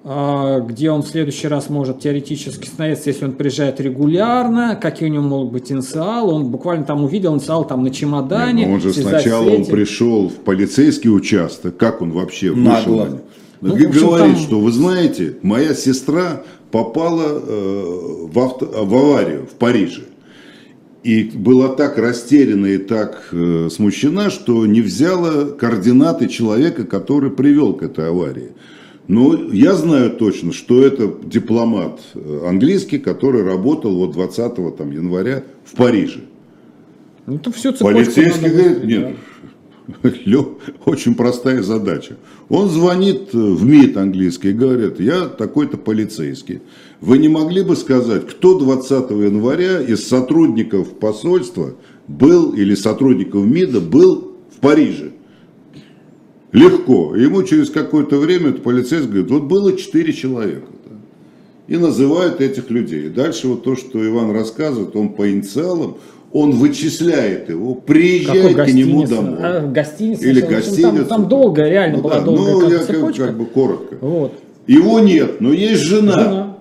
где 0.05 0.91
он 0.91 1.01
в 1.01 1.07
следующий 1.07 1.47
раз 1.47 1.67
может 1.69 1.99
теоретически 2.01 2.67
становиться, 2.67 3.09
если 3.09 3.25
он 3.25 3.31
приезжает 3.31 3.81
регулярно, 3.81 4.77
какие 4.79 5.09
у 5.09 5.11
него 5.11 5.23
могут 5.23 5.51
быть 5.51 5.71
инициалы. 5.71 6.31
Он 6.31 6.45
буквально 6.49 6.85
там 6.85 7.03
увидел 7.03 7.33
инициал 7.33 7.65
там 7.65 7.83
на 7.83 7.89
чемодане. 7.89 8.65
Нет, 8.65 8.73
он 8.75 8.81
же 8.81 8.93
сначала 8.93 9.49
он 9.49 9.65
пришел 9.65 10.29
в 10.29 10.35
полицейский 10.35 11.09
участок, 11.09 11.77
как 11.77 12.03
он 12.03 12.11
вообще 12.11 12.51
Нагло. 12.53 12.93
вышел? 13.05 13.19
Ну, 13.61 13.69
Ну, 13.69 13.73
общем, 13.73 13.89
говорит, 14.07 14.35
там- 14.35 14.43
что 14.43 14.59
вы 14.59 14.71
знаете, 14.71 15.37
моя 15.41 15.73
сестра 15.73 16.43
попала 16.69 17.23
э, 17.41 18.27
в, 18.31 18.37
авто- 18.37 18.85
в 18.85 18.93
аварию 18.95 19.47
в 19.47 19.55
Париже. 19.55 20.03
И 21.03 21.23
была 21.33 21.69
так 21.69 21.97
растеряна 21.97 22.67
и 22.67 22.77
так 22.77 23.29
э, 23.31 23.69
смущена, 23.71 24.29
что 24.29 24.67
не 24.67 24.81
взяла 24.81 25.45
координаты 25.45 26.27
человека, 26.27 26.83
который 26.83 27.31
привел 27.31 27.73
к 27.73 27.81
этой 27.81 28.10
аварии. 28.10 28.49
Но 29.08 29.35
я 29.51 29.73
знаю 29.75 30.12
точно, 30.12 30.51
что 30.51 30.83
это 30.83 31.13
дипломат 31.23 32.01
э, 32.15 32.41
английский, 32.47 32.97
который 32.97 33.43
работал 33.43 33.95
вот 33.95 34.13
20 34.13 34.77
там, 34.77 34.91
января 34.91 35.43
в 35.63 35.75
Париже. 35.75 36.21
Ну, 37.27 37.37
то 37.37 37.51
всю 37.51 37.71
цепочку 37.71 37.85
Полицейский 37.85 38.49
говорит, 38.49 38.83
нет, 38.83 39.15
очень 40.85 41.15
простая 41.15 41.62
задача. 41.62 42.17
Он 42.49 42.69
звонит 42.69 43.33
в 43.33 43.63
МИД 43.65 43.97
английский 43.97 44.49
и 44.49 44.53
говорит, 44.53 44.99
я 44.99 45.25
такой-то 45.25 45.77
полицейский. 45.77 46.62
Вы 47.01 47.17
не 47.19 47.27
могли 47.27 47.63
бы 47.63 47.75
сказать, 47.75 48.27
кто 48.27 48.58
20 48.58 49.12
января 49.12 49.81
из 49.81 50.08
сотрудников 50.08 50.97
посольства 50.99 51.75
был, 52.08 52.53
или 52.53 52.75
сотрудников 52.75 53.45
МИДа 53.45 53.81
был 53.81 54.35
в 54.56 54.60
Париже? 54.60 55.12
Легко. 56.56 57.15
Ему 57.15 57.43
через 57.43 57.69
какое-то 57.69 58.17
время 58.17 58.49
этот 58.49 58.63
полицейский 58.63 59.10
говорит, 59.10 59.31
вот 59.31 59.43
было 59.43 59.77
4 59.77 60.13
человека. 60.13 60.67
И 61.67 61.77
называют 61.77 62.41
этих 62.41 62.69
людей. 62.69 63.08
И 63.08 63.10
дальше 63.10 63.47
вот 63.47 63.63
то, 63.63 63.75
что 63.75 64.06
Иван 64.06 64.31
рассказывает, 64.31 64.95
он 64.95 65.10
по 65.10 65.29
инициалам, 65.29 65.97
он 66.31 66.51
вычисляет 66.51 67.49
его, 67.49 67.75
приезжает 67.75 68.56
к 68.56 68.67
нему 68.67 69.06
домой. 69.08 69.37
А, 69.39 69.67
гостиница. 69.67 70.25
Или 70.25 70.41
гостиница. 70.41 70.91
Там, 70.91 71.06
там 71.06 71.27
долго, 71.27 71.67
реально 71.67 71.97
ну, 71.97 72.03
была 72.03 72.19
да, 72.19 72.21
долгая 72.21 72.53
ну, 72.53 72.60
как 72.69 72.89
я. 72.89 72.99
Как, 73.01 73.15
как 73.15 73.37
бы 73.37 73.45
коротко. 73.45 73.97
Вот. 74.01 74.33
Его 74.67 74.99
нет, 74.99 75.41
но 75.41 75.51
есть 75.51 75.81
жена. 75.81 76.12
Жена. 76.23 76.58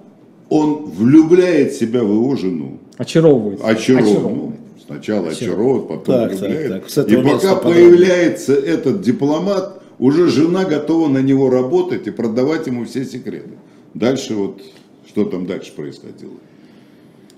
Он 0.48 0.86
влюбляет 0.86 1.72
себя 1.72 2.02
в 2.02 2.12
его 2.12 2.36
жену. 2.36 2.78
Очаровывается. 2.96 3.66
Очаровывает. 3.66 4.14
Очаровывает. 4.14 4.36
Ну, 4.36 4.52
сначала 4.86 5.28
очаровывает, 5.28 5.88
потом 5.88 6.14
Так, 6.14 6.30
так, 6.30 6.40
влюбляет. 6.40 6.72
так. 6.72 6.98
Этого 6.98 7.20
И 7.20 7.24
пока 7.24 7.54
подробнее. 7.56 7.88
появляется 7.88 8.54
этот 8.54 9.02
дипломат, 9.02 9.82
уже 9.98 10.28
жена 10.28 10.64
готова 10.64 11.08
на 11.08 11.18
него 11.18 11.50
работать 11.50 12.06
и 12.06 12.10
продавать 12.10 12.66
ему 12.66 12.84
все 12.84 13.04
секреты. 13.04 13.50
Дальше 13.94 14.34
вот, 14.34 14.60
что 15.06 15.24
там 15.24 15.46
дальше 15.46 15.72
происходило? 15.72 16.34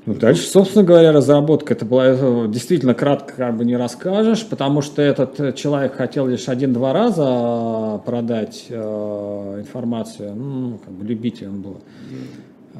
Ну, 0.07 0.15
дальше, 0.15 0.47
собственно 0.47 0.85
говоря, 0.85 1.11
разработка 1.11 1.75
это 1.75 1.85
была 1.85 2.07
э, 2.11 2.47
действительно 2.49 2.95
кратко 2.95 3.35
как 3.35 3.57
бы 3.57 3.65
не 3.65 3.77
расскажешь, 3.77 4.47
потому 4.47 4.81
что 4.81 5.03
этот 5.03 5.41
э, 5.41 5.53
человек 5.53 5.97
хотел 5.97 6.29
лишь 6.29 6.49
один-два 6.49 6.93
раза 6.93 8.01
продать 8.07 8.67
э, 8.69 9.57
информацию, 9.59 10.33
ну, 10.37 10.79
как 10.85 10.95
бы 10.95 11.05
любитель 11.05 11.49
он 11.49 11.61
был. 11.61 11.81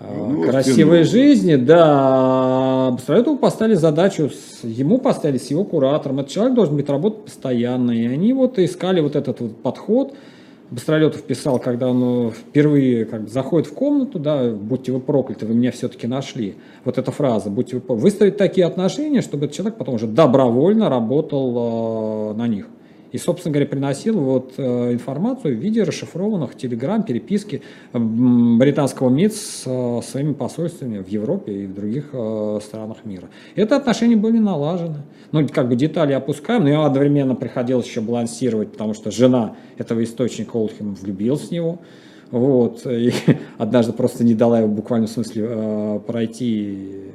Ну, 0.01 0.43
красивой 0.43 1.05
втянул. 1.05 1.25
жизни, 1.25 1.57
да. 1.57 2.91
Бастроетову 2.93 3.39
поставили 3.39 3.75
задачу, 3.75 4.31
ему 4.63 4.99
поставили 4.99 5.39
с 5.39 5.51
его 5.51 5.65
куратором. 5.65 6.21
Этот 6.21 6.33
человек 6.33 6.55
должен 6.55 6.77
быть 6.77 6.89
работать 6.89 7.25
постоянно. 7.25 7.93
И 7.93 8.07
они 8.07 8.33
вот 8.33 8.59
искали 8.59 9.01
вот 9.01 9.17
этот 9.17 9.41
вот 9.41 9.57
подход. 9.57 10.15
Быстролетов 10.71 11.23
писал, 11.23 11.61
когда 11.61 11.89
он 11.89 12.29
э, 12.29 12.31
впервые 12.33 13.05
как 13.05 13.23
бы, 13.23 13.29
заходит 13.29 13.69
в 13.69 13.73
комнату, 13.73 14.19
да, 14.19 14.51
будьте 14.51 14.91
вы 14.91 14.99
прокляты, 14.99 15.47
вы 15.47 15.55
меня 15.55 15.71
все-таки 15.71 16.09
нашли. 16.09 16.57
Вот 16.85 16.99
эта 16.99 17.13
фраза, 17.13 17.51
будьте 17.51 17.77
вы 17.77 17.81
прокляты. 17.81 18.03
Выстроить 18.03 18.37
такие 18.37 18.67
отношения, 18.67 19.23
чтобы 19.23 19.45
этот 19.45 19.57
человек 19.57 19.79
потом 19.79 19.95
уже 19.95 20.09
добровольно 20.09 20.91
работал 20.91 22.33
э, 22.33 22.35
на 22.35 22.49
них. 22.49 22.67
И, 23.13 23.19
собственно 23.19 23.53
говоря, 23.53 23.69
приносил 23.69 24.19
вот 24.19 24.55
э, 24.57 24.93
информацию 24.93 25.57
в 25.57 25.61
виде 25.61 25.83
расшифрованных 25.83 26.57
телеграмм, 26.57 27.03
переписки 27.03 27.63
британского 27.93 29.09
МИД 29.09 29.35
с 29.35 29.63
э, 29.67 30.01
своими 30.03 30.33
посольствами 30.33 30.99
в 30.99 31.09
Европе 31.09 31.53
и 31.53 31.67
в 31.67 31.75
других 31.75 32.11
э, 32.13 32.61
странах 32.63 32.99
мира. 33.05 33.29
Это 33.55 33.77
отношения 33.77 34.17
были 34.17 34.39
налажены. 34.39 35.03
Ну, 35.33 35.47
как 35.49 35.69
бы 35.69 35.77
детали 35.77 36.13
опускаем, 36.13 36.65
но 36.65 36.69
я 36.71 36.85
одновременно 36.85 37.35
приходилось 37.35 37.87
еще 37.87 38.01
балансировать, 38.01 38.73
потому 38.73 38.95
что 38.95 39.11
жена 39.11 39.57
этого 39.79 40.03
источника 40.03 40.57
Олдхем 40.57 40.95
влюбилась 40.95 41.49
в 41.49 41.51
него. 41.51 41.79
Вот, 42.31 42.85
и 42.87 43.13
однажды 43.59 43.93
просто 43.93 44.25
не 44.25 44.35
дала 44.35 44.59
его 44.59 44.69
в 44.69 44.75
буквальном 44.75 45.09
смысле 45.09 46.01
пройти 46.07 47.13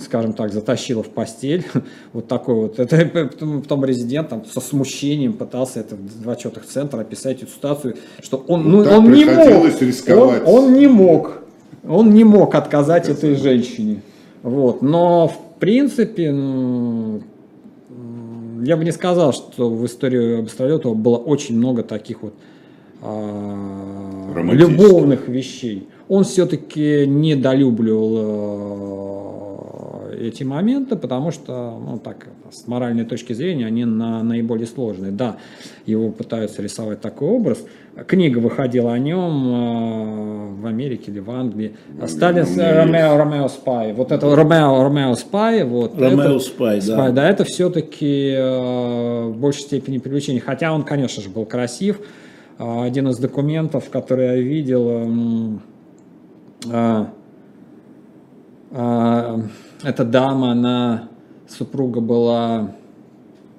скажем 0.00 0.32
так, 0.32 0.52
затащила 0.52 1.02
в 1.02 1.08
постель. 1.08 1.64
Вот 2.12 2.26
такой 2.26 2.54
вот. 2.54 2.78
Это 2.78 3.28
потом, 3.62 3.84
резидент 3.84 4.28
там, 4.28 4.44
со 4.44 4.60
смущением 4.60 5.34
пытался 5.34 5.80
это 5.80 5.94
в 5.94 6.22
два 6.22 6.36
четых 6.36 6.66
центра 6.66 7.00
описать 7.00 7.42
эту 7.42 7.52
ситуацию, 7.52 7.96
что 8.20 8.44
он, 8.48 8.68
ну, 8.70 8.78
он 8.82 9.12
не 9.12 9.24
мог. 9.24 9.80
рисковать. 9.80 10.42
Он, 10.46 10.64
он 10.64 10.72
не 10.74 10.86
мог. 10.86 11.42
Он 11.86 12.12
не 12.12 12.24
мог 12.24 12.54
отказать 12.54 13.08
этой 13.08 13.34
женщине. 13.36 14.02
Вот. 14.42 14.82
Но 14.82 15.28
в 15.28 15.60
принципе, 15.60 16.32
ну, 16.32 17.22
я 18.62 18.76
бы 18.76 18.84
не 18.84 18.92
сказал, 18.92 19.32
что 19.32 19.70
в 19.70 19.86
истории 19.86 20.40
Быстролетова 20.40 20.94
было 20.94 21.16
очень 21.16 21.56
много 21.56 21.82
таких 21.82 22.22
вот 22.22 22.34
а, 23.02 24.32
любовных 24.52 25.28
вещей. 25.28 25.88
Он 26.08 26.24
все-таки 26.24 27.06
недолюбливал 27.06 28.16
э, 28.16 29.17
эти 30.18 30.42
моменты, 30.42 30.96
потому 30.96 31.30
что, 31.30 31.80
ну 31.84 31.98
так, 31.98 32.28
с 32.50 32.66
моральной 32.66 33.04
точки 33.04 33.32
зрения, 33.32 33.66
они 33.66 33.84
на, 33.84 34.22
наиболее 34.22 34.66
сложные. 34.66 35.12
Да, 35.12 35.36
его 35.86 36.10
пытаются 36.10 36.62
рисовать 36.62 37.00
такой 37.00 37.28
образ. 37.28 37.64
Книга 38.06 38.38
выходила 38.38 38.92
о 38.92 38.98
нем 38.98 39.48
э, 39.48 40.60
в 40.60 40.66
Америке 40.66 41.10
или 41.10 41.18
в 41.18 41.30
Англии. 41.30 41.76
Сталин 42.06 42.44
у 42.46 42.50
меня 42.50 42.74
Ромео, 42.76 43.16
Ромео 43.16 43.48
Спай. 43.48 43.92
Вот 43.92 44.12
это 44.12 44.34
Ромео, 44.34 44.82
Ромео 44.84 45.14
Спай. 45.14 45.64
Вот, 45.64 45.98
Ромео 45.98 46.36
это- 46.36 46.38
Спай, 46.40 46.76
да. 46.76 46.94
Спай, 46.94 47.12
да, 47.12 47.28
это 47.28 47.44
все-таки 47.44 48.36
в 48.38 49.34
большей 49.36 49.62
степени 49.62 49.98
приключение. 49.98 50.40
Хотя 50.40 50.72
он, 50.72 50.82
конечно 50.84 51.22
же, 51.22 51.28
был 51.28 51.44
красив. 51.44 52.00
Один 52.58 53.08
из 53.08 53.18
документов, 53.18 53.88
который 53.90 54.26
я 54.26 54.36
видел, 54.36 55.60
а, 58.72 59.40
эта 59.82 60.04
дама, 60.04 60.52
она, 60.52 61.08
супруга 61.48 62.00
была 62.00 62.72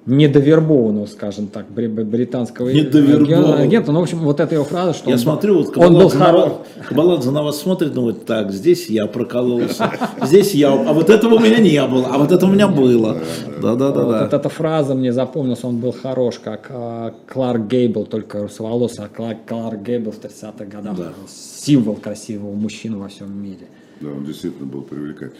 недовербованного, 0.06 1.06
скажем 1.06 1.46
так, 1.46 1.66
бри- 1.70 1.86
британского 1.88 2.70
Недовербованного. 2.70 3.58
агента. 3.58 3.92
Ну, 3.92 4.00
в 4.00 4.02
общем, 4.02 4.18
вот 4.20 4.40
эта 4.40 4.54
его 4.54 4.64
фраза, 4.64 4.94
что 4.94 5.08
Я 5.10 5.16
он, 5.16 5.20
смотрю, 5.20 5.58
вот 5.62 5.76
он 5.76 5.94
был 5.94 6.08
хорош. 6.08 6.52
Кабаладзе 6.88 7.30
на 7.30 7.42
вас 7.42 7.58
смотрит, 7.60 7.92
думает, 7.92 8.24
так, 8.24 8.50
здесь 8.50 8.88
я 8.88 9.06
прокололся, 9.06 9.90
здесь 10.24 10.54
я, 10.54 10.72
а 10.72 10.92
вот 10.94 11.10
этого 11.10 11.34
у 11.34 11.38
меня 11.38 11.58
не 11.58 11.80
было, 11.86 12.06
а 12.10 12.18
вот 12.18 12.32
это 12.32 12.46
у 12.46 12.48
меня 12.50 12.66
было. 12.66 13.18
Вот 13.58 13.60
Да-да-да. 13.78 14.26
эта 14.32 14.48
фраза 14.48 14.94
мне 14.94 15.12
запомнилась, 15.12 15.62
он 15.64 15.78
был 15.78 15.92
хорош, 15.92 16.38
как 16.42 16.66
а, 16.70 17.14
Кларк 17.32 17.66
Гейбл, 17.68 18.06
только 18.06 18.40
русоволосый, 18.42 19.04
а 19.04 19.08
Кларк, 19.08 19.38
Кларк 19.46 19.82
Гейбл 19.82 20.10
в 20.12 20.18
30-х 20.18 20.64
годах 20.64 20.96
был 20.96 21.04
символ 21.28 21.96
красивого 21.96 22.54
мужчины 22.54 22.96
во 22.96 23.08
всем 23.08 23.40
мире. 23.40 23.68
Да, 24.00 24.08
он 24.08 24.24
действительно 24.24 24.66
был 24.66 24.80
привлекательный. 24.82 25.36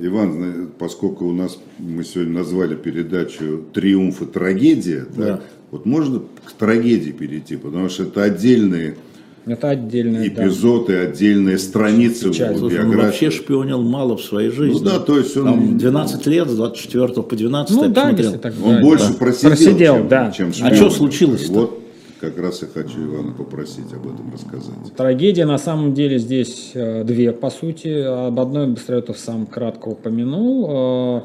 Иван, 0.00 0.68
поскольку 0.78 1.26
у 1.26 1.32
нас 1.32 1.58
мы 1.78 2.04
сегодня 2.04 2.34
назвали 2.34 2.76
передачу 2.76 3.64
«Триумф 3.74 4.22
и 4.22 4.26
трагедия», 4.26 5.00
так, 5.06 5.16
Да. 5.16 5.40
вот 5.72 5.86
можно 5.86 6.20
к 6.44 6.52
трагедии 6.52 7.10
перейти, 7.10 7.56
потому 7.56 7.88
что 7.88 8.04
это 8.04 8.22
отдельные 8.22 8.96
Это 9.44 9.70
отдельная 9.70 10.30
да. 10.30 10.44
эпизоды, 10.44 10.94
отдельные 10.98 11.58
страницы 11.58 12.28
в 12.28 12.32
Печаль. 12.32 12.50
его 12.50 12.58
Слушай, 12.68 12.80
он 12.84 12.96
вообще 12.96 13.20
биографии. 13.26 13.30
шпионил 13.30 13.82
мало 13.82 14.16
в 14.18 14.22
своей 14.22 14.50
жизни. 14.50 14.78
Ну 14.78 14.84
да, 14.84 14.98
то 15.00 15.18
есть 15.18 15.36
он- 15.36 15.44
Там 15.46 15.78
12 15.78 16.26
лет, 16.26 16.48
с 16.50 16.54
24 16.54 17.22
по 17.22 17.34
12 17.34 17.74
Ну 17.76 17.88
да, 17.88 18.10
если 18.10 18.36
так 18.36 18.54
Он 18.62 18.72
брать, 18.74 18.82
больше 18.84 19.08
да. 19.08 19.14
просидел, 19.14 19.50
Просидел, 19.50 19.96
чем, 19.96 20.08
да. 20.08 20.30
чем 20.32 20.48
А 20.50 20.52
шпионил. 20.52 20.76
что 20.76 20.90
случилось-то? 20.90 21.52
Вот 21.52 21.77
как 22.20 22.38
раз 22.38 22.62
я 22.62 22.68
хочу 22.68 23.04
Ивана 23.04 23.32
попросить 23.32 23.92
об 23.92 24.06
этом 24.06 24.32
рассказать. 24.32 24.94
Трагедия 24.96 25.46
на 25.46 25.58
самом 25.58 25.94
деле 25.94 26.18
здесь 26.18 26.72
э, 26.74 27.04
две, 27.04 27.32
по 27.32 27.50
сути. 27.50 27.88
Об 27.88 28.38
одной 28.40 28.66
Быстролетов 28.66 29.18
сам 29.18 29.46
кратко 29.46 29.88
упомянул. 29.88 30.66
Э, 30.68 31.20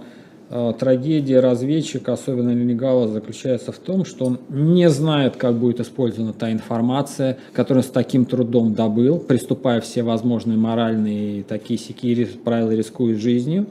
э, 0.50 0.74
Трагедия 0.80 1.40
разведчика, 1.40 2.14
особенно 2.14 2.52
нелегала, 2.52 3.08
заключается 3.08 3.72
в 3.72 3.78
том, 3.78 4.06
что 4.06 4.26
он 4.26 4.40
не 4.50 4.90
знает, 4.90 5.36
как 5.36 5.56
будет 5.56 5.80
использована 5.80 6.34
та 6.34 6.52
информация, 6.52 7.38
которую 7.54 7.84
он 7.84 7.90
с 7.90 7.92
таким 7.92 8.26
трудом 8.26 8.74
добыл, 8.74 9.20
приступая 9.20 9.82
все 9.82 10.04
возможные 10.04 10.58
моральные 10.58 11.40
и 11.40 11.44
такие 11.44 11.80
сякие 11.80 12.26
правила, 12.26 12.72
рискуя 12.72 13.16
жизнью. 13.16 13.68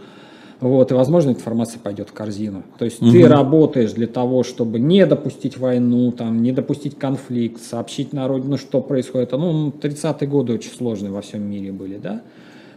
Вот, 0.62 0.92
и, 0.92 0.94
возможно, 0.94 1.30
эта 1.30 1.40
информация 1.40 1.80
пойдет 1.80 2.10
в 2.10 2.12
корзину. 2.12 2.62
То 2.78 2.84
есть 2.84 3.00
ты 3.00 3.26
работаешь 3.26 3.90
для 3.92 4.06
того, 4.06 4.44
чтобы 4.44 4.78
не 4.78 5.04
допустить 5.06 5.58
войну, 5.58 6.12
там, 6.12 6.40
не 6.40 6.52
допустить 6.52 6.96
конфликт, 6.96 7.60
сообщить 7.60 8.12
на 8.12 8.28
родину, 8.28 8.56
что 8.56 8.80
происходит. 8.80 9.32
Ну, 9.32 9.70
30-е 9.70 10.28
годы 10.28 10.52
очень 10.52 10.70
сложные 10.70 11.10
во 11.10 11.20
всем 11.20 11.42
мире 11.42 11.72
были, 11.72 11.98
да? 11.98 12.22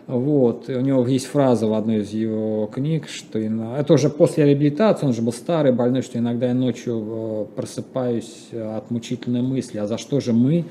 Вот, 0.07 0.67
и 0.67 0.73
у 0.73 0.81
него 0.81 1.05
есть 1.05 1.27
фраза 1.27 1.67
в 1.67 1.73
одной 1.75 1.97
из 1.97 2.11
его 2.11 2.65
книг, 2.73 3.07
что 3.07 3.43
ина- 3.43 3.75
это 3.77 3.93
уже 3.93 4.09
после 4.09 4.45
реабилитации, 4.45 5.05
он 5.05 5.13
же 5.13 5.21
был 5.21 5.33
старый, 5.33 5.71
больной, 5.71 6.01
что 6.01 6.17
иногда 6.17 6.47
я 6.47 6.53
ночью 6.55 7.03
э, 7.07 7.45
просыпаюсь 7.55 8.47
э, 8.51 8.77
от 8.77 8.89
мучительной 8.89 9.41
мысли, 9.41 9.77
а 9.77 9.85
за 9.85 9.99
что 9.99 10.19
же 10.19 10.33
мы 10.33 10.65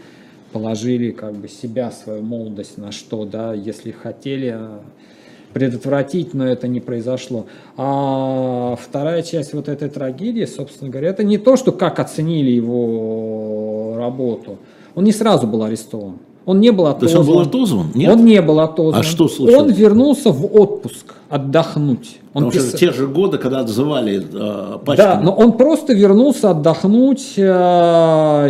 положили 0.52 1.10
как 1.10 1.34
бы 1.34 1.48
себя, 1.48 1.90
свою 1.90 2.22
молодость, 2.22 2.78
на 2.78 2.92
что, 2.92 3.24
да, 3.24 3.54
если 3.54 3.90
хотели 3.90 4.54
э, 4.56 4.78
предотвратить, 5.54 6.34
но 6.34 6.46
это 6.46 6.68
не 6.68 6.80
произошло. 6.80 7.46
А 7.76 8.76
вторая 8.78 9.22
часть 9.22 9.54
вот 9.54 9.68
этой 9.68 9.88
трагедии, 9.88 10.44
собственно 10.44 10.90
говоря, 10.90 11.08
это 11.08 11.22
не 11.22 11.38
то, 11.38 11.56
что 11.56 11.72
как 11.72 12.00
оценили 12.00 12.50
его 12.50 13.94
работу. 13.96 14.58
Он 14.94 15.04
не 15.04 15.12
сразу 15.12 15.46
был 15.46 15.62
арестован. 15.62 16.16
Он 16.44 16.60
не 16.60 16.72
был 16.72 16.84
То 16.84 16.90
отозван. 16.90 17.08
есть 17.08 17.28
он 17.30 17.34
был 17.34 17.40
отозван? 17.40 17.86
Нет? 17.94 18.12
Он 18.12 18.24
не 18.24 18.42
был 18.42 18.60
отозван. 18.60 19.00
А 19.00 19.02
что 19.02 19.28
случилось? 19.28 19.62
Он 19.62 19.72
вернулся 19.72 20.30
в 20.30 20.44
отпуск 20.54 21.14
отдохнуть. 21.30 22.18
Он 22.34 22.46
Потому 22.46 22.66
что 22.66 22.76
пис- 22.76 22.80
те 22.80 22.92
же 22.92 23.06
годы, 23.06 23.38
когда 23.38 23.60
отзывали 23.60 24.16
э, 24.20 24.78
пачку. 24.84 25.02
Да, 25.02 25.20
но 25.22 25.32
он 25.32 25.52
просто 25.52 25.92
вернулся 25.94 26.50
отдохнуть, 26.50 27.34
э, 27.36 27.42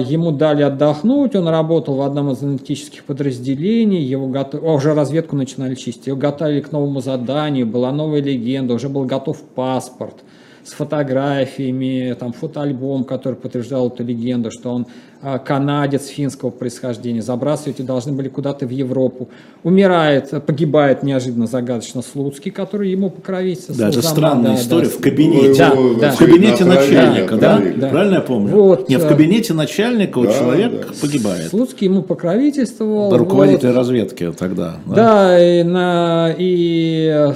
ему 0.08 0.30
дали 0.32 0.62
отдохнуть, 0.62 1.36
он 1.36 1.48
работал 1.48 1.96
в 1.96 2.00
одном 2.00 2.30
из 2.32 2.42
аналитических 2.42 3.04
подразделений, 3.04 4.02
его 4.02 4.26
готов... 4.28 4.62
О, 4.64 4.76
уже 4.76 4.94
разведку 4.94 5.36
начинали 5.36 5.74
чистить, 5.74 6.06
его 6.06 6.16
готовили 6.16 6.60
к 6.60 6.72
новому 6.72 7.00
заданию, 7.00 7.66
была 7.66 7.92
новая 7.92 8.22
легенда, 8.22 8.72
уже 8.72 8.88
был 8.88 9.04
готов 9.04 9.42
паспорт 9.54 10.16
с 10.64 10.72
фотографиями, 10.72 12.16
там 12.18 12.32
фотоальбом, 12.32 13.04
который 13.04 13.34
подтверждал 13.34 13.88
эту 13.88 14.02
легенду, 14.02 14.50
что 14.50 14.70
он 14.70 14.86
э, 15.22 15.38
канадец 15.44 16.06
финского 16.06 16.48
происхождения, 16.48 17.20
забрасывать 17.20 17.78
его 17.78 17.86
должны 17.86 18.12
были 18.12 18.28
куда-то 18.28 18.66
в 18.66 18.70
Европу. 18.70 19.28
Умирает, 19.62 20.30
погибает 20.46 21.02
неожиданно 21.02 21.46
загадочно 21.46 22.00
Слуцкий, 22.00 22.50
который 22.50 22.90
ему 22.90 23.10
покровительствовал. 23.10 23.78
Да, 23.78 23.88
это 23.90 24.02
странная 24.02 24.54
да, 24.54 24.60
история 24.60 24.88
да. 24.88 24.90
в 24.90 25.00
кабинете. 25.00 25.58
Да, 25.58 25.74
да. 26.00 26.10
В 26.12 26.18
кабинете 26.18 26.64
начальника, 26.64 27.36
да? 27.36 27.54
отравили. 27.56 27.80
Да. 27.80 27.88
Правильно 27.90 28.14
я 28.14 28.20
помню? 28.22 28.48
Вот, 28.48 28.88
Нет, 28.88 29.02
в 29.02 29.04
э, 29.04 29.08
кабинете 29.08 29.52
начальника 29.52 30.18
вот 30.18 30.28
да, 30.28 30.38
человек 30.38 30.72
да. 30.88 30.94
погибает. 30.98 31.50
Слуцкий 31.50 31.88
ему 31.88 32.02
покровительствовал. 32.02 33.14
Руководитель 33.14 33.68
вот. 33.68 33.76
разведки 33.76 34.32
тогда. 34.32 34.76
да? 34.86 34.94
Да, 34.94 35.44
и, 35.44 35.62
на, 35.62 36.34
и 36.36 37.34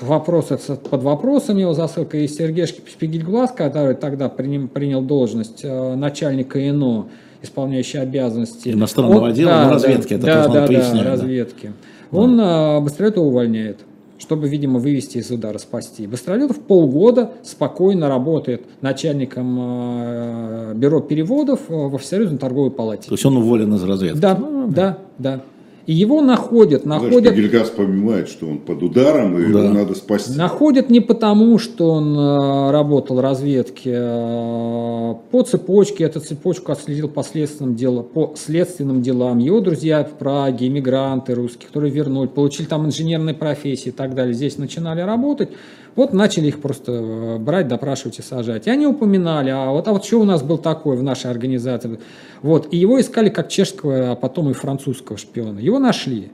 вопрос 0.00 0.50
это 0.50 0.76
под 0.76 1.02
вопросами 1.02 1.62
его 1.62 1.74
засылка. 1.74 2.18
И 2.18 2.28
Сергей 2.28 2.66
Шпигельглаз, 2.66 3.52
который 3.52 3.94
тогда 3.94 4.28
приним- 4.28 4.68
принял 4.68 5.02
должность 5.02 5.60
э, 5.62 5.94
начальника 5.94 6.58
ИНО, 6.68 7.08
исполняющий 7.42 7.98
обязанности. 7.98 8.70
Иностранного 8.70 9.24
он- 9.24 9.30
отдела, 9.30 9.64
ну, 9.64 9.70
разведки, 9.70 10.14
это 10.14 10.26
да, 10.26 10.34
просто 10.44 10.60
да, 10.60 10.66
да, 10.66 10.92
да. 10.92 11.10
разведки. 11.10 11.72
Он 12.10 12.40
э, 12.40 12.80
Быстролета 12.80 13.20
увольняет 13.20 13.78
чтобы, 14.18 14.48
видимо, 14.48 14.80
вывести 14.80 15.18
из 15.18 15.30
удара, 15.30 15.58
спасти. 15.58 16.06
Быстролетов 16.06 16.58
полгода 16.58 17.32
спокойно 17.44 18.08
работает 18.08 18.62
начальником 18.80 19.56
э, 19.60 20.72
бюро 20.74 21.00
переводов 21.00 21.60
э, 21.68 21.72
в 21.72 21.96
Всесоюзной 21.98 22.38
торговой 22.38 22.70
палате. 22.70 23.08
То 23.08 23.14
есть 23.14 23.24
он 23.24 23.36
уволен 23.36 23.72
из 23.74 23.82
разведки. 23.84 24.18
Да, 24.18 24.38
да, 24.68 24.98
да. 25.18 25.40
И 25.88 25.94
его 25.94 26.20
находят, 26.20 26.82
Знаешь, 26.82 27.04
находят, 27.04 27.34
Гильгаз 27.34 27.70
понимает, 27.70 28.28
что 28.28 28.46
он 28.46 28.58
под 28.58 28.82
ударом, 28.82 29.38
и 29.38 29.50
Да. 29.50 29.60
его 29.60 29.72
надо 29.72 29.94
спасти. 29.94 30.36
находят 30.36 30.90
не 30.90 31.00
потому, 31.00 31.56
что 31.56 31.92
он 31.92 32.14
э, 32.14 32.70
работал 32.72 33.16
в 33.16 33.20
разведке, 33.20 33.92
э, 33.94 35.14
по 35.30 35.42
цепочке, 35.44 36.04
эту 36.04 36.20
цепочку 36.20 36.72
отследил 36.72 37.08
по 37.08 37.22
следственным, 37.22 37.74
делам, 37.74 38.04
по 38.04 38.34
следственным 38.36 39.00
делам. 39.00 39.38
Его 39.38 39.60
друзья 39.60 40.04
в 40.04 40.18
Праге, 40.18 40.66
иммигранты 40.66 41.34
русские, 41.34 41.68
которые 41.68 41.90
вернули, 41.90 42.26
получили 42.28 42.66
там 42.66 42.84
инженерные 42.84 43.34
профессии 43.34 43.88
и 43.88 43.92
так 43.92 44.14
далее, 44.14 44.34
здесь 44.34 44.58
начинали 44.58 45.00
работать. 45.00 45.48
Вот 45.96 46.12
начали 46.12 46.48
их 46.48 46.60
просто 46.60 46.92
э, 46.92 47.38
брать, 47.38 47.68
допрашивать 47.68 48.18
и 48.18 48.22
сажать. 48.22 48.66
И 48.66 48.70
они 48.70 48.86
упоминали, 48.86 49.50
а 49.50 49.70
вот, 49.70 49.88
а 49.88 49.92
вот 49.92 50.04
что 50.04 50.20
у 50.20 50.24
нас 50.24 50.42
был 50.42 50.58
такой 50.58 50.96
в 50.96 51.02
нашей 51.02 51.30
организации. 51.30 51.98
Вот. 52.42 52.72
И 52.72 52.76
его 52.76 53.00
искали 53.00 53.28
как 53.28 53.48
чешского, 53.48 54.12
а 54.12 54.14
потом 54.14 54.50
и 54.50 54.52
французского 54.52 55.18
шпиона. 55.18 55.58
Его 55.58 55.78
нашли. 55.78 56.30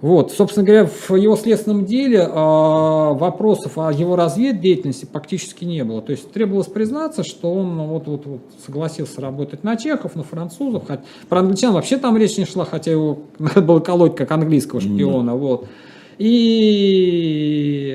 Вот, 0.00 0.32
собственно 0.32 0.64
говоря, 0.64 0.86
в 0.86 1.14
его 1.14 1.36
следственном 1.36 1.84
деле 1.84 2.26
а, 2.26 3.12
вопросов 3.12 3.76
о 3.76 3.92
его 3.92 4.16
разведдеятельности 4.16 5.04
практически 5.04 5.66
не 5.66 5.84
было. 5.84 6.00
То 6.00 6.12
есть 6.12 6.32
требовалось 6.32 6.68
признаться, 6.68 7.22
что 7.22 7.52
он 7.52 7.76
вот, 7.82 8.06
вот, 8.06 8.24
вот 8.24 8.40
согласился 8.64 9.20
работать 9.20 9.62
на 9.62 9.76
чехов, 9.76 10.16
на 10.16 10.22
французов. 10.22 10.86
Хоть, 10.86 11.00
про 11.28 11.40
англичан 11.40 11.74
вообще 11.74 11.98
там 11.98 12.16
речь 12.16 12.38
не 12.38 12.46
шла, 12.46 12.64
хотя 12.64 12.90
его 12.90 13.24
надо 13.38 13.60
было 13.60 13.80
колоть 13.80 14.16
как 14.16 14.30
английского 14.32 14.80
шпиона. 14.80 15.34
Вот. 15.34 15.66
И 16.16 17.94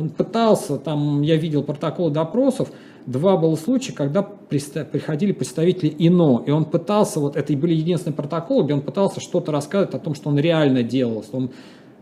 он 0.00 0.10
пытался, 0.10 0.76
там 0.78 1.22
я 1.22 1.36
видел 1.36 1.62
протоколы 1.62 2.10
допросов, 2.10 2.70
два 3.06 3.36
было 3.36 3.56
случая, 3.56 3.92
когда 3.92 4.22
приходили 4.22 5.32
представители 5.32 5.94
ИНО, 5.98 6.44
и 6.46 6.50
он 6.50 6.64
пытался, 6.64 7.20
вот 7.20 7.36
это 7.36 7.52
и 7.52 7.56
были 7.56 7.74
единственные 7.74 8.16
протоколы, 8.16 8.64
где 8.64 8.74
он 8.74 8.80
пытался 8.80 9.20
что-то 9.20 9.52
рассказывать 9.52 9.94
о 9.94 9.98
том, 9.98 10.14
что 10.14 10.28
он 10.28 10.38
реально 10.38 10.82
делал, 10.82 11.22
что 11.22 11.36
он 11.36 11.50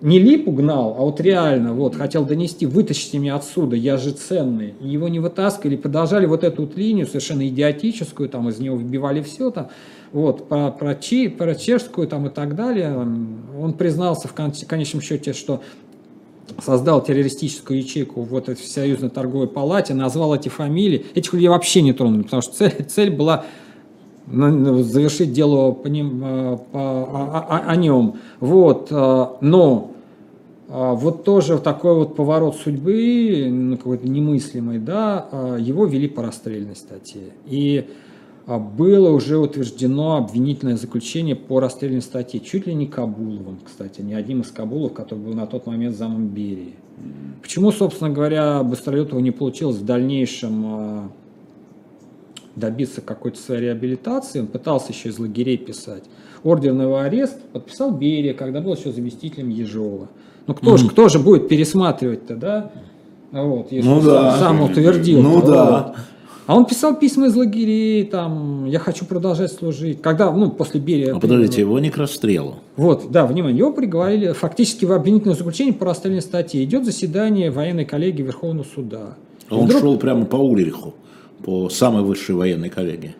не 0.00 0.20
липу 0.20 0.52
гнал, 0.52 0.94
а 0.96 1.02
вот 1.02 1.20
реально 1.20 1.72
вот 1.72 1.96
хотел 1.96 2.24
донести, 2.24 2.66
вытащите 2.66 3.18
меня 3.18 3.34
отсюда, 3.34 3.74
я 3.74 3.96
же 3.96 4.12
ценный. 4.12 4.74
И 4.80 4.88
его 4.88 5.08
не 5.08 5.18
вытаскивали, 5.18 5.76
продолжали 5.76 6.26
вот 6.26 6.44
эту 6.44 6.62
вот 6.62 6.76
линию 6.76 7.06
совершенно 7.06 7.46
идиотическую, 7.48 8.28
там 8.28 8.48
из 8.48 8.60
него 8.60 8.76
выбивали 8.76 9.22
все 9.22 9.50
там, 9.50 9.70
вот, 10.12 10.48
про, 10.48 10.70
про, 10.70 10.94
чи, 10.94 11.28
про 11.28 11.54
чешскую 11.54 12.06
там 12.06 12.26
и 12.26 12.30
так 12.30 12.54
далее. 12.54 12.96
Он 12.96 13.72
признался 13.72 14.28
в 14.28 14.34
кон- 14.34 14.52
конечном 14.68 15.02
счете, 15.02 15.32
что 15.32 15.62
создал 16.62 17.02
террористическую 17.02 17.78
ячейку 17.78 18.22
вот 18.22 18.48
этой 18.48 18.60
Всесоюзной 18.60 19.10
торговой 19.10 19.48
палате, 19.48 19.94
назвал 19.94 20.34
эти 20.34 20.48
фамилии. 20.48 21.06
Этих 21.14 21.32
людей 21.32 21.48
вообще 21.48 21.82
не 21.82 21.92
тронули, 21.92 22.22
потому 22.22 22.42
что 22.42 22.54
цель, 22.54 22.84
цель 22.88 23.10
была 23.10 23.44
на- 24.26 24.50
на- 24.50 24.82
завершить 24.82 25.32
дело 25.32 25.72
по 25.72 25.86
ним, 25.88 26.22
э, 26.24 26.58
по- 26.72 26.78
о, 26.78 27.46
о- 27.48 27.70
о 27.70 27.76
нем. 27.76 28.14
Вот, 28.40 28.88
э, 28.90 29.26
но 29.40 29.90
э, 30.70 30.92
вот 30.94 31.24
тоже 31.24 31.58
такой 31.58 31.94
вот 31.94 32.14
поворот 32.14 32.56
судьбы, 32.56 33.48
ну, 33.50 33.76
какой-то 33.78 34.06
немыслимый, 34.06 34.78
да, 34.78 35.56
его 35.58 35.86
вели 35.86 36.08
по 36.08 36.22
расстрельной 36.22 36.76
статье. 36.76 37.22
И 37.46 37.88
было 38.56 39.10
уже 39.10 39.36
утверждено 39.36 40.16
обвинительное 40.16 40.76
заключение 40.76 41.36
по 41.36 41.60
расстрельной 41.60 42.00
статье, 42.00 42.40
чуть 42.40 42.66
ли 42.66 42.72
не 42.72 42.86
Кабуловым, 42.86 43.58
кстати, 43.62 44.00
не 44.00 44.14
одним 44.14 44.40
из 44.40 44.50
Кабулов, 44.50 44.94
который 44.94 45.18
был 45.18 45.34
на 45.34 45.46
тот 45.46 45.66
момент 45.66 45.94
замом 45.94 46.28
Берии. 46.28 46.74
Почему, 47.42 47.72
собственно 47.72 48.08
говоря, 48.08 48.62
Быстролетову 48.62 49.20
не 49.20 49.32
получилось 49.32 49.76
в 49.76 49.84
дальнейшем 49.84 50.64
э, 50.66 51.08
добиться 52.56 53.02
какой-то 53.02 53.38
своей 53.38 53.62
реабилитации, 53.62 54.40
он 54.40 54.46
пытался 54.46 54.92
еще 54.92 55.10
из 55.10 55.18
лагерей 55.18 55.58
писать. 55.58 56.04
Ордер 56.42 56.72
на 56.72 56.82
его 56.82 56.98
арест 56.98 57.38
подписал 57.52 57.92
Берия, 57.92 58.32
когда 58.32 58.60
был 58.60 58.74
еще 58.74 58.92
заместителем 58.92 59.50
Ежова. 59.50 60.08
Ну 60.46 60.54
кто 60.54 60.78
же, 60.78 60.88
кто 60.88 61.08
же 61.08 61.18
будет 61.18 61.48
пересматривать-то, 61.48 62.36
да? 62.36 62.70
Вот, 63.30 63.70
если 63.72 63.86
Ну 63.86 64.00
сам, 64.00 64.10
да. 64.10 64.38
сам 64.38 64.62
утвердил. 64.62 65.22
Ну 65.22 65.42
да. 65.42 65.94
А 66.48 66.56
он 66.56 66.64
писал 66.64 66.96
письма 66.96 67.26
из 67.26 67.36
лагерей, 67.36 68.04
там, 68.04 68.64
я 68.64 68.78
хочу 68.78 69.04
продолжать 69.04 69.52
служить. 69.52 70.00
Когда, 70.00 70.32
ну, 70.32 70.50
после 70.50 70.80
Берия... 70.80 71.14
А 71.14 71.20
подождите, 71.20 71.60
его 71.60 71.78
не 71.78 71.90
к 71.90 71.98
расстрелу. 71.98 72.54
Вот, 72.74 73.10
да, 73.10 73.26
внимание, 73.26 73.58
его 73.58 73.70
приговорили 73.70 74.32
фактически 74.32 74.86
в 74.86 74.92
обвинительное 74.92 75.36
заключение 75.36 75.74
по 75.74 75.84
расстрельной 75.84 76.22
статье. 76.22 76.64
Идет 76.64 76.86
заседание 76.86 77.50
военной 77.50 77.84
коллегии 77.84 78.22
Верховного 78.22 78.64
суда. 78.74 79.14
А 79.50 79.56
Он 79.56 79.66
Вдруг- 79.66 79.82
шел 79.82 79.98
прямо 79.98 80.24
по 80.24 80.36
Ульриху, 80.36 80.94
по 81.44 81.68
самой 81.68 82.02
высшей 82.02 82.34
военной 82.34 82.70
коллегии. 82.70 83.14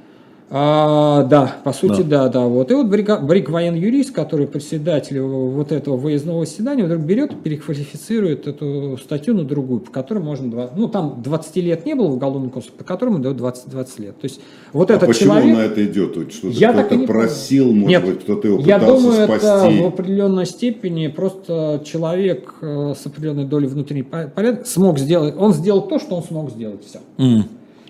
А, 0.50 1.24
да, 1.24 1.56
по 1.62 1.72
сути, 1.74 2.00
да. 2.00 2.28
да, 2.28 2.46
Вот. 2.46 2.70
И 2.70 2.74
вот 2.74 2.86
брига- 2.86 3.20
брик 3.20 3.50
военный 3.50 3.80
юрист, 3.80 4.12
который 4.14 4.46
председатель 4.46 5.20
вот 5.20 5.72
этого 5.72 5.96
выездного 5.98 6.46
заседания, 6.46 6.84
вдруг 6.84 7.02
берет 7.02 7.32
и 7.32 7.36
переквалифицирует 7.36 8.46
эту 8.46 8.96
статью 8.96 9.34
на 9.34 9.44
другую, 9.44 9.80
по 9.80 9.90
которой 9.90 10.20
можно, 10.20 10.50
два- 10.50 10.70
ну 10.74 10.88
там 10.88 11.20
20 11.22 11.56
лет 11.60 11.84
не 11.84 11.94
было 11.94 12.08
в 12.08 12.14
уголовном 12.14 12.48
кодексе, 12.50 12.72
по 12.72 12.82
которому 12.82 13.18
дает 13.18 13.36
20, 13.36 13.68
20 13.68 13.98
лет. 13.98 14.18
То 14.20 14.24
есть 14.24 14.40
вот 14.72 14.90
А 14.90 14.94
этот 14.94 15.08
почему 15.08 15.34
человек... 15.34 15.56
на 15.56 15.60
это 15.60 15.84
идет? 15.84 16.12
Что-то 16.32 16.48
Я 16.48 16.72
так 16.72 16.86
кто-то 16.86 17.00
не 17.00 17.06
понял. 17.06 17.20
просил, 17.20 17.72
может 17.72 17.88
Нет, 17.88 18.04
быть, 18.06 18.20
кто-то 18.22 18.48
его 18.48 18.60
Я 18.60 18.78
пытался 18.78 19.02
думаю, 19.02 19.20
это 19.24 19.38
спасти. 19.38 19.82
в 19.82 19.86
определенной 19.86 20.46
степени 20.46 21.06
просто 21.08 21.82
человек 21.84 22.54
э, 22.62 22.94
с 22.98 23.04
определенной 23.06 23.44
долей 23.44 23.66
внутренней 23.66 24.02
по- 24.02 24.28
порядка 24.34 24.64
смог 24.64 24.98
сделать, 24.98 25.34
он 25.38 25.52
сделал 25.52 25.82
то, 25.82 25.98
что 25.98 26.16
он 26.16 26.22
смог 26.22 26.50
сделать, 26.50 26.84
все. 26.86 27.00
М. 27.18 27.44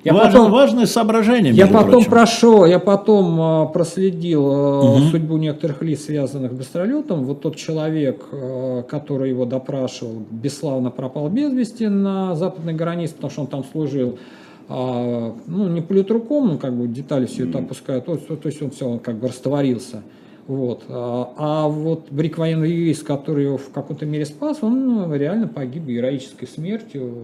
Я 0.09 0.15
Важно- 0.15 0.33
потом- 0.41 0.53
важное 0.53 0.87
соображение, 0.87 1.53
Я 1.53 1.67
потом 1.67 1.91
прочим. 1.91 2.11
прошел, 2.11 2.65
я 2.67 2.79
потом 2.79 3.41
э, 3.41 3.73
проследил 3.73 4.51
э, 4.99 5.11
судьбу 5.11 5.37
некоторых 5.37 5.83
лиц, 5.83 6.05
связанных 6.05 6.53
с 6.53 6.55
Быстролетом. 6.55 7.25
Вот 7.25 7.41
тот 7.43 7.57
человек, 7.57 8.25
э, 8.33 8.83
который 8.89 9.31
его 9.31 9.45
допрашивал, 9.45 10.15
бесславно 10.31 10.91
пропал 10.91 11.29
без 11.29 11.53
вести 11.53 11.89
на 11.89 12.35
западной 12.35 12.75
границе, 12.75 13.15
потому 13.15 13.31
что 13.31 13.41
он 13.43 13.47
там 13.49 13.65
служил. 13.73 14.19
а, 14.71 15.33
ну, 15.47 15.67
не 15.69 15.81
политруком, 15.81 16.49
ну, 16.49 16.59
как 16.59 16.75
бы 16.77 16.87
детали 16.89 17.25
все 17.25 17.49
это 17.49 17.59
опускают, 17.59 18.05
то, 18.05 18.13
есть- 18.13 18.27
то 18.29 18.39
есть 18.49 18.61
он 18.63 18.71
все, 18.71 18.87
он 18.87 18.99
как 18.99 19.15
бы 19.17 19.29
растворился. 19.29 20.03
Вот. 20.49 20.85
А, 20.89 21.35
а 21.37 21.69
вот 21.69 22.07
брик 22.11 22.39
военный 22.39 22.71
юрист, 22.71 23.05
который 23.05 23.45
его 23.45 23.59
в 23.59 23.71
каком-то 23.71 24.07
мере 24.07 24.25
спас, 24.25 24.59
он 24.63 24.87
ну, 24.87 25.15
реально 25.15 25.47
погиб 25.47 25.85
героической 25.85 26.49
смертью. 26.49 27.15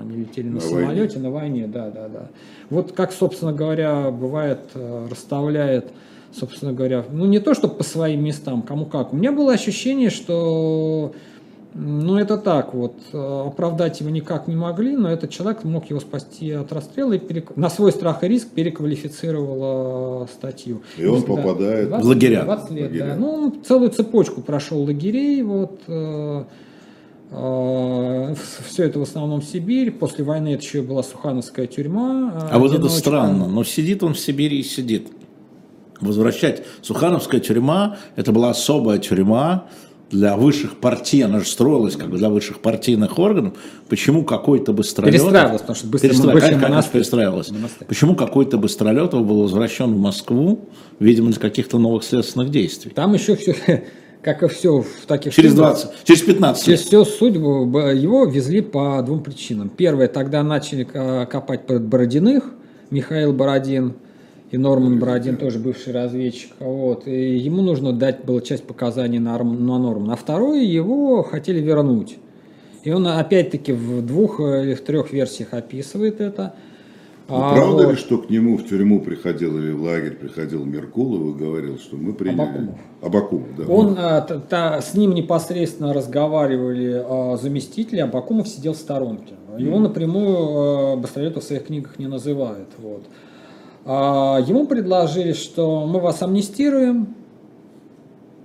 Они 0.00 0.16
летели 0.16 0.48
на, 0.48 0.54
На 0.54 0.60
самолете 0.60 1.18
на 1.18 1.30
войне, 1.30 1.66
да, 1.66 1.90
да, 1.90 2.08
да. 2.08 2.28
Вот 2.70 2.92
как, 2.92 3.12
собственно 3.12 3.52
говоря, 3.52 4.10
бывает, 4.10 4.60
э, 4.74 5.06
расставляет, 5.10 5.92
собственно 6.32 6.72
говоря, 6.72 7.04
ну 7.12 7.26
не 7.26 7.38
то, 7.38 7.52
что 7.52 7.68
по 7.68 7.84
своим 7.84 8.24
местам, 8.24 8.62
кому 8.62 8.86
как. 8.86 9.12
У 9.12 9.16
меня 9.16 9.32
было 9.32 9.52
ощущение, 9.52 10.08
что 10.08 11.12
Ну, 11.76 12.18
это 12.18 12.36
так 12.38 12.72
вот. 12.72 12.94
Э, 13.12 13.44
Оправдать 13.48 13.98
его 14.00 14.08
никак 14.10 14.46
не 14.46 14.54
могли, 14.54 14.96
но 14.96 15.10
этот 15.10 15.30
человек 15.30 15.64
мог 15.64 15.90
его 15.90 15.98
спасти 15.98 16.52
от 16.52 16.72
расстрела 16.72 17.14
и 17.14 17.18
перек- 17.18 17.52
на 17.56 17.68
свой 17.68 17.90
страх 17.90 18.22
и 18.22 18.28
риск 18.28 18.48
переквалифицировал 18.50 20.22
э, 20.22 20.26
статью. 20.32 20.82
И 20.96 21.04
он 21.04 21.20
Да, 21.22 21.26
попадает 21.26 21.88
20 21.88 22.04
в 22.04 22.08
лагеря. 22.08 22.42
20 22.44 22.70
лет, 22.70 22.90
Лагеря. 22.90 23.06
да. 23.06 23.16
Ну, 23.16 23.28
он 23.32 23.64
целую 23.64 23.90
цепочку 23.90 24.40
прошел 24.40 24.82
лагерей, 24.84 25.42
вот. 25.42 25.80
э, 25.88 26.44
все 28.68 28.84
это 28.84 29.00
в 29.00 29.02
основном 29.02 29.42
Сибирь. 29.42 29.90
После 29.90 30.24
войны 30.24 30.54
это 30.54 30.62
еще 30.62 30.78
и 30.78 30.82
была 30.82 31.02
Сухановская 31.02 31.66
тюрьма. 31.66 32.32
э, 32.36 32.48
А 32.52 32.58
вот 32.60 32.72
это 32.72 32.88
странно, 32.88 33.48
но 33.48 33.64
сидит 33.64 34.04
он 34.04 34.14
в 34.14 34.18
Сибири 34.20 34.60
и 34.60 34.62
сидит. 34.62 35.08
Возвращать 36.00 36.62
Сухановская 36.82 37.40
тюрьма, 37.40 37.96
это 38.14 38.30
была 38.32 38.50
особая 38.50 38.98
тюрьма 38.98 39.66
для 40.14 40.36
высших 40.36 40.76
партий, 40.76 41.22
она 41.22 41.40
же 41.40 41.46
строилась 41.46 41.96
как 41.96 42.08
бы 42.08 42.16
для 42.16 42.30
высших 42.30 42.60
партийных 42.60 43.18
органов. 43.18 43.54
Почему 43.88 44.24
какой-то 44.24 44.72
Быстролетов... 44.72 45.20
Перестраивалась, 45.20 45.60
потому 45.60 45.76
что 45.76 45.86
быстро- 45.88 46.08
Перестра- 46.08 46.32
бывший 46.32 46.48
конечно, 46.50 46.68
монастырь. 46.68 46.92
перестраивалась. 46.92 47.50
Монастырь. 47.50 47.88
Почему 47.88 48.14
какой-то 48.14 48.56
Быстролетов 48.56 49.26
был 49.26 49.42
возвращен 49.42 49.92
в 49.92 49.98
Москву, 49.98 50.68
видимо, 51.00 51.30
для 51.30 51.40
каких-то 51.40 51.78
новых 51.78 52.04
следственных 52.04 52.50
действий? 52.50 52.92
Там 52.94 53.12
еще 53.14 53.34
все, 53.34 53.56
как 54.22 54.42
и 54.44 54.48
все 54.48 54.82
в 54.82 55.06
таких 55.06 55.34
Через 55.34 55.50
судьбах, 55.50 55.72
20, 55.82 56.04
через 56.04 56.22
15 56.22 56.64
Через 56.64 56.80
всю 56.80 57.04
судьбу 57.04 57.78
его 57.78 58.24
везли 58.26 58.60
по 58.60 59.02
двум 59.02 59.22
причинам. 59.22 59.68
Первое, 59.68 60.06
тогда 60.06 60.42
начали 60.44 60.86
э, 60.92 61.26
копать 61.26 61.66
под 61.66 61.82
Бородиных, 61.82 62.44
Михаил 62.90 63.32
Бородин 63.32 63.94
и 64.54 64.56
Норман 64.56 65.00
Бородин, 65.00 65.36
тоже 65.36 65.58
бывший 65.58 65.92
разведчик. 65.92 66.52
Вот. 66.60 67.08
И 67.08 67.38
ему 67.38 67.60
нужно 67.60 67.92
дать 67.92 68.24
было 68.24 68.40
часть 68.40 68.62
показаний 68.64 69.18
на, 69.18 69.36
на 69.42 69.78
Нормана. 69.78 70.12
А 70.12 70.16
второе, 70.16 70.62
его 70.62 71.24
хотели 71.24 71.60
вернуть. 71.60 72.18
И 72.84 72.92
он 72.92 73.06
опять-таки 73.08 73.72
в 73.72 74.06
двух 74.06 74.38
э, 74.38 74.62
или 74.64 74.74
в 74.74 74.82
трех 74.82 75.12
версиях 75.12 75.54
описывает 75.54 76.20
это. 76.20 76.54
Ну, 77.28 77.34
А, 77.36 77.54
правда 77.54 77.82
вот. 77.84 77.90
ли, 77.90 77.96
что 77.96 78.18
к 78.18 78.30
нему 78.30 78.56
в 78.56 78.68
тюрьму 78.68 79.00
приходил 79.00 79.58
или 79.58 79.72
в 79.72 79.82
лагерь 79.82 80.12
приходил 80.14 80.64
Меркулов 80.64 81.34
и 81.34 81.38
говорил, 81.38 81.78
что 81.78 81.96
мы 81.96 82.12
приняли... 82.12 82.42
Абакумов. 82.42 82.78
Абакумов, 83.02 83.48
да. 83.56 83.64
Он, 83.64 83.96
а, 83.98 84.20
та- 84.20 84.80
с 84.82 84.94
ним 84.94 85.14
непосредственно 85.14 85.92
разговаривали 85.92 87.02
а, 87.04 87.36
заместители, 87.42 87.98
а 87.98 88.06
Бакумов 88.06 88.46
сидел 88.46 88.74
в 88.74 88.76
сторонке. 88.76 89.34
Его 89.58 89.80
напрямую 89.80 90.36
а, 90.36 90.96
Быстролетов 90.96 91.42
в 91.42 91.46
своих 91.46 91.66
книгах 91.66 91.98
не 91.98 92.06
называет. 92.06 92.68
Вот. 92.78 93.04
А, 93.86 94.40
ему 94.46 94.66
предложили, 94.66 95.32
что 95.32 95.86
мы 95.86 96.00
вас 96.00 96.22
амнистируем, 96.22 97.08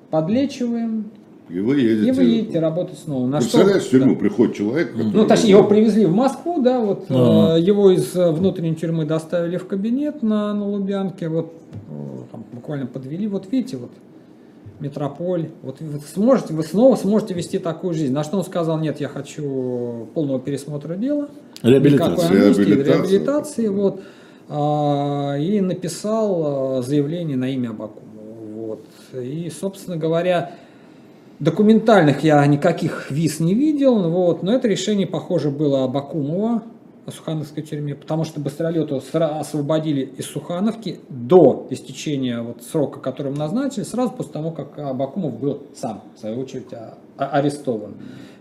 подлечиваем, 0.09 1.05
И 1.49 1.59
вы 1.59 1.79
едете... 1.79 2.09
и 2.09 2.11
вы 2.11 2.23
едете 2.23 2.59
работать 2.59 2.99
снова. 2.99 3.25
На 3.27 3.39
что- 3.41 3.49
Представляешь, 3.51 3.83
в 3.83 3.89
тюрьму 3.89 4.13
Да. 4.15 4.19
приходит 4.19 4.55
человек, 4.55 4.91
который... 4.91 5.11
Ну, 5.13 5.25
точнее, 5.27 5.51
его 5.51 5.63
привезли 5.63 6.05
в 6.05 6.13
Москву, 6.13 6.61
да, 6.61 6.79
вот 6.79 7.05
Ага. 7.09 7.57
э, 7.57 7.61
его 7.61 7.91
из 7.91 8.15
э, 8.15 8.31
внутренней 8.31 8.75
тюрьмы 8.75 9.05
доставили 9.05 9.57
в 9.57 9.67
кабинет 9.67 10.21
на, 10.23 10.53
на 10.53 10.67
Лубянке, 10.67 11.29
вот 11.29 11.53
э, 11.89 11.93
там 12.31 12.43
буквально 12.51 12.87
подвели, 12.87 13.27
вот 13.27 13.47
видите, 13.51 13.77
вот 13.77 13.91
метрополь, 14.79 15.49
вот 15.61 15.79
вы 15.81 15.99
сможете, 16.13 16.53
вы 16.53 16.63
снова 16.63 16.95
сможете 16.95 17.33
вести 17.33 17.59
такую 17.59 17.93
жизнь. 17.93 18.13
На 18.13 18.23
что 18.23 18.37
он 18.37 18.43
сказал, 18.45 18.77
нет, 18.79 18.99
я 18.99 19.07
хочу 19.09 20.07
полного 20.13 20.39
пересмотра 20.39 20.95
дела, 20.95 21.29
амнистии, 21.61 21.69
Реабилитация. 21.69 22.29
реабилитации, 22.31 23.67
вот, 23.67 23.99
А, 23.99 24.03
и 24.49 25.61
написал 25.61 26.79
э, 26.79 26.81
заявление 26.81 27.37
на 27.37 27.49
имя 27.49 27.69
Абакумова, 27.69 28.55
вот, 28.55 28.85
и, 29.13 29.51
собственно 29.51 29.95
говоря, 29.95 30.51
Документальных 31.39 32.23
я 32.25 32.45
никаких 32.47 33.11
виз 33.11 33.39
не 33.39 33.53
видел, 33.53 34.09
вот, 34.09 34.43
но 34.43 34.53
это 34.53 34.67
решение, 34.67 35.07
похоже, 35.07 35.51
было 35.51 35.85
Абакумова 35.85 36.63
о 37.05 37.11
Сухановской 37.11 37.63
тюрьме, 37.63 37.95
потому 37.95 38.25
что 38.25 38.41
Быстролету 38.41 39.01
освободили 39.13 40.01
из 40.17 40.25
Сухановки 40.25 40.99
до 41.07 41.67
истечения 41.69 42.41
вот 42.41 42.63
срока, 42.63 42.99
который 42.99 43.31
им 43.31 43.37
назначили, 43.37 43.83
сразу 43.83 44.11
после 44.11 44.33
того, 44.33 44.51
как 44.51 44.77
Абакумов 44.79 45.39
был 45.39 45.61
сам, 45.75 46.01
в 46.15 46.19
свою 46.19 46.41
очередь, 46.41 46.73
а- 46.73 46.97
а- 47.17 47.27
арестован. 47.37 47.93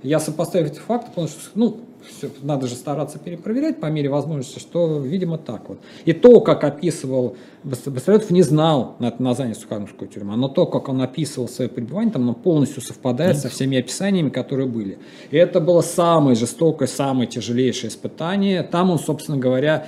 Я 0.03 0.19
сопоставив 0.19 0.73
эти 0.73 0.79
факты, 0.81 1.11
понял, 1.15 1.29
что 1.29 1.39
ну, 1.55 1.77
всё, 2.09 2.29
надо 2.43 2.67
же 2.67 2.75
стараться 2.75 3.19
перепроверять 3.19 3.81
по 3.81 3.87
мере 3.87 4.09
возможности, 4.09 4.59
что, 4.59 4.99
видимо, 4.99 5.39
так 5.39 5.69
вот. 5.69 5.79
И 6.05 6.13
то, 6.13 6.41
как 6.41 6.65
описывал 6.65 7.37
Быстролетов, 7.65 8.31
не 8.31 8.43
знал 8.43 8.97
на 8.99 9.07
это 9.07 9.23
название 9.23 9.55
Сухановскую 9.55 10.09
тюрьму, 10.09 10.37
но 10.37 10.49
то, 10.49 10.67
как 10.67 10.89
он 10.89 11.03
описывал 11.03 11.49
свое 11.49 11.69
пребывание, 11.69 12.13
там 12.13 12.23
оно 12.23 12.35
полностью 12.35 12.83
совпадает 12.83 13.39
со 13.39 13.49
всеми 13.49 13.79
описаниями, 13.79 14.31
которые 14.31 14.69
были. 14.69 14.99
И 15.31 15.37
это 15.37 15.61
было 15.61 15.81
самое 15.81 16.37
жестокое, 16.37 16.89
самое 16.89 17.29
тяжелейшее 17.29 17.91
испытание. 17.91 18.63
Там 18.63 18.91
он, 18.91 18.99
собственно 18.99 19.39
говоря, 19.39 19.87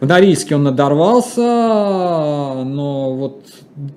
в 0.00 0.06
Норильске 0.06 0.56
он 0.56 0.64
надорвался, 0.64 1.40
но 2.64 3.14
вот 3.14 3.44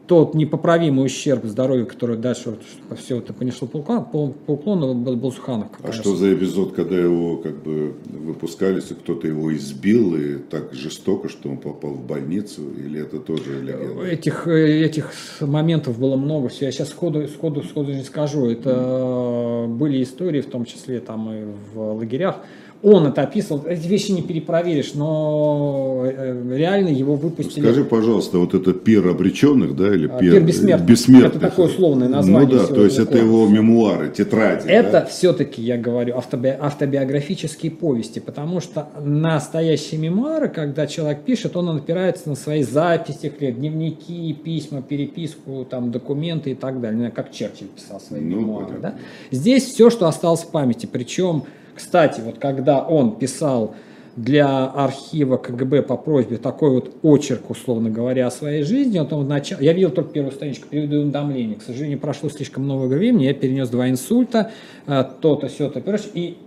тот 0.08 0.34
непоправимый 0.34 1.06
ущерб 1.06 1.46
здоровью, 1.46 1.86
который 1.86 2.18
дальше 2.18 2.58
вот, 2.90 3.00
все 3.00 3.18
это 3.18 3.34
понесло 3.34 3.68
по 3.68 3.78
уклону, 3.78 4.06
по, 4.06 4.28
по 4.30 4.52
уклону 4.52 4.94
был, 4.94 5.32
Сухановка. 5.32 5.80
А 5.84 5.92
что 5.92 6.16
за 6.16 6.34
эпизод, 6.34 6.74
когда 6.74 6.98
его 6.98 7.38
как 7.38 7.62
бы 7.62 7.96
выпускались, 8.06 8.90
и 8.92 8.96
кто-то 8.96 9.28
его 9.28 9.56
избил 9.56 10.16
и 10.16 10.38
так 10.38 10.74
жестоко, 10.74 11.30
что 11.30 11.50
он 11.50 11.58
попал 11.58 11.92
в 11.92 12.06
больницу, 12.06 12.62
или 12.78 13.02
это 13.02 13.20
тоже 13.20 13.62
легенда? 13.62 14.04
Этих, 14.06 14.48
этих 14.48 15.12
моментов 15.42 16.00
было 16.00 16.16
много. 16.16 16.50
всего. 16.50 16.66
Я 16.66 16.72
сейчас 16.72 16.90
сходу, 16.90 17.28
сходу, 17.28 17.64
сходу 17.64 17.94
не 17.94 18.04
скажу. 18.04 18.50
Это 18.50 18.72
э, 18.72 19.68
были 19.68 20.02
истории, 20.02 20.42
в 20.42 20.48
том 20.48 20.66
числе 20.66 21.00
там 21.00 21.32
и 21.32 21.44
в 21.74 21.94
лагерях. 21.94 22.38
Он 22.84 23.08
это 23.08 23.24
описывал. 23.24 23.64
Эти 23.66 23.88
вещи 23.88 24.12
не 24.12 24.22
перепроверишь, 24.22 24.94
но 24.94 26.04
э, 26.06 26.56
реально 26.56 26.90
его 26.90 27.16
выпустили. 27.16 27.62
Скажи, 27.64 27.84
пожалуйста, 27.84 28.38
вот 28.38 28.54
это 28.54 28.72
пир 28.74 29.08
обреченных, 29.08 29.76
да, 29.76 29.88
или 29.94 30.08
А, 30.08 30.18
пир, 30.20 30.34
«Пир 30.34 30.44
бессмертных». 30.44 30.88
бессмертных? 30.90 31.36
Это 31.36 31.40
такое 31.50 31.68
условное 31.68 32.08
название 32.08 32.48
Ну 32.48 32.60
да, 32.60 32.68
то 32.68 32.84
есть 32.84 33.00
это 33.00 33.18
его 33.18 33.48
мемуары, 33.48 34.10
тетради. 34.10 34.68
Это 34.68 34.92
да? 34.92 35.06
все-таки, 35.06 35.62
я 35.62 35.78
говорю, 35.78 36.16
автоби- 36.18 36.56
автобиографические 36.60 37.72
повести, 37.72 38.20
потому 38.20 38.60
что 38.62 38.90
настоящие 39.04 40.00
мемуары, 40.00 40.48
когда 40.50 40.86
человек 40.88 41.22
пишет, 41.22 41.58
он 41.58 41.70
опирается 41.78 42.30
на 42.30 42.36
свои 42.36 42.62
записи, 42.64 43.34
дневники, 43.40 44.34
письма, 44.34 44.82
переписку, 44.82 45.66
там, 45.70 45.92
документы 45.92 46.52
и 46.52 46.56
так 46.56 46.80
далее. 46.80 46.98
Знаю, 46.98 47.12
как 47.16 47.32
Черчилль 47.32 47.68
писал 47.68 48.00
свои 48.00 48.22
Ну, 48.22 48.40
мемуары. 48.42 48.76
Да? 48.82 48.96
Здесь 49.32 49.66
все, 49.66 49.90
что 49.90 50.08
осталось 50.08 50.42
в 50.42 50.52
памяти. 50.52 50.88
Причем, 50.92 51.44
кстати, 51.78 52.22
вот 52.22 52.40
когда 52.40 52.80
он 52.80 53.16
писал 53.16 53.76
для 54.18 54.66
архива 54.66 55.38
КГБ 55.38 55.84
по 55.84 55.96
просьбе 55.96 56.38
такой 56.38 56.72
вот 56.72 56.96
очерк, 57.04 57.52
условно 57.52 57.92
говоря, 57.92 58.26
о 58.26 58.32
своей 58.32 58.64
жизни. 58.64 58.98
Вот 58.98 59.14
он 59.14 59.26
в 59.26 59.30
нач- 59.32 59.56
Я 59.60 59.74
видел 59.74 59.92
только 59.92 60.12
первую 60.12 60.32
страничку, 60.32 60.68
переведу 60.68 61.02
уведомление. 61.02 61.56
К 61.56 61.62
сожалению, 61.62 62.00
прошло 62.00 62.28
слишком 62.30 62.64
много 62.64 62.96
времени, 62.96 63.26
я 63.26 63.36
перенес 63.36 63.70
два 63.70 63.90
инсульта, 63.90 64.52
э, 64.88 65.04
то-то, 65.22 65.50
все-то, 65.50 65.84
и 66.16 66.38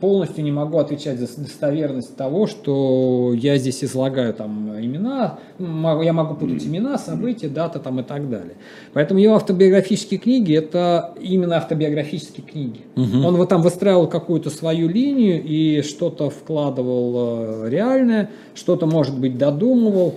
полностью 0.00 0.42
не 0.44 0.52
могу 0.52 0.78
отвечать 0.78 1.18
за 1.18 1.26
достоверность 1.40 2.16
того, 2.16 2.46
что 2.46 3.32
я 3.34 3.58
здесь 3.58 3.84
излагаю 3.84 4.32
там 4.34 4.70
имена, 4.80 5.38
я 5.58 6.12
могу 6.12 6.34
путать 6.34 6.64
имена, 6.64 6.98
события, 6.98 7.48
даты 7.48 7.78
там 7.78 8.00
и 8.00 8.02
так 8.02 8.28
далее. 8.30 8.54
Поэтому 8.92 9.20
его 9.20 9.34
автобиографические 9.36 10.18
книги 10.18 10.56
это 10.56 11.14
именно 11.20 11.56
автобиографические 11.56 12.46
книги. 12.46 12.80
Он 12.96 13.36
вот 13.36 13.48
там 13.48 13.62
выстраивал 13.62 14.08
какую-то 14.08 14.50
свою 14.50 14.88
линию 14.88 15.42
и 15.42 15.82
что-то 15.82 16.30
вкладывал 16.30 17.64
э, 17.66 17.70
реальное, 17.70 18.30
что-то, 18.54 18.86
может 18.86 19.18
быть, 19.18 19.36
додумывал. 19.38 20.14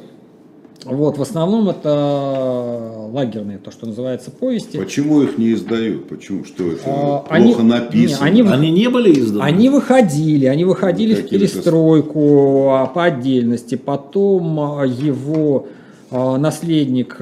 Вот, 0.85 1.17
в 1.17 1.21
основном 1.21 1.69
это 1.69 3.09
лагерные, 3.11 3.57
то, 3.57 3.71
что 3.71 3.85
называется, 3.87 4.31
повести. 4.31 4.77
Почему 4.77 5.21
их 5.21 5.37
не 5.37 5.53
издают? 5.53 6.09
Почему? 6.09 6.43
Что 6.43 6.71
это? 6.71 6.81
А, 6.85 7.17
плохо 7.19 7.33
они- 7.35 7.53
написано? 7.55 8.25
не, 8.29 8.41
они- 8.41 8.49
Они 8.51 8.71
не 8.71 8.89
были 8.89 9.17
изданы? 9.19 9.43
Они 9.43 9.69
выходили, 9.69 10.45
они 10.45 10.65
выходили 10.65 11.13
в 11.13 11.23
Какими-то- 11.23 11.53
перестройку 11.53 12.69
а, 12.71 12.85
по 12.87 13.05
отдельности. 13.05 13.75
Потом 13.75 14.59
а, 14.59 14.85
его 14.85 15.67
а, 16.11 16.37
наследник 16.37 17.17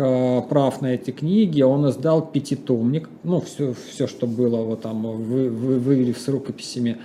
прав 0.49 0.81
на 0.81 0.95
эти 0.95 1.11
книги, 1.11 1.61
он 1.61 1.89
издал 1.89 2.21
пятитомник, 2.25 3.09
ну, 3.23 3.41
все, 3.41 3.73
все 3.91 4.07
что 4.07 4.27
было 4.27 4.57
вот 4.57 4.81
там, 4.81 5.01
вы, 5.03 5.49
вы, 5.49 5.79
выверив 5.79 6.17
с 6.17 6.27
рукописями, 6.27 6.97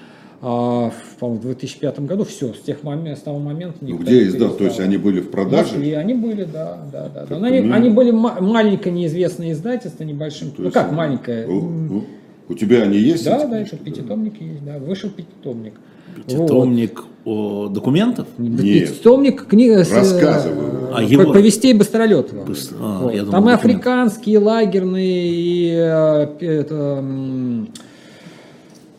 а, 0.43 0.91
в, 0.91 1.19
по-моему, 1.19 1.41
в 1.41 1.45
2005 1.45 2.01
году, 2.01 2.25
все, 2.25 2.53
с, 2.53 2.61
тех 2.61 2.83
момент, 2.83 3.19
с 3.19 3.23
того 3.23 3.39
момента... 3.39 3.79
Ну, 3.81 3.89
никто 3.89 4.03
где 4.05 4.21
не 4.25 4.29
издал? 4.29 4.51
То 4.51 4.65
есть 4.65 4.81
они 4.81 4.97
были 4.97 5.21
в 5.21 5.31
продаже? 5.31 5.75
Москве, 5.75 5.97
они 5.97 6.15
были, 6.15 6.45
да, 6.45 6.79
да, 6.93 7.09
да. 7.09 7.27
да. 7.29 7.39
Но 7.39 7.47
они, 7.47 7.61
мимо. 7.61 7.75
они 7.77 7.91
были 7.91 8.11
ма- 8.11 8.39
маленькое 8.41 8.95
неизвестное 8.95 9.53
издательство, 9.53 10.05
небольшим. 10.05 10.51
То 10.51 10.57
ну 10.59 10.65
есть 10.65 10.75
как 10.75 10.89
они- 10.89 10.97
маленькое? 10.97 11.47
У, 11.47 11.55
у- 11.99 12.05
у 12.49 12.55
тебя 12.55 12.83
они 12.83 12.99
есть? 12.99 13.25
Да, 13.25 13.39
эти 13.39 13.47
да, 13.51 13.57
книжки? 13.59 13.75
это 13.75 13.85
пятитомник 13.85 14.41
есть, 14.41 14.65
да, 14.65 14.79
вышел 14.79 15.11
пятитомник. 15.11 15.75
Вот. 16.17 16.27
Пятитомник 16.27 17.03
о, 17.25 17.69
документов? 17.69 18.27
Нет. 18.39 18.89
Пятитомник 18.91 19.47
книга 19.47 19.85
с, 19.85 19.91
э, 19.91 19.97
Рассказы. 19.97 20.51
А 20.95 21.03
его- 21.03 21.33
повестей 21.33 21.73
Быстролетова. 21.75 22.45
Быстро- 22.45 22.77
а, 22.81 23.01
Вот. 23.03 23.13
думал, 23.17 23.31
Там 23.33 23.49
и 23.49 23.53
документ. 23.53 23.59
африканские, 23.65 24.35
и 24.35 24.39
лагерные, 24.39 25.27
и 25.29 25.71
э, 25.75 26.29
это, 26.41 27.05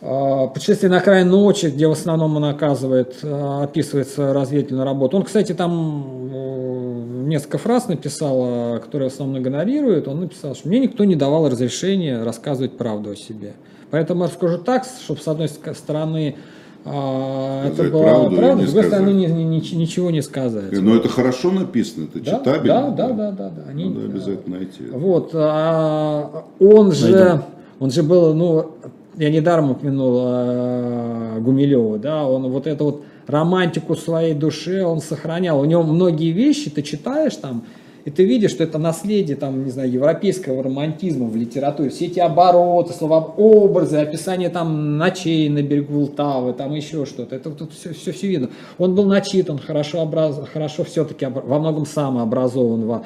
Путешествие 0.00 0.90
на 0.90 1.00
край 1.00 1.24
ночи, 1.24 1.66
где 1.66 1.88
в 1.88 1.92
основном 1.92 2.36
он 2.36 2.44
оказывает, 2.44 3.16
а, 3.24 3.64
описывает 3.64 4.06
свою 4.08 4.32
разведывательную 4.32 4.84
работу. 4.84 5.16
Он, 5.16 5.24
кстати, 5.24 5.52
там 5.54 6.30
э, 6.32 7.02
несколько 7.26 7.58
фраз 7.58 7.88
написал, 7.88 8.36
а, 8.44 8.78
которые 8.78 9.10
в 9.10 9.12
основном 9.12 9.42
игнорирует. 9.42 10.06
Он 10.06 10.20
написал, 10.20 10.54
что 10.54 10.68
мне 10.68 10.78
никто 10.78 11.02
не 11.04 11.16
давал 11.16 11.48
разрешения 11.48 12.22
рассказывать 12.22 12.76
правду 12.78 13.10
о 13.10 13.16
себе. 13.16 13.54
Поэтому 13.90 14.22
я 14.22 14.28
расскажу 14.28 14.58
так, 14.58 14.84
чтобы 14.84 15.20
с 15.20 15.26
одной 15.26 15.48
стороны 15.48 16.36
а, 16.84 17.66
это 17.66 17.74
Сказать 17.74 17.92
была 17.92 18.02
правду 18.04 18.36
правда, 18.36 18.62
с 18.62 18.72
другой 18.72 18.84
стороны 18.90 19.10
ни- 19.10 19.26
ни- 19.26 19.74
ничего 19.74 20.10
не 20.12 20.22
сказать. 20.22 20.70
Но 20.80 20.94
это 20.94 21.08
хорошо 21.08 21.50
написано, 21.50 22.04
это 22.04 22.24
Да, 22.24 22.38
читабельно. 22.38 22.94
да, 22.96 23.08
да, 23.08 23.12
да, 23.12 23.30
да, 23.32 23.48
да. 23.50 23.62
Они- 23.68 23.86
Надо 23.86 24.06
обязательно 24.06 24.56
найти. 24.58 24.84
Вот, 24.92 25.30
а, 25.34 26.44
он 26.60 26.92
же, 26.92 27.42
он 27.80 27.90
же 27.90 28.04
был, 28.04 28.32
ну, 28.32 28.70
я 29.18 29.30
недаром 29.30 29.72
упомянул 29.72 30.18
а, 30.20 31.38
Гумилева, 31.40 31.98
да, 31.98 32.26
он 32.26 32.50
вот 32.50 32.66
эту 32.66 32.84
вот 32.84 33.04
романтику 33.26 33.94
своей 33.94 34.34
душе 34.34 34.84
он 34.84 35.00
сохранял. 35.00 35.60
У 35.60 35.64
него 35.64 35.82
многие 35.82 36.30
вещи 36.30 36.70
ты 36.70 36.82
читаешь 36.82 37.36
там, 37.36 37.64
и 38.04 38.10
ты 38.10 38.24
видишь, 38.24 38.52
что 38.52 38.64
это 38.64 38.78
наследие, 38.78 39.36
там, 39.36 39.64
не 39.64 39.70
знаю, 39.70 39.90
европейского 39.90 40.62
романтизма 40.62 41.26
в 41.26 41.36
литературе. 41.36 41.90
Все 41.90 42.06
эти 42.06 42.18
обороты, 42.20 42.94
слова, 42.94 43.18
образы, 43.36 43.98
описание 43.98 44.48
там 44.48 44.96
ночей 44.96 45.48
на 45.50 45.62
берегу 45.62 45.92
Волтавы, 45.92 46.54
там 46.54 46.74
еще 46.74 47.04
что-то. 47.04 47.36
Это 47.36 47.50
тут 47.50 47.72
все, 47.72 47.92
все, 47.92 48.12
все 48.12 48.28
видно. 48.28 48.48
Он 48.78 48.94
был 48.94 49.04
начитан, 49.04 49.58
хорошо, 49.58 50.00
образ, 50.00 50.40
хорошо 50.50 50.84
все-таки 50.84 51.26
во 51.26 51.58
многом 51.58 51.84
самообразован, 51.84 52.86
во- 52.86 53.04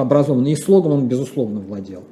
образован. 0.00 0.44
И 0.46 0.56
слогом 0.56 0.92
он, 0.92 1.06
безусловно, 1.06 1.60
владел. 1.60 2.02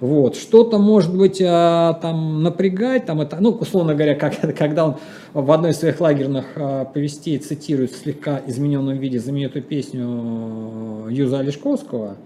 Вот. 0.00 0.36
Что-то, 0.36 0.78
может 0.78 1.16
быть, 1.16 1.40
а, 1.44 1.94
там 1.94 2.42
напрягать, 2.42 3.06
там 3.06 3.20
это, 3.20 3.38
ну, 3.40 3.50
условно 3.50 3.94
говоря, 3.94 4.14
как, 4.14 4.34
когда 4.58 4.86
он 4.86 4.96
в 5.32 5.50
одной 5.50 5.70
из 5.70 5.76
своих 5.76 6.00
лагерных 6.00 6.46
а, 6.56 6.84
повестей 6.84 7.38
цитирует 7.38 7.92
в 7.92 7.96
слегка 7.96 8.40
измененном 8.46 8.96
виде 8.98 9.18
знаменитую 9.18 9.62
песню 9.62 11.06
э, 11.08 11.12
Юза 11.12 11.40
Олешковского, 11.40 12.16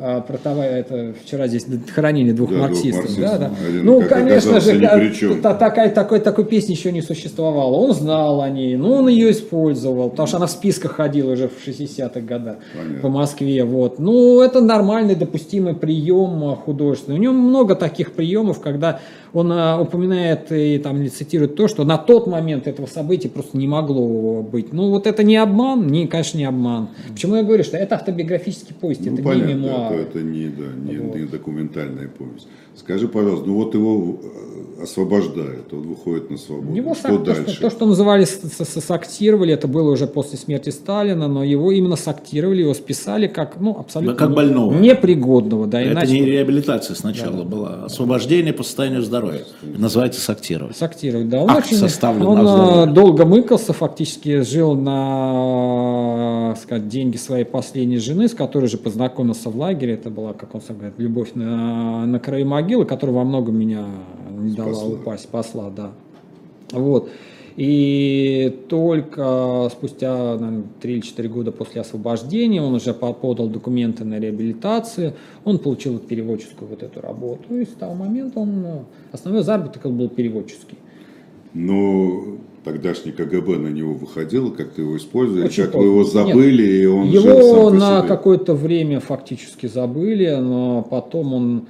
а, 0.00 0.20
про 0.20 0.38
того, 0.38 0.62
это 0.62 1.12
вчера 1.24 1.48
здесь 1.48 1.66
хоронили 1.92 2.30
двух 2.32 2.50
Да, 2.50 2.56
двух 2.56 2.68
марксистов. 2.68 3.04
марксистов. 3.04 3.24
Да, 3.30 3.38
да. 3.38 3.50
Один, 3.68 3.84
Ну, 3.84 4.02
конечно 4.08 4.60
же, 4.60 5.38
та- 5.42 5.54
такая, 5.54 5.90
такой, 5.90 6.20
такой 6.20 6.44
песни 6.44 6.72
еще 6.72 6.92
не 6.92 7.02
существовало. 7.02 7.74
Он 7.74 7.92
знал 7.92 8.40
о 8.40 8.48
ней, 8.48 8.76
но 8.76 8.94
он 8.94 9.08
ее 9.08 9.32
использовал, 9.32 10.10
потому 10.10 10.28
что 10.28 10.36
она 10.36 10.46
в 10.46 10.50
списках 10.52 10.92
ходила 10.92 11.32
уже 11.32 11.48
в 11.48 11.66
60-х 11.66 12.20
годах 12.20 12.56
Понятно. 12.76 13.00
по 13.02 13.08
Москве. 13.08 13.64
Вот. 13.64 13.98
Ну, 13.98 14.40
это 14.40 14.60
нормальный, 14.60 15.16
допустимый 15.16 15.74
прием 15.74 16.56
художественный. 16.64 17.18
У 17.18 17.20
него 17.20 17.32
много 17.32 17.74
таких 17.74 18.12
приемов, 18.12 18.60
когда 18.60 19.00
он 19.34 19.52
а, 19.52 19.78
упоминает 19.80 20.50
и 20.52 20.78
там 20.78 21.00
или 21.02 21.08
цитирует 21.08 21.54
то, 21.54 21.68
что 21.68 21.84
на 21.84 21.98
тот 21.98 22.26
момент 22.26 22.66
этого 22.66 22.86
события 22.86 23.28
просто 23.28 23.58
не 23.58 23.66
могло 23.66 24.42
быть. 24.42 24.72
Ну, 24.72 24.90
вот 24.90 25.06
это 25.06 25.22
не 25.22 25.36
обман, 25.36 25.86
не, 25.88 26.06
конечно, 26.06 26.38
не 26.38 26.44
обман. 26.46 26.88
Почему 27.12 27.34
я 27.36 27.42
говорю, 27.42 27.62
что 27.62 27.76
это 27.76 27.96
автобиографический 27.96 28.74
повесть, 28.80 29.04
Ну, 29.04 29.14
это 29.14 29.22
понятно, 29.22 29.46
не 29.48 29.54
мемуар. 29.54 29.87
Это, 29.94 30.18
это 30.18 30.22
не, 30.22 30.48
да, 30.48 30.64
не, 30.76 30.94
не 31.20 31.26
документальная 31.26 32.08
повесть. 32.08 32.46
Скажи, 32.76 33.08
пожалуйста, 33.08 33.46
ну 33.48 33.54
вот 33.54 33.74
его 33.74 34.20
э, 34.22 34.82
освобождают, 34.84 35.72
он 35.72 35.80
выходит 35.88 36.30
на 36.30 36.36
свободу. 36.38 36.72
Его 36.76 36.94
что 36.94 37.08
сак- 37.08 37.18
то, 37.24 37.34
дальше? 37.34 37.52
что, 37.54 37.60
то, 37.62 37.70
что 37.70 37.86
называли 37.86 38.24
с- 38.24 38.40
с- 38.40 38.64
с- 38.64 38.80
сактировали, 38.84 39.52
это 39.52 39.66
было 39.66 39.90
уже 39.90 40.06
после 40.06 40.38
смерти 40.38 40.70
Сталина, 40.70 41.26
но 41.26 41.42
его 41.42 41.72
именно 41.72 41.96
сактировали, 41.96 42.62
его 42.62 42.74
списали 42.74 43.26
как, 43.26 43.58
ну, 43.58 43.76
абсолютно 43.80 44.14
Да, 44.14 44.18
как 44.20 44.28
не- 44.30 44.36
больного. 44.36 44.74
непригодного, 44.78 45.66
да, 45.66 45.80
Это 45.80 45.92
иначе 45.92 46.12
не 46.12 46.24
реабилитация 46.24 46.94
сначала 46.94 47.42
была, 47.42 47.84
освобождение 47.86 48.52
по 48.52 48.62
состоянию 48.62 49.02
здоровья. 49.02 49.42
Называется 49.62 50.20
сактировать. 50.20 50.76
сактировать, 50.76 51.28
да. 51.28 51.40
Он 51.42 51.50
Акт 51.50 51.66
очень, 51.66 51.78
составлен 51.78 52.26
он 52.26 52.88
э, 52.90 52.92
долго 52.92 53.24
мыкался, 53.26 53.72
фактически 53.72 54.42
жил 54.42 54.76
на, 54.76 54.92
сказать, 56.56 56.88
деньги 56.88 57.16
своей 57.16 57.44
последней 57.44 57.98
жены, 57.98 58.28
с 58.28 58.34
которой 58.34 58.66
же 58.66 58.78
познакомился 58.78 59.50
в 59.50 59.56
лагере. 59.56 59.94
Это 59.94 60.10
была, 60.10 60.32
как 60.32 60.54
он 60.54 60.60
сам 60.60 60.76
говорит, 60.76 60.98
любовь 60.98 61.32
на, 61.34 62.06
на 62.06 62.18
краю 62.20 62.46
могилы, 62.46 62.84
которая 62.84 63.16
во 63.16 63.24
многом 63.24 63.56
меня 63.58 63.86
не 64.30 64.54
дала 64.54 64.74
Спасла. 64.74 64.94
упасть, 64.94 65.24
спасла, 65.24 65.70
да. 65.70 65.90
Вот. 66.72 67.08
И 67.56 68.56
только 68.68 69.68
спустя 69.72 70.36
наверное, 70.36 70.62
3 70.80 70.92
или 70.92 71.00
4 71.00 71.28
года 71.28 71.50
после 71.50 71.80
освобождения 71.80 72.62
он 72.62 72.74
уже 72.74 72.94
по- 72.94 73.12
подал 73.12 73.48
документы 73.48 74.04
на 74.04 74.20
реабилитацию, 74.20 75.14
он 75.44 75.58
получил 75.58 75.98
переводческую 75.98 76.68
вот 76.68 76.84
эту 76.84 77.00
работу, 77.00 77.56
и 77.56 77.64
с 77.64 77.70
того 77.70 77.94
момента 77.94 78.38
он, 78.38 78.62
ну, 78.62 78.84
основной 79.10 79.42
заработок 79.42 79.90
был 79.90 80.08
переводческий. 80.08 80.78
Ну, 81.52 82.38
тогдашний 82.72 83.12
КГБ 83.12 83.56
на 83.58 83.68
него 83.68 83.94
выходило, 83.94 84.50
как-то 84.50 84.82
его 84.82 84.96
использовали, 84.98 85.46
Очень 85.46 85.64
как 85.64 85.74
вы 85.74 85.84
его 85.84 86.04
забыли, 86.04 86.62
и 86.62 86.86
он 86.86 87.10
жил 87.10 87.22
Его 87.22 87.42
сам 87.42 87.64
по 87.64 87.70
на 87.70 87.98
себе. 88.00 88.08
какое-то 88.08 88.54
время 88.54 89.00
фактически 89.00 89.66
забыли, 89.66 90.36
но 90.36 90.82
потом 90.82 91.32
он 91.32 91.66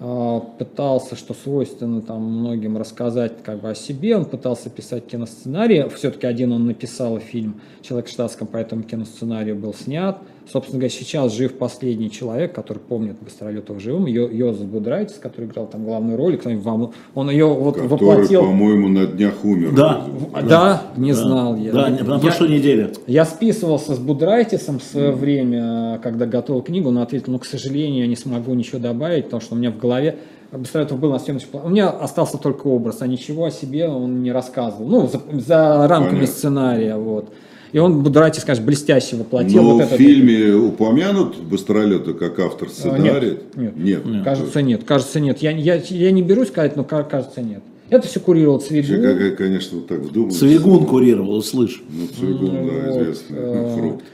а, 0.00 0.40
пытался, 0.40 1.14
что 1.14 1.34
свойственно 1.34 2.00
там 2.00 2.22
многим 2.22 2.78
рассказать 2.78 3.42
как 3.44 3.60
бы 3.60 3.68
о 3.68 3.74
себе, 3.74 4.16
он 4.16 4.24
пытался 4.24 4.70
писать 4.70 5.06
киносценарий, 5.06 5.86
все-таки 5.90 6.26
один 6.26 6.52
он 6.52 6.66
написал 6.66 7.18
фильм 7.18 7.60
«Человек 7.82 8.08
в 8.08 8.10
штатском», 8.10 8.48
поэтому 8.50 8.82
киносценарий 8.82 9.52
был 9.52 9.74
снят. 9.74 10.18
Собственно 10.50 10.78
говоря, 10.80 10.90
сейчас 10.90 11.32
жив 11.34 11.54
последний 11.58 12.10
человек, 12.10 12.52
который 12.54 12.78
помнит 12.78 13.16
Быстролетов 13.20 13.80
живым, 13.80 14.06
Йо- 14.06 14.28
Йозеф 14.30 14.66
Будрайтис, 14.66 15.14
который 15.16 15.46
играл 15.46 15.66
там 15.66 15.84
главную 15.84 16.16
роль, 16.16 16.38
вам- 16.44 16.92
он 17.14 17.30
ее 17.30 17.46
вот 17.46 17.76
Который, 17.76 17.88
воплотил. 17.88 18.42
по-моему, 18.42 18.88
на 18.88 19.06
днях 19.06 19.44
умер. 19.44 19.72
Да. 19.76 20.06
Да, 20.48 20.82
не 20.96 21.12
знал 21.12 21.56
я. 21.56 21.72
Да, 21.72 21.88
на 21.88 22.14
Я- 22.14 22.18
прошлой 22.20 22.48
неделе. 22.48 22.92
я 23.06 23.24
списывался 23.24 23.94
с 23.94 23.98
Будрайтисом 23.98 24.78
в 24.78 24.82
свое 24.82 25.12
время, 25.12 25.98
когда 26.02 26.26
готовил 26.26 26.62
книгу, 26.62 26.88
он 26.88 26.98
ответил, 26.98 27.32
ну, 27.32 27.38
к 27.38 27.44
сожалению, 27.46 28.00
я 28.02 28.06
не 28.08 28.16
смогу 28.16 28.54
ничего 28.54 28.78
добавить, 28.80 29.24
потому 29.26 29.40
что 29.40 29.54
у 29.54 29.58
меня 29.58 29.70
в 29.70 29.78
голове 29.78 30.16
Быстролетов 30.52 30.98
был 30.98 31.12
на 31.12 31.20
съемочном 31.20 31.50
плане. 31.52 31.66
У 31.68 31.70
меня 31.70 31.90
остался 31.90 32.36
только 32.36 32.66
образ, 32.66 33.02
а 33.02 33.06
ничего 33.06 33.44
о 33.44 33.50
себе 33.52 33.88
он 33.88 34.22
не 34.24 34.32
рассказывал. 34.32 34.84
Ну, 34.88 35.06
за, 35.06 35.20
за 35.40 35.86
рамками 35.86 36.16
Понятно. 36.16 36.26
сценария, 36.26 36.96
вот. 36.96 37.32
И 37.72 37.78
он 37.78 38.02
Будрайтис, 38.02 38.44
конечно, 38.44 38.64
блестяще 38.66 39.16
воплотил 39.16 39.62
Но 39.62 39.70
вот 39.74 39.82
в 39.82 39.86
этот- 39.86 39.98
фильме 39.98 40.52
упомянут 40.54 41.36
Быстролета 41.36 42.14
как 42.14 42.38
автор 42.40 42.68
А, 42.68 42.70
сценария? 42.70 43.38
нет, 43.54 43.76
нет. 43.76 44.04
Нет. 44.06 44.24
Кажется, 44.24 44.60
нет. 44.62 44.84
Кажется, 44.84 45.20
нет. 45.20 45.38
Я, 45.40 45.52
я, 45.52 45.76
я 45.76 46.10
не 46.10 46.22
берусь 46.22 46.48
сказать, 46.48 46.76
но 46.76 46.84
ка- 46.84 47.04
кажется, 47.04 47.42
нет. 47.42 47.62
Это 47.88 48.06
все 48.06 48.20
курировал 48.20 48.60
Цвигун. 48.60 49.02
как 49.02 49.20
я, 49.20 49.30
конечно, 49.32 49.78
вот 49.78 49.88
так 49.88 49.98
вдумался. 50.00 50.38
Цвигун 50.40 50.84
курировал, 50.86 51.34
услышь. 51.36 51.82
Ну, 51.88 52.06
Цвигун, 52.06 52.66
да, 52.68 52.90
известный 52.92 53.36
э, 53.38 53.76
фрукт. 53.78 54.04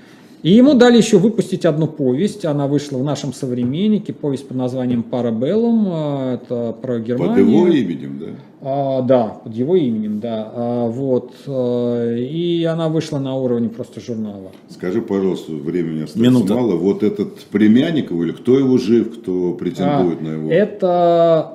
И 0.42 0.50
ему 0.52 0.74
дали 0.74 0.96
еще 0.98 1.18
выпустить 1.18 1.64
одну 1.64 1.86
повесть. 1.88 2.44
Она 2.44 2.66
вышла 2.66 2.98
в 2.98 3.04
нашем 3.04 3.32
современнике. 3.32 4.12
Повесть 4.12 4.46
под 4.46 4.56
названием 4.56 5.02
«Парабеллум». 5.02 5.86
А, 5.88 6.34
Это 6.34 6.72
про 6.80 6.98
Германию. 7.00 7.34
Под 7.34 7.38
его 7.54 7.66
именем, 7.66 8.18
да? 8.20 8.26
А, 8.60 9.02
да, 9.02 9.24
под 9.42 9.54
его 9.54 9.74
именем, 9.76 10.20
да. 10.20 10.50
А, 10.54 10.88
вот. 10.88 11.32
а, 11.46 12.14
И 12.16 12.62
она 12.64 12.88
вышла 12.88 13.18
на 13.18 13.34
уровне 13.34 13.68
просто 13.68 14.00
журнала. 14.00 14.52
Скажи, 14.68 15.00
пожалуйста, 15.02 15.52
времени 15.52 16.02
осталось 16.04 16.28
Минута. 16.28 16.54
мало. 16.54 16.76
Вот 16.76 17.02
этот 17.02 17.38
племянник 17.46 18.10
его, 18.10 18.24
или 18.24 18.32
кто 18.32 18.58
его 18.58 18.78
жив, 18.78 19.18
кто 19.20 19.52
претендует 19.54 20.18
А, 20.20 20.24
на 20.24 20.28
его? 20.28 20.50
Это 20.50 21.52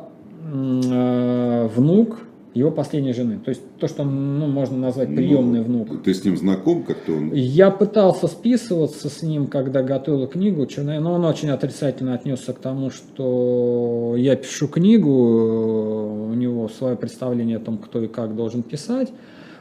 э, 0.52 1.70
внук 1.76 2.20
его 2.54 2.72
последней 2.72 3.14
жены. 3.14 3.40
То 3.44 3.50
есть 3.50 3.62
то, 3.80 3.88
что 3.88 4.04
ну, 4.04 4.48
можно 4.48 4.78
назвать 4.78 5.10
приемный 5.16 5.62
внук. 5.62 5.88
Ну, 5.90 5.98
Ты 6.00 6.14
с 6.14 6.24
ним 6.24 6.36
знаком 6.38 6.84
как-то? 6.84 7.14
Он... 7.14 7.34
Я 7.34 7.72
пытался 7.72 8.28
списываться 8.28 9.10
с 9.10 9.22
ним, 9.22 9.48
когда 9.48 9.82
готовил 9.84 10.28
книгу, 10.28 10.68
но 10.78 11.14
он 11.14 11.26
очень 11.26 11.50
отрицательно 11.50 12.14
отнесся 12.14 12.54
к 12.54 12.60
тому, 12.60 12.90
что 12.90 14.16
я 14.18 14.36
пишу 14.36 14.68
книгу, 14.68 15.10
э, 15.10 16.32
у 16.32 16.34
него 16.34 16.68
свое 16.70 16.96
представление 16.96 17.58
о 17.58 17.62
том, 17.62 17.78
кто 17.78 18.02
и 18.04 18.08
как 18.08 18.36
должен 18.36 18.64
писать. 18.64 19.12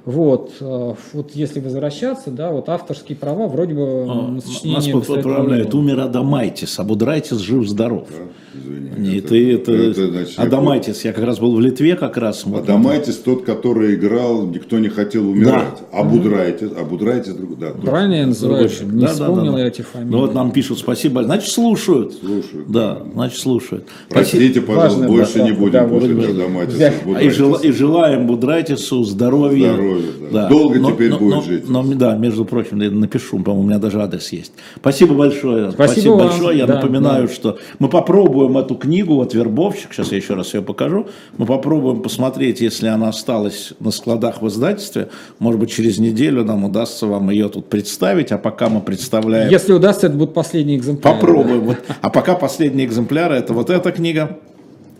Вот, 0.07 0.53
э, 0.61 0.95
вот 1.13 1.31
если 1.35 1.61
возвращаться, 1.61 2.31
да, 2.31 2.51
вот 2.51 2.69
авторские 2.71 3.17
права 3.17 3.49
вроде 3.49 3.75
бы 3.75 3.83
О, 3.83 4.29
на 4.29 4.41
сочинение 4.41 4.95
Нас 4.95 5.07
поправляют. 5.07 5.75
Умер 5.75 6.01
Адамайтис, 6.01 6.79
а 6.79 6.85
Будрайтис 6.85 7.39
жив-здоров. 7.39 8.09
Да, 8.09 8.59
извини. 8.59 8.91
Не, 8.97 9.21
ты 9.21 9.55
это, 9.55 9.93
значит, 9.93 10.39
я 10.39 10.45
Адамайтис, 10.45 11.05
я 11.05 11.13
как 11.13 11.25
раз 11.25 11.39
был 11.39 11.55
в 11.55 11.61
Литве 11.61 11.97
как 11.97 12.17
раз. 12.17 12.45
вот. 12.47 12.63
Адамайтис 12.63 13.17
тот, 13.17 13.45
который 13.45 13.95
играл, 13.95 14.47
никто 14.47 14.79
не 14.79 14.89
хотел 14.89 15.29
умирать. 15.29 15.83
А 15.93 16.03
Будрайтис, 16.03 16.71
а 16.77 16.85
Будрайтис 16.85 17.35
друг, 17.35 17.59
да. 17.59 17.71
Правильно 17.71 18.15
я 18.15 18.27
называю? 18.27 18.71
Не. 18.83 19.01
Да, 19.03 19.07
да, 19.07 19.13
вспомнил 19.13 19.53
да, 19.53 19.59
я 19.59 19.65
да. 19.65 19.69
эти 19.69 19.83
фамилии. 19.83 20.11
Ну 20.11 20.19
вот 20.21 20.35
нам 20.35 20.51
пишут 20.51 20.79
спасибо. 20.79 21.25
Значит, 21.25 21.51
слушают. 21.51 22.15
Слушают. 22.15 22.71
Да, 22.71 23.03
значит, 23.13 23.39
слушают. 23.39 23.87
Простите, 24.09 24.63
пожалуйста, 24.63 25.01
Важная 25.01 25.09
больше 25.09 25.43
не 25.43 25.53
будем 25.53 25.73
да, 25.73 25.85
именно. 25.85 26.45
Адамайтиса 26.45 26.93
А 27.15 27.23
и 27.23 27.71
желаем 27.73 28.27
Будрайтису 28.27 29.05
здоровья, 29.05 29.75
Здоровья. 29.75 29.90
Здоровья. 29.99 30.31
Да. 30.33 30.49
Долго 30.49 30.79
но, 30.79 30.93
теперь 30.93 31.11
но, 31.11 31.19
будет 31.19 31.35
но, 31.35 31.43
жить. 31.43 31.69
Но, 31.69 31.83
да, 31.83 32.17
между 32.17 32.45
прочим, 32.45 32.81
я 32.81 32.91
напишу, 32.91 33.39
по-моему, 33.39 33.65
у 33.65 33.67
меня 33.67 33.79
даже 33.79 34.01
адрес 34.01 34.31
есть. 34.33 34.53
Спасибо 34.77 35.15
большое. 35.15 35.73
Спасибо, 35.73 35.93
Спасибо 35.93 36.13
вам. 36.13 36.29
большое. 36.29 36.59
Я 36.59 36.67
Да, 36.67 36.75
напоминаю, 36.77 37.27
да. 37.29 37.35
что 37.35 37.59
мы 37.79 37.89
попробуем 37.89 38.57
эту 38.59 38.75
книгу, 38.75 39.15
вот 39.15 39.35
«Вербовщик», 39.35 39.93
сейчас 39.93 40.11
я 40.13 40.19
еще 40.19 40.35
раз 40.35 40.55
ее 40.55 40.63
покажу, 40.63 41.09
мы 41.37 41.47
попробуем 41.47 42.03
посмотреть, 42.03 42.61
если 42.61 42.87
она 42.87 43.09
осталась 43.09 43.73
на 43.81 43.91
складах 43.91 44.43
в 44.43 44.49
издательстве, 44.49 45.09
может 45.39 45.61
быть, 45.61 45.71
через 45.71 45.99
неделю 45.99 46.45
нам 46.45 46.65
удастся 46.65 47.07
вам 47.07 47.31
ее 47.31 47.49
тут 47.49 47.67
представить, 47.69 48.33
а 48.33 48.39
пока 48.39 48.69
мы 48.69 48.81
представляем... 48.81 49.51
Если 49.51 49.73
удастся, 49.73 50.07
это 50.07 50.17
будет 50.17 50.35
последний 50.35 50.77
экземпляр. 50.77 51.15
Попробуем. 51.15 51.61
Вот. 51.61 51.79
А 52.01 52.11
пока 52.11 52.35
последний 52.35 52.85
экземпляр, 52.85 53.33
это 53.33 53.53
вот 53.53 53.71
эта 53.71 53.91
книга. 53.93 54.39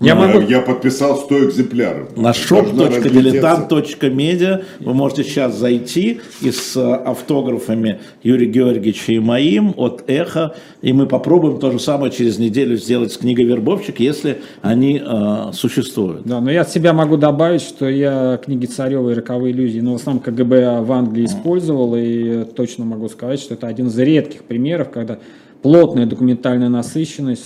Я 0.01 0.13
Я, 0.13 0.15
могу- 0.15 0.41
я 0.41 0.63
подписал 0.63 1.19
100 1.19 1.45
экземпляров. 1.45 2.17
на 2.17 2.31
shop.diletant.media 2.31 4.65
вы 4.81 4.95
можете 4.95 5.25
сейчас 5.25 5.55
зайти 5.57 6.21
и 6.41 6.51
с 6.51 6.75
э, 6.75 6.81
автографами 6.81 8.01
Юрия 8.23 8.47
Георгиевича 8.47 9.13
и 9.13 9.19
моим 9.19 9.75
от 9.77 10.05
«Эхо», 10.07 10.55
и 10.81 10.95
мы 10.95 11.07
попробуем 11.07 11.59
то 11.59 11.71
же 11.71 11.79
самое 11.79 12.11
через 12.11 12.39
неделю 12.39 12.77
сделать 12.77 13.13
с 13.13 13.19
книгой 13.19 13.45
«Вербовщик», 13.45 14.01
если 14.01 14.39
они 14.63 15.03
э, 15.05 15.51
существуют. 15.53 16.23
Да, 16.25 16.41
но 16.41 16.51
я 16.51 16.63
от 16.63 16.71
себя 16.71 16.95
могу 16.95 17.19
добавить, 17.19 17.61
что 17.61 17.87
я 17.87 18.39
книги 18.43 18.65
Царева 18.65 19.11
и 19.11 19.15
«Роковые 19.15 19.53
иллюзии», 19.53 19.81
но 19.81 19.93
в 19.93 19.97
основном 19.97 20.23
КГБ 20.23 20.81
в 20.81 20.93
Англии 20.93 21.27
использовал, 21.27 21.95
и 21.97 22.45
точно 22.45 22.87
могу 22.87 23.11
сказать, 23.11 23.39
что 23.41 23.53
это 23.53 23.67
один 23.67 23.89
из 23.89 23.99
редких 23.99 24.45
примеров, 24.45 24.89
когда 24.91 25.19
плотная 25.63 26.07
документальная 26.07 26.71
насыщенность 26.71 27.45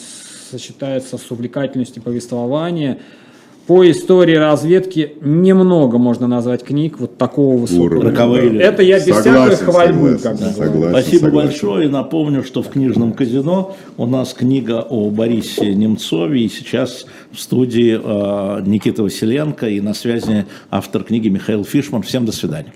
сочетается 0.58 1.18
с 1.18 1.30
увлекательностью 1.30 2.02
повествования. 2.02 2.98
По 3.66 3.90
истории 3.90 4.34
разведки 4.34 5.14
немного 5.22 5.96
можно 5.96 6.26
назвать 6.26 6.62
книг 6.62 7.00
вот 7.00 7.16
такого 7.16 7.56
высокого. 7.56 7.98
Уровня. 7.98 8.60
Это 8.60 8.82
я 8.82 8.98
без 8.98 9.04
всякой 9.04 9.22
Согласен, 9.22 9.64
хвальбы, 9.64 10.18
согласен, 10.18 10.22
как 10.22 10.36
согласен. 10.54 10.90
Спасибо 10.90 11.24
согласен. 11.24 11.48
большое. 11.48 11.86
И 11.86 11.90
напомню, 11.90 12.44
что 12.44 12.62
в 12.62 12.68
книжном 12.68 13.14
казино 13.14 13.74
у 13.96 14.06
нас 14.06 14.34
книга 14.34 14.82
о 14.82 15.08
Борисе 15.08 15.74
Немцове. 15.74 16.42
И 16.42 16.48
сейчас 16.50 17.06
в 17.32 17.40
студии 17.40 17.98
э, 17.98 18.62
Никита 18.66 19.02
Василенко 19.02 19.66
и 19.66 19.80
на 19.80 19.94
связи 19.94 20.44
автор 20.70 21.02
книги 21.02 21.30
Михаил 21.30 21.64
Фишман. 21.64 22.02
Всем 22.02 22.26
до 22.26 22.32
свидания. 22.32 22.74